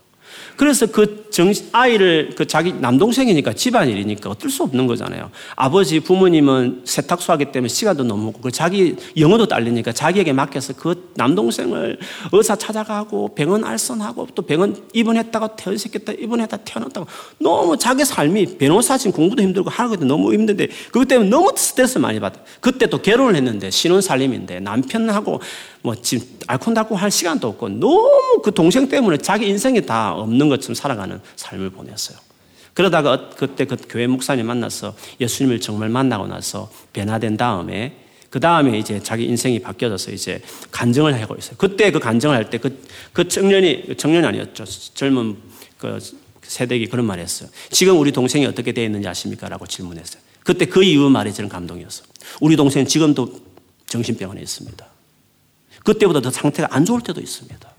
그래서 0.56 0.86
그 0.86 1.30
정, 1.32 1.52
아이를 1.72 2.32
그 2.36 2.45
자기 2.45 2.74
남동생이니까 2.74 3.54
집안일이니까 3.54 4.30
어쩔 4.30 4.52
수 4.52 4.64
없는 4.64 4.86
거잖아요. 4.88 5.32
아버지 5.56 5.99
부모님은 5.99 6.82
세탁소 6.86 7.32
하기 7.34 7.52
때문에 7.52 7.70
시간도 7.70 8.04
너무 8.04 8.32
그 8.34 8.52
자기 8.52 8.95
영어도 9.18 9.47
딸리니까 9.47 9.93
자기에게 9.93 10.34
맡겨서 10.34 10.74
그 10.74 11.12
남동생을 11.16 11.99
의사 12.34 12.56
찾아가고 12.56 13.34
병원 13.36 13.64
알선하고 13.64 14.28
또 14.36 14.41
병원 14.41 14.76
입원했다가 14.93 15.56
퇴원시켰다 15.56 16.14
입원했다 16.14 16.58
태어났다고 16.58 17.08
너무 17.39 17.78
자기 17.78 18.04
삶이 18.04 18.58
변호사 18.58 18.97
지 18.97 19.10
공부도 19.10 19.41
힘들고 19.41 19.70
하기도 19.70 20.06
너무 20.06 20.34
힘든데 20.34 20.68
그것 20.91 21.08
때문에 21.08 21.30
너무 21.30 21.52
스트레스 21.56 21.97
많이 21.97 22.20
받아. 22.20 22.39
그때 22.60 22.88
또 22.88 23.02
결혼을 23.02 23.36
했는데 23.36 23.70
신혼 23.70 24.02
살림인데 24.02 24.60
남편하고 24.60 25.39
뭐 25.84 25.95
지금 25.95 26.27
알콩달콩 26.47 26.97
할 26.97 27.09
시간도 27.09 27.47
없고 27.47 27.69
너무 27.69 28.41
그 28.43 28.53
동생 28.53 28.88
때문에 28.88 29.17
자기 29.17 29.47
인생이 29.47 29.86
다 29.86 30.13
없는 30.13 30.49
것처럼 30.49 30.75
살아가는 30.75 31.19
삶을 31.36 31.71
보냈어요. 31.71 32.17
그러다가 32.73 33.13
어, 33.13 33.29
그때 33.36 33.65
그 33.65 33.75
교회 33.89 34.07
목사님 34.07 34.45
만나서 34.45 34.95
예수님을 35.19 35.59
정말 35.59 35.89
만나고 35.89 36.27
나서 36.27 36.71
변화된 36.93 37.38
다음에 37.38 37.97
그 38.29 38.39
다음에 38.39 38.77
이제 38.77 39.01
자기 39.03 39.25
인생이 39.25 39.59
바뀌어져서 39.59 40.11
이제 40.11 40.41
간증을 40.71 41.21
하고 41.21 41.36
있어요. 41.36 41.55
그때 41.57 41.91
그 41.91 41.99
간증을 41.99 42.34
할 42.34 42.49
때 42.49 42.57
그, 42.59 42.82
그 43.11 43.27
청년이, 43.27 43.97
청년이 43.97 44.25
아니었죠. 44.25 44.63
젊은 44.93 45.36
그 45.77 45.99
세대기 46.43 46.88
그런 46.88 47.05
말 47.05 47.19
했어요. 47.19 47.49
지금 47.71 47.99
우리 47.99 48.11
동생이 48.11 48.45
어떻게 48.45 48.71
되어 48.71 48.86
있는지 48.86 49.07
아십니까? 49.07 49.49
라고 49.49 49.67
질문했어요. 49.67 50.21
그때 50.43 50.65
그 50.65 50.84
이후 50.84 51.09
말이 51.09 51.34
저는 51.34 51.49
감동이었어요. 51.49 52.07
우리 52.39 52.55
동생은 52.55 52.88
지금도 52.88 53.34
정신병원에 53.88 54.41
있습니다. 54.41 54.91
그때보다 55.84 56.21
더 56.21 56.32
상태가 56.32 56.69
안 56.71 56.86
좋을 56.86 57.01
때도 57.01 57.21
있습니다. 57.21 57.71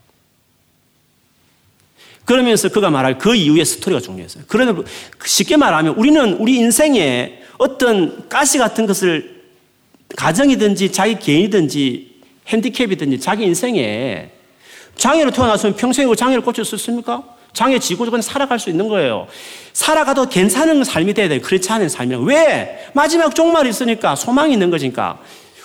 그러면서 2.25 2.69
그가 2.69 2.91
말할 2.91 3.19
그 3.19 3.35
이후의 3.35 3.65
스토리가 3.65 4.01
중요했어요. 4.01 4.45
그러나 4.47 4.81
쉽게 5.25 5.57
말하면 5.57 5.95
우리는 5.95 6.35
우리 6.35 6.57
인생에 6.57 7.43
어떤 7.59 8.29
가시 8.29 8.59
같은 8.59 8.87
것을 8.87 9.43
가정이든지 10.17 10.93
자기 10.93 11.19
개인이든지 11.19 12.13
핸디캡이든지 12.49 13.21
자기 13.21 13.45
인생에 13.45 14.31
장애로 14.97 15.31
태어났으면 15.31 15.77
평생에 15.77 16.07
그 16.07 16.17
장애를 16.17 16.43
고칠 16.43 16.65
수 16.65 16.75
있습니까? 16.77 17.25
장애 17.53 17.79
지고 17.79 18.05
그냥 18.05 18.23
살아갈 18.23 18.59
수 18.59 18.71
있는 18.71 18.89
거예요. 18.89 19.27
살아가도 19.73 20.29
괜찮은 20.29 20.85
삶이 20.85 21.15
돼야 21.15 21.29
돼요. 21.29 21.41
그렇지 21.43 21.71
않은 21.71 21.89
삶이라고. 21.89 22.25
왜? 22.25 22.89
마지막 22.95 23.35
종말이 23.35 23.69
있으니까 23.69 24.17
소망이 24.17 24.53
있는 24.53 24.71
거니까. 24.71 25.21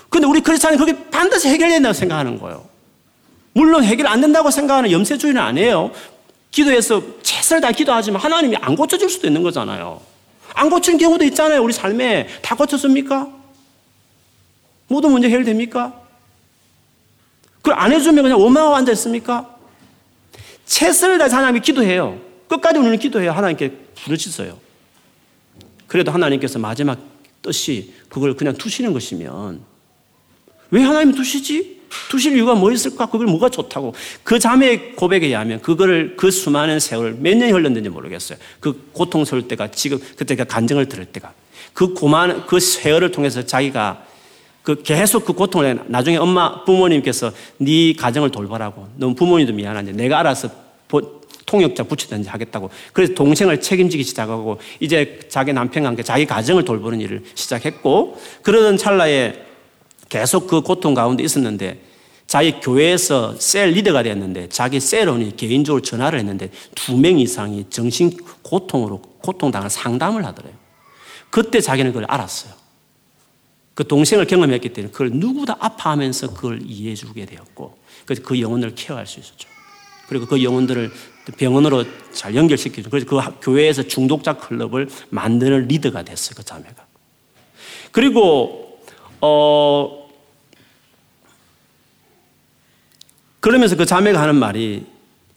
근데 0.10 0.28
우리 0.28 0.42
크리스찬은 0.42 0.78
그게 0.78 1.10
반드시 1.10 1.50
해결된다고 1.50 1.94
생각하는 1.94 2.40
거예요. 2.40 2.68
물론 3.54 3.84
해결 3.84 4.08
안 4.08 4.22
된다고 4.22 4.52
생각하는 4.52 4.92
염세주의는 4.92 5.42
아니에요. 5.42 5.92
기도해서 6.52 7.02
최선을 7.22 7.62
다 7.62 7.72
기도하지만 7.72 8.22
하나님이 8.22 8.56
안 8.58 8.76
고쳐줄 8.76 9.10
수도 9.10 9.28
있는 9.28 9.44
거잖아요. 9.44 10.02
안 10.54 10.70
고친 10.70 10.98
경우도 10.98 11.24
있잖아요. 11.26 11.62
우리 11.64 11.74
삶에. 11.74 12.28
다 12.42 12.56
고쳤습니까? 12.56 13.28
모든 14.88 15.12
문제 15.12 15.28
해결됩니까? 15.28 15.94
그걸 17.58 17.74
안 17.78 17.92
해주면 17.92 18.24
그냥 18.24 18.40
원망하고 18.40 18.76
앉아있습니까? 18.76 19.56
최선을 20.66 21.18
다해서 21.18 21.36
하나님이 21.38 21.62
기도해요. 21.62 22.20
끝까지 22.48 22.80
우리는 22.80 22.98
기도해요. 22.98 23.32
하나님께 23.32 23.72
부르짖어요. 23.96 24.58
그래도 25.88 26.12
하나님께서 26.12 26.60
마지막 26.60 27.00
뜻이 27.42 27.94
그걸 28.10 28.36
그냥 28.36 28.54
두시는 28.54 28.94
것이면 28.94 29.62
왜 30.72 30.82
하나님이 30.82 31.16
두시지? 31.16 31.78
두실 32.10 32.36
이유가 32.36 32.56
뭐 32.56 32.72
있을까? 32.72 33.06
그걸 33.06 33.28
뭐가 33.28 33.50
좋다고. 33.50 33.94
그 34.24 34.40
자매의 34.40 34.96
고백에 34.96 35.26
의하면 35.28 35.62
그거를 35.62 36.16
그 36.18 36.32
수많은 36.32 36.80
세월 36.80 37.16
몇 37.20 37.36
년이 37.38 37.52
흘렀는지 37.52 37.90
모르겠어요. 37.90 38.38
그 38.60 38.90
고통스러울 38.94 39.48
때가 39.48 39.72
지금 39.72 40.00
그때 40.16 40.36
그 40.36 40.46
간증을 40.46 40.88
들을 40.88 41.06
때가 41.06 41.34
그 41.74 41.94
고만 41.94 42.46
그 42.46 42.60
세월을 42.60 43.12
통해서 43.12 43.46
자기가 43.46 44.04
그 44.64 44.84
계속 44.84 45.24
그 45.24 45.34
고통을 45.34 45.80
나중에 45.88 46.18
엄마 46.18 46.66
부모님께서 46.66 47.32
네 47.58 47.94
가정을 47.94 48.32
돌보라고 48.32 48.88
너무 48.98 49.16
부모님도 49.16 49.54
미안한데 49.54 49.94
내가 49.94 50.20
알아서 50.20 50.50
통역자 51.46 51.84
붙이든지 51.84 52.28
하겠다고 52.28 52.70
그래서 52.92 53.14
동생을 53.14 53.62
책임지기 53.62 54.04
시작하고 54.04 54.60
이제 54.82 55.22
자기 55.30 55.54
남편과 55.54 55.88
함께 55.88 56.04
자기 56.04 56.26
가정을 56.26 56.66
돌보는 56.66 57.00
일을 57.00 57.24
시작했고 57.36 58.20
그러던 58.42 58.76
찰나에 58.76 59.47
계속 60.10 60.48
그 60.48 60.62
고통 60.62 60.94
가운데 60.94 61.24
있었는데 61.24 61.82
자기 62.28 62.60
교회에서 62.60 63.36
셀 63.40 63.72
리더가 63.72 64.04
됐는데 64.04 64.50
자기 64.50 64.80
셀원이 64.80 65.38
개인적으로 65.38 65.82
전화를 65.82 66.20
했는데 66.20 66.52
두 66.76 66.98
명 66.98 67.20
이상이 67.20 67.66
정신 67.70 68.12
고통으로 68.42 69.02
고통당한 69.22 69.70
상담을 69.70 70.26
하더래요. 70.26 70.54
그때 71.30 71.62
자기는 71.62 71.92
그걸 71.94 72.06
알았어요. 72.10 72.54
그 73.74 73.88
동생을 73.88 74.26
경험했기 74.26 74.70
때문에 74.70 74.92
그걸 74.92 75.12
누구보다 75.12 75.56
아파하면서 75.60 76.34
그걸 76.34 76.62
이해해 76.66 76.96
주게 76.96 77.26
되었고 77.26 77.78
그래서 78.06 78.24
그 78.24 78.42
영혼을 78.42 78.74
케어할 78.76 79.06
수 79.06 79.20
있었죠. 79.20 79.48
그리고 80.08 80.26
그 80.26 80.44
영혼들을 80.44 80.92
병원으로 81.38 81.86
잘 82.14 82.36
연결시키죠. 82.36 82.90
그래서 82.90 83.06
그 83.06 83.20
교회에서 83.42 83.84
중독자 83.84 84.34
클럽을 84.34 84.90
만드는 85.10 85.68
리더가 85.68 86.04
됐어요. 86.04 86.36
그 86.38 86.44
자매가. 86.44 86.86
그리고 87.92 88.67
어, 89.22 90.08
그러면서 93.40 93.76
그 93.76 93.86
자매가 93.86 94.20
하는 94.22 94.36
말이 94.36 94.86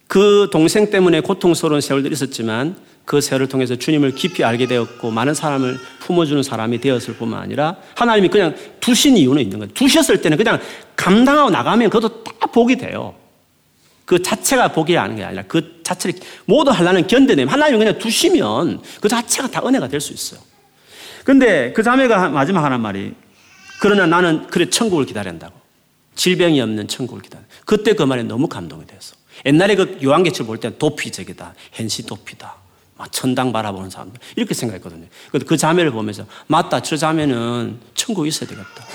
그 0.06 0.48
동생 0.50 0.90
때문에 0.90 1.20
고통스러운 1.20 1.80
세월들이 1.80 2.12
있었지만 2.12 2.76
그 3.04 3.20
세월을 3.20 3.48
통해서 3.48 3.76
주님을 3.76 4.14
깊이 4.14 4.44
알게 4.44 4.66
되었고 4.66 5.10
많은 5.10 5.34
사람을 5.34 5.78
품어주는 6.00 6.42
사람이 6.42 6.80
되었을 6.80 7.14
뿐만 7.14 7.40
아니라 7.40 7.76
하나님이 7.96 8.28
그냥 8.28 8.54
두신 8.80 9.16
이유는 9.16 9.42
있는 9.42 9.58
거예요. 9.58 9.72
두셨을 9.74 10.20
때는 10.20 10.36
그냥 10.36 10.60
감당하고 10.96 11.50
나가면 11.50 11.90
그것도 11.90 12.24
다 12.24 12.46
복이 12.46 12.76
돼요. 12.76 13.14
그 14.04 14.20
자체가 14.20 14.72
복이 14.72 14.98
아닌 14.98 15.16
게 15.16 15.24
아니라 15.24 15.44
그 15.46 15.80
자체를 15.84 16.18
모두 16.44 16.72
하려는 16.72 17.06
견뎌내면 17.06 17.48
하나님이 17.48 17.78
그냥 17.78 17.98
두시면 17.98 18.80
그 19.00 19.08
자체가 19.08 19.48
다 19.48 19.62
은혜가 19.64 19.88
될 19.88 20.00
수 20.00 20.12
있어요. 20.12 20.40
근데 21.24 21.72
그 21.72 21.82
자매가 21.82 22.30
마지막 22.30 22.64
하는 22.64 22.80
말이 22.80 23.14
그러나 23.80 24.06
나는 24.06 24.46
그래 24.48 24.68
천국을 24.68 25.06
기다린다고. 25.06 25.58
질병이 26.14 26.60
없는 26.60 26.86
천국을 26.86 27.22
기다려. 27.22 27.42
그때 27.64 27.94
그 27.94 28.02
말에 28.02 28.22
너무 28.22 28.46
감동이 28.46 28.86
됐어. 28.86 29.16
옛날에 29.46 29.74
그 29.74 29.98
요한계시를 30.02 30.46
볼 30.46 30.58
때는 30.58 30.78
도피적이다. 30.78 31.54
hen시 31.72 32.04
도피다. 32.04 32.56
막 32.98 33.10
천당 33.10 33.52
바라보는 33.52 33.88
사람들. 33.88 34.20
이렇게 34.36 34.52
생각했거든요. 34.52 35.06
근데 35.32 35.46
그 35.46 35.56
자매를 35.56 35.92
보면서 35.92 36.26
맞다. 36.46 36.82
저 36.82 36.96
자매는 36.98 37.80
천국에 37.94 38.28
있어야 38.28 38.50
되겠다. 38.50 38.86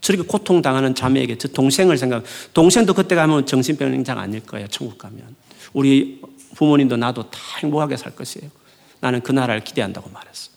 저렇게 0.00 0.26
고통당하는 0.26 0.96
자매에게 0.96 1.38
저 1.38 1.46
동생을 1.46 1.96
생각, 1.96 2.24
동생도 2.54 2.94
그때 2.94 3.14
가면 3.14 3.46
정신병자 3.46 4.18
아닐 4.18 4.40
거예요. 4.40 4.66
천국 4.66 4.98
가면. 4.98 5.36
우리 5.72 6.20
부모님도 6.56 6.96
나도 6.96 7.30
다 7.30 7.38
행복하게 7.58 7.96
살 7.96 8.16
것이에요. 8.16 8.50
나는 8.98 9.20
그 9.20 9.30
나라를 9.30 9.62
기대한다고 9.62 10.10
말했어. 10.10 10.50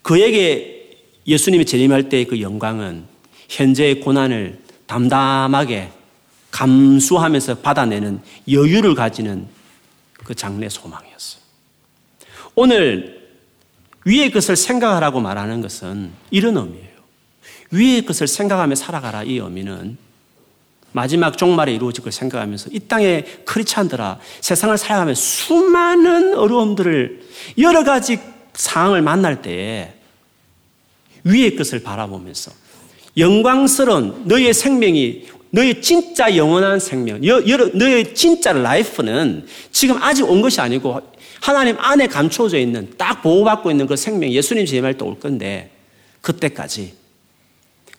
그에게 0.00 0.75
예수님이 1.26 1.64
재림할 1.64 2.08
때의 2.08 2.26
그 2.26 2.40
영광은 2.40 3.04
현재의 3.48 4.00
고난을 4.00 4.60
담담하게 4.86 5.90
감수하면서 6.50 7.58
받아내는 7.58 8.20
여유를 8.50 8.94
가지는 8.94 9.46
그 10.12 10.34
장래 10.34 10.68
소망이었어요. 10.68 11.42
오늘 12.54 13.16
위의 14.04 14.30
것을 14.30 14.56
생각하라고 14.56 15.20
말하는 15.20 15.60
것은 15.60 16.12
이런 16.30 16.56
의미예요. 16.56 16.96
위의 17.72 18.06
것을 18.06 18.28
생각하며 18.28 18.74
살아가라 18.76 19.24
이 19.24 19.36
의미는 19.38 19.98
마지막 20.92 21.36
종말에 21.36 21.74
이루어질 21.74 22.02
걸 22.02 22.12
생각하면서 22.12 22.70
이 22.72 22.78
땅의 22.80 23.42
크리스찬들아 23.44 24.18
세상을 24.40 24.78
살아가며 24.78 25.14
수많은 25.14 26.34
어려움들을 26.34 27.28
여러 27.58 27.84
가지 27.84 28.18
상황을 28.54 29.02
만날 29.02 29.42
때에 29.42 29.95
위의 31.26 31.56
것을 31.56 31.82
바라보면서 31.82 32.52
영광스러운 33.16 34.22
너의 34.24 34.54
생명이 34.54 35.26
너의 35.50 35.80
진짜 35.80 36.36
영원한 36.36 36.78
생명, 36.78 37.20
너의 37.20 38.14
진짜 38.14 38.52
라이프는 38.52 39.46
지금 39.70 40.02
아직 40.02 40.28
온 40.28 40.42
것이 40.42 40.60
아니고 40.60 41.00
하나님 41.40 41.76
안에 41.78 42.08
감춰져 42.08 42.58
있는 42.58 42.92
딱 42.98 43.22
보호받고 43.22 43.70
있는 43.70 43.86
그 43.86 43.96
생명 43.96 44.30
예수님 44.30 44.66
재림할 44.66 44.98
때올 44.98 45.18
건데 45.18 45.70
그때까지 46.20 46.94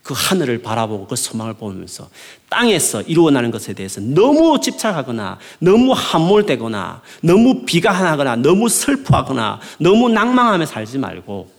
그 0.04 0.14
하늘을 0.16 0.62
바라보고 0.62 1.08
그 1.08 1.16
소망을 1.16 1.56
보면서 1.56 2.10
땅에서 2.48 3.02
이루어나는 3.02 3.52
것에 3.52 3.74
대해서 3.74 4.00
너무 4.00 4.60
집착하거나 4.62 5.40
너무 5.60 5.94
함몰되거나 5.94 7.02
너무 7.22 7.66
비가하거나 7.66 8.38
너무 8.38 8.70
슬퍼하거나 8.70 9.60
너무 9.80 10.10
낭망하며 10.10 10.66
살지 10.66 11.00
말고 11.00 11.50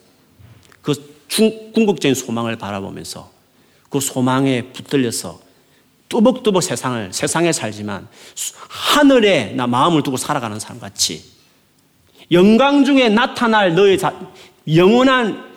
그 0.81 1.18
중, 1.29 1.73
궁극적인 1.73 2.15
소망을 2.15 2.57
바라보면서 2.57 3.31
그 3.89 4.01
소망에 4.01 4.63
붙들려서 4.73 5.41
뚜벅뚜벅 6.09 6.63
세상을 6.63 7.13
세상에 7.13 7.53
살지만 7.53 8.09
하늘에 8.69 9.53
나 9.53 9.67
마음을 9.67 10.03
두고 10.03 10.17
살아가는 10.17 10.59
사람 10.59 10.81
같이 10.81 11.25
영광 12.31 12.85
중에 12.85 13.09
나타날 13.09 13.75
너의 13.75 13.99
자, 13.99 14.19
영원한 14.75 15.49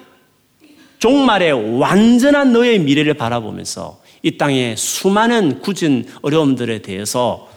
종말의 1.00 1.80
완전한 1.80 2.54
너의 2.54 2.80
미래를 2.80 3.16
바라보면서 3.16 4.00
이 4.24 4.38
땅의 4.38 4.78
수많은 4.78 5.62
굳은 5.62 6.08
어려움들에 6.22 6.82
대해서 6.82 7.50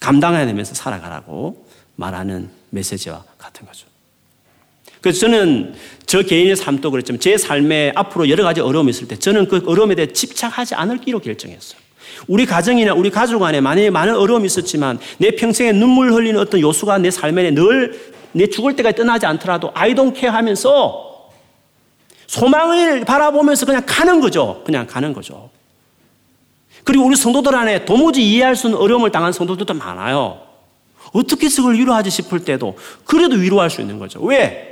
감당해내면서 0.00 0.74
살아가라고 0.74 1.66
말하는 1.96 2.50
메시지와 2.70 3.24
같은 3.38 3.66
거죠. 3.66 3.91
그래서 5.02 5.20
저는 5.20 5.74
저 6.06 6.22
개인의 6.22 6.56
삶도 6.56 6.90
그랬지만 6.90 7.20
제 7.20 7.36
삶에 7.36 7.92
앞으로 7.94 8.30
여러 8.30 8.44
가지 8.44 8.60
어려움이 8.62 8.88
있을 8.90 9.08
때 9.08 9.18
저는 9.18 9.48
그 9.48 9.62
어려움에 9.66 9.94
대해 9.94 10.06
집착하지 10.06 10.74
않을기로 10.74 11.18
결정했어요. 11.18 11.82
우리 12.28 12.46
가정이나 12.46 12.94
우리 12.94 13.10
가족 13.10 13.42
안에 13.42 13.60
만약에 13.60 13.90
많은 13.90 14.16
어려움이 14.16 14.46
있었지만 14.46 14.98
내 15.18 15.32
평생에 15.32 15.72
눈물 15.72 16.12
흘리는 16.12 16.40
어떤 16.40 16.60
요소가 16.60 16.96
내 16.96 17.10
삶에 17.10 17.50
늘 17.50 18.12
내 18.32 18.46
죽을 18.46 18.74
때까지 18.76 18.96
떠나지 18.96 19.26
않더라도 19.26 19.72
don't 19.72 20.14
care 20.14 20.34
하면서 20.34 21.30
소망을 22.26 23.04
바라보면서 23.04 23.66
그냥 23.66 23.82
가는 23.86 24.20
거죠. 24.20 24.62
그냥 24.64 24.86
가는 24.86 25.12
거죠. 25.12 25.50
그리고 26.84 27.04
우리 27.04 27.14
성도들 27.14 27.54
안에 27.54 27.84
도무지 27.84 28.22
이해할 28.22 28.56
수 28.56 28.66
없는 28.66 28.80
어려움을 28.80 29.12
당한 29.12 29.32
성도들도 29.32 29.74
많아요. 29.74 30.40
어떻게 31.12 31.48
그걸 31.48 31.74
위로하지 31.74 32.10
싶을 32.10 32.44
때도 32.44 32.76
그래도 33.04 33.36
위로할 33.36 33.68
수 33.68 33.82
있는 33.82 33.98
거죠. 33.98 34.20
왜? 34.22 34.71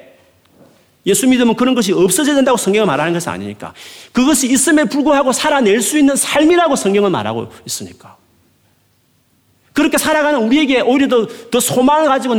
예수 1.11 1.27
믿으면 1.29 1.55
그런 1.57 1.75
것이 1.75 1.93
없어져야 1.93 2.35
된다고 2.37 2.57
성경을 2.57 2.87
말하는 2.87 3.13
것은 3.13 3.31
아니니까. 3.31 3.75
그것이 4.13 4.51
있음에 4.51 4.85
불구하고 4.85 5.33
살아낼 5.33 5.83
수 5.83 5.99
있는 5.99 6.17
삶이라고 6.17 6.77
성경을 6.77 7.11
말하고 7.11 7.53
있으니까. 7.67 8.17
그렇게 9.73 9.99
살아가는 9.99 10.41
우리에게 10.41 10.81
오히려 10.81 11.09
더, 11.09 11.27
더 11.51 11.61
소망을 11.61 12.09
가지고 12.09 12.35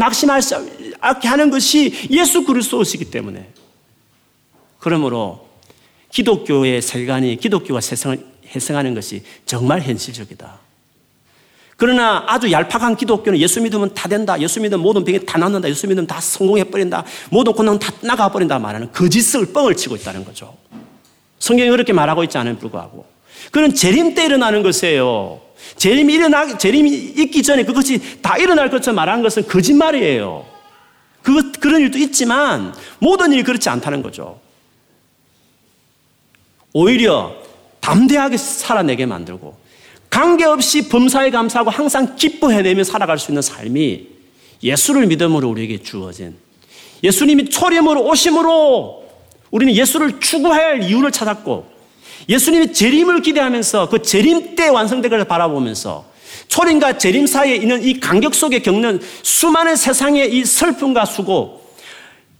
없게 1.01 1.27
하는 1.27 1.49
것이 1.49 1.93
예수 2.09 2.43
그리스도시기 2.45 3.05
때문에. 3.05 3.49
그러므로 4.79 5.47
기독교의 6.11 6.81
세관이 6.81 7.37
기독교가 7.37 7.81
세상을 7.81 8.25
해석하는 8.53 8.93
것이 8.93 9.23
정말 9.45 9.81
현실적이다. 9.81 10.59
그러나 11.81 12.23
아주 12.27 12.51
얄팍한 12.51 12.95
기독교는 12.95 13.39
예수 13.39 13.59
믿으면 13.59 13.95
다 13.95 14.07
된다. 14.07 14.39
예수 14.39 14.61
믿으면 14.61 14.83
모든 14.83 15.03
병이 15.03 15.25
다 15.25 15.39
낫는다. 15.39 15.67
예수 15.67 15.87
믿으면 15.87 16.05
다 16.05 16.21
성공해버린다. 16.21 17.03
모든 17.31 17.53
고난은 17.53 17.79
다 17.79 17.91
나가버린다 18.01 18.59
말하는 18.59 18.91
거짓을 18.91 19.51
뻥을 19.51 19.75
치고 19.75 19.95
있다는 19.95 20.23
거죠. 20.23 20.55
성경이 21.39 21.71
그렇게 21.71 21.91
말하고 21.91 22.23
있지 22.25 22.37
않은 22.37 22.59
불구하고. 22.59 23.07
그는 23.49 23.73
재림 23.73 24.13
때 24.13 24.25
일어나는 24.25 24.61
것이에요. 24.61 25.41
재림이 25.77 26.13
일어나, 26.13 26.55
재림이 26.55 26.91
있기 27.17 27.41
전에 27.41 27.65
그것이 27.65 28.21
다 28.21 28.37
일어날 28.37 28.69
것처럼 28.69 28.97
말하는 28.97 29.23
것은 29.23 29.47
거짓말이에요. 29.47 30.45
그, 31.23 31.51
그런 31.53 31.81
일도 31.81 31.97
있지만 31.97 32.75
모든 32.99 33.33
일이 33.33 33.41
그렇지 33.41 33.69
않다는 33.69 34.03
거죠. 34.03 34.39
오히려 36.73 37.35
담대하게 37.79 38.37
살아내게 38.37 39.07
만들고 39.07 39.60
관계없이 40.11 40.89
범사에 40.89 41.31
감사하고 41.31 41.71
항상 41.71 42.15
기뻐해내며 42.15 42.83
살아갈 42.83 43.17
수 43.17 43.31
있는 43.31 43.41
삶이 43.41 44.07
예수를 44.61 45.07
믿음으로 45.07 45.49
우리에게 45.49 45.81
주어진 45.81 46.35
예수님이 47.01 47.49
초림으로 47.49 48.03
오심으로 48.03 49.09
우리는 49.49 49.73
예수를 49.73 50.19
추구할 50.19 50.83
이유를 50.83 51.11
찾았고 51.11 51.65
예수님이 52.29 52.73
재림을 52.73 53.21
기대하면서 53.21 53.89
그 53.89 54.01
재림 54.01 54.55
때 54.55 54.67
완성되기를 54.67 55.25
바라보면서 55.25 56.05
초림과 56.49 56.97
재림 56.97 57.25
사이에 57.25 57.55
있는 57.55 57.81
이 57.81 57.99
간격 57.99 58.35
속에 58.35 58.59
겪는 58.59 58.99
수많은 59.23 59.75
세상의 59.75 60.35
이 60.35 60.45
슬픔과 60.45 61.05
수고 61.05 61.61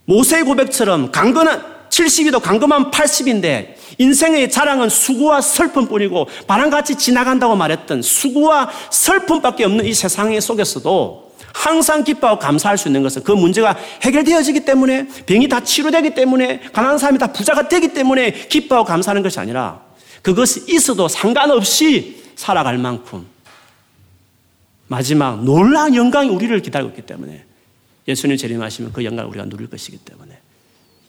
모세의 0.06 0.44
고백처럼 0.44 1.12
강건한 1.12 1.64
70이도 1.92 2.42
강건한 2.42 2.90
80인데 2.90 3.76
인생의 3.98 4.50
자랑은 4.50 4.90
수고와 4.90 5.42
슬픔뿐이고 5.42 6.28
바람같이 6.48 6.96
지나간다고 6.96 7.56
말했던 7.56 8.02
수고와 8.02 8.72
슬픔밖에 8.90 9.66
없는 9.66 9.86
이 9.86 9.94
세상 9.94 10.40
속에서도 10.40 11.32
항상 11.54 12.04
기뻐하고 12.04 12.40
감사할 12.40 12.78
수 12.78 12.88
있는 12.88 13.04
것은 13.04 13.24
그 13.24 13.32
문제가 13.34 13.78
해결되어지기 14.02 14.62
때문에 14.62 15.08
병이 15.26 15.50
다 15.50 15.62
치료되기 15.62 16.16
때문에 16.16 16.62
가난한 16.72 16.98
사람이 16.98 17.20
다 17.20 17.32
부자가 17.32 17.68
되기 17.68 17.94
때문에 17.94 18.32
기뻐하고 18.48 18.88
감사하는 18.88 19.22
것이 19.22 19.40
아니라 19.40 19.82
그것이 20.22 20.64
있어도 20.70 21.08
상관없이 21.08 22.24
살아갈 22.36 22.78
만큼 22.78 23.28
마지막 24.88 25.44
놀라운 25.44 25.96
영광이 25.96 26.30
우리를 26.30 26.62
기다리고 26.62 26.90
있기 26.92 27.02
때문에 27.04 27.44
예수님 28.08 28.38
재림하시면 28.38 28.94
그 28.94 29.04
영광을 29.04 29.30
우리가 29.30 29.46
누릴 29.46 29.70
것이기 29.70 29.98
때문에 29.98 30.41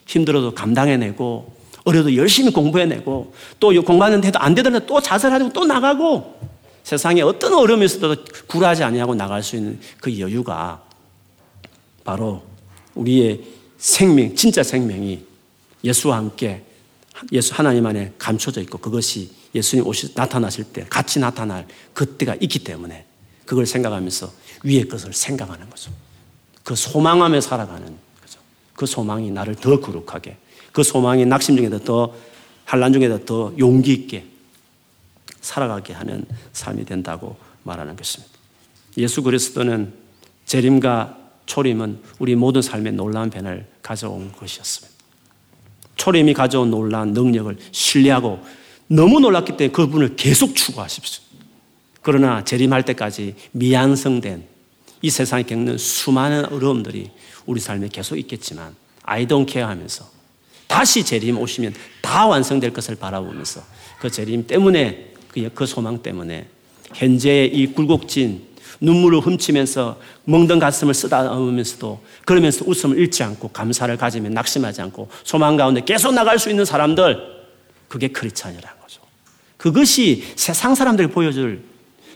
힘들어도 0.07 0.55
감당해내고 0.55 1.53
어려도 1.84 2.14
열심히 2.16 2.53
공부해내고 2.53 3.34
또 3.59 3.82
공부하는데 3.82 4.30
도 4.30 4.38
안 4.38 4.55
되더라도 4.55 4.86
또 4.86 5.00
자살하고 5.00 5.53
또 5.53 5.64
나가고 5.64 6.40
세상에 6.84 7.22
어떤 7.22 7.55
어려움이 7.55 7.84
있어도 7.84 8.16
굴하지 8.46 8.82
아니하고 8.84 9.14
나갈 9.14 9.42
수 9.42 9.57
있는 9.57 9.80
그 10.00 10.18
여유가 10.18 10.82
바로 12.05 12.42
우리의 12.94 13.40
생명, 13.78 14.34
진짜 14.34 14.62
생명이 14.62 15.24
예수와 15.84 16.16
함께 16.16 16.64
예수 17.30 17.55
하나님 17.55 17.86
안에 17.86 18.12
감춰져 18.18 18.61
있고 18.62 18.78
그것이 18.78 19.30
예수님 19.55 19.86
오시 19.86 20.12
나타나실 20.14 20.64
때 20.72 20.86
같이 20.88 21.18
나타날 21.18 21.66
그때가 21.94 22.36
있기 22.40 22.61
때문에 22.61 23.05
그걸 23.44 23.66
생각하면서 23.66 24.32
위의 24.64 24.88
것을 24.88 25.12
생각하는 25.12 25.68
거죠. 25.68 25.90
그 26.64 26.74
소망하며 26.74 27.40
살아가는. 27.40 27.96
그 28.74 28.86
소망이 28.86 29.30
나를 29.30 29.54
더 29.54 29.80
거룩하게 29.80 30.36
그 30.72 30.82
소망이 30.82 31.26
낙심 31.26 31.56
중에도 31.56 31.78
더 31.78 32.14
환란 32.64 32.92
중에도 32.92 33.24
더 33.24 33.52
용기 33.58 33.92
있게 33.92 34.24
살아가게 35.40 35.92
하는 35.92 36.24
삶이 36.52 36.84
된다고 36.84 37.36
말하는 37.64 37.96
것입니다. 37.96 38.32
예수 38.96 39.22
그리스도는 39.22 39.92
재림과 40.46 41.18
초림은 41.46 42.00
우리 42.18 42.34
모든 42.34 42.62
삶에 42.62 42.92
놀라운 42.92 43.30
변화를 43.30 43.66
가져온 43.82 44.32
것이었습니다. 44.32 44.92
초림이 45.96 46.34
가져온 46.34 46.70
놀라운 46.70 47.12
능력을 47.12 47.56
신뢰하고 47.72 48.40
너무 48.86 49.20
놀랐기 49.20 49.56
때문에 49.56 49.72
그분을 49.72 50.16
계속 50.16 50.54
추구하십시오. 50.54 51.22
그러나 52.02 52.44
재림할 52.44 52.84
때까지 52.84 53.34
미완성된 53.52 54.44
이 55.02 55.10
세상에 55.10 55.42
겪는 55.42 55.78
수많은 55.78 56.46
어려움들이 56.46 57.10
우리 57.47 57.61
삶에 57.61 57.88
계속 57.88 58.16
있겠지만 58.16 58.74
I 59.03 59.26
don't 59.26 59.49
care 59.49 59.68
하면서 59.68 60.09
다시 60.66 61.05
재림 61.05 61.38
오시면 61.38 61.74
다 62.01 62.26
완성될 62.26 62.72
것을 62.72 62.97
바라보면서 62.97 63.62
그 63.99 64.11
재림 64.11 64.47
때문에 64.47 65.12
그, 65.28 65.51
그 65.55 65.66
소망 65.66 66.03
때문에 66.03 66.47
현재의 66.95 67.55
이 67.55 67.66
굴곡진 67.66 68.53
눈물을 68.80 69.20
훔치면서 69.20 69.99
멍든 70.24 70.59
가슴을 70.59 70.95
쓰다듬으면서도 70.95 72.01
그러면서 72.24 72.64
웃음을 72.66 72.99
잃지 72.99 73.22
않고 73.22 73.49
감사를 73.49 73.97
가지며 73.97 74.30
낙심하지 74.30 74.82
않고 74.82 75.09
소망 75.24 75.57
가운데 75.57 75.82
계속 75.84 76.12
나갈 76.14 76.38
수 76.38 76.51
있는 76.51 76.64
사람들 76.64 77.43
그게 77.88 78.09
크리스찬이라는 78.09 78.80
거죠. 78.80 79.03
그것이 79.57 80.24
세상 80.36 80.74
사람들이 80.74 81.09
보여줄 81.09 81.62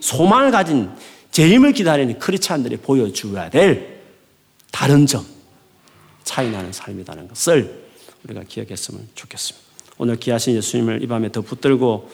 소망을 0.01 0.51
가진 0.51 0.91
재림을 1.31 1.72
기다리는 1.72 2.18
크리스찬들이 2.18 2.79
보여줘야 2.79 3.51
될 3.51 3.95
다른 4.77 5.07
점 5.07 5.24
차이 6.22 6.51
나는 6.51 6.70
삶이라는 6.70 7.29
것을 7.29 7.83
우리가 8.24 8.43
기억했으면 8.47 9.09
좋겠습니다. 9.14 9.66
오늘 9.97 10.16
귀하신 10.16 10.55
예수님을 10.55 11.03
이 11.03 11.07
밤에 11.07 11.33
더 11.33 11.41
붙들고 11.41 12.11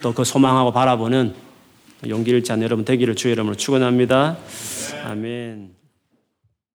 또 0.00 0.12
그 0.12 0.22
소망하고 0.22 0.70
바라보는 0.72 1.34
용기를 2.06 2.38
잃지 2.38 2.52
여러분 2.52 2.84
되기를 2.84 3.16
주의 3.16 3.32
이름으로 3.32 3.56
축원합니다. 3.56 4.38
아멘. 5.02 5.73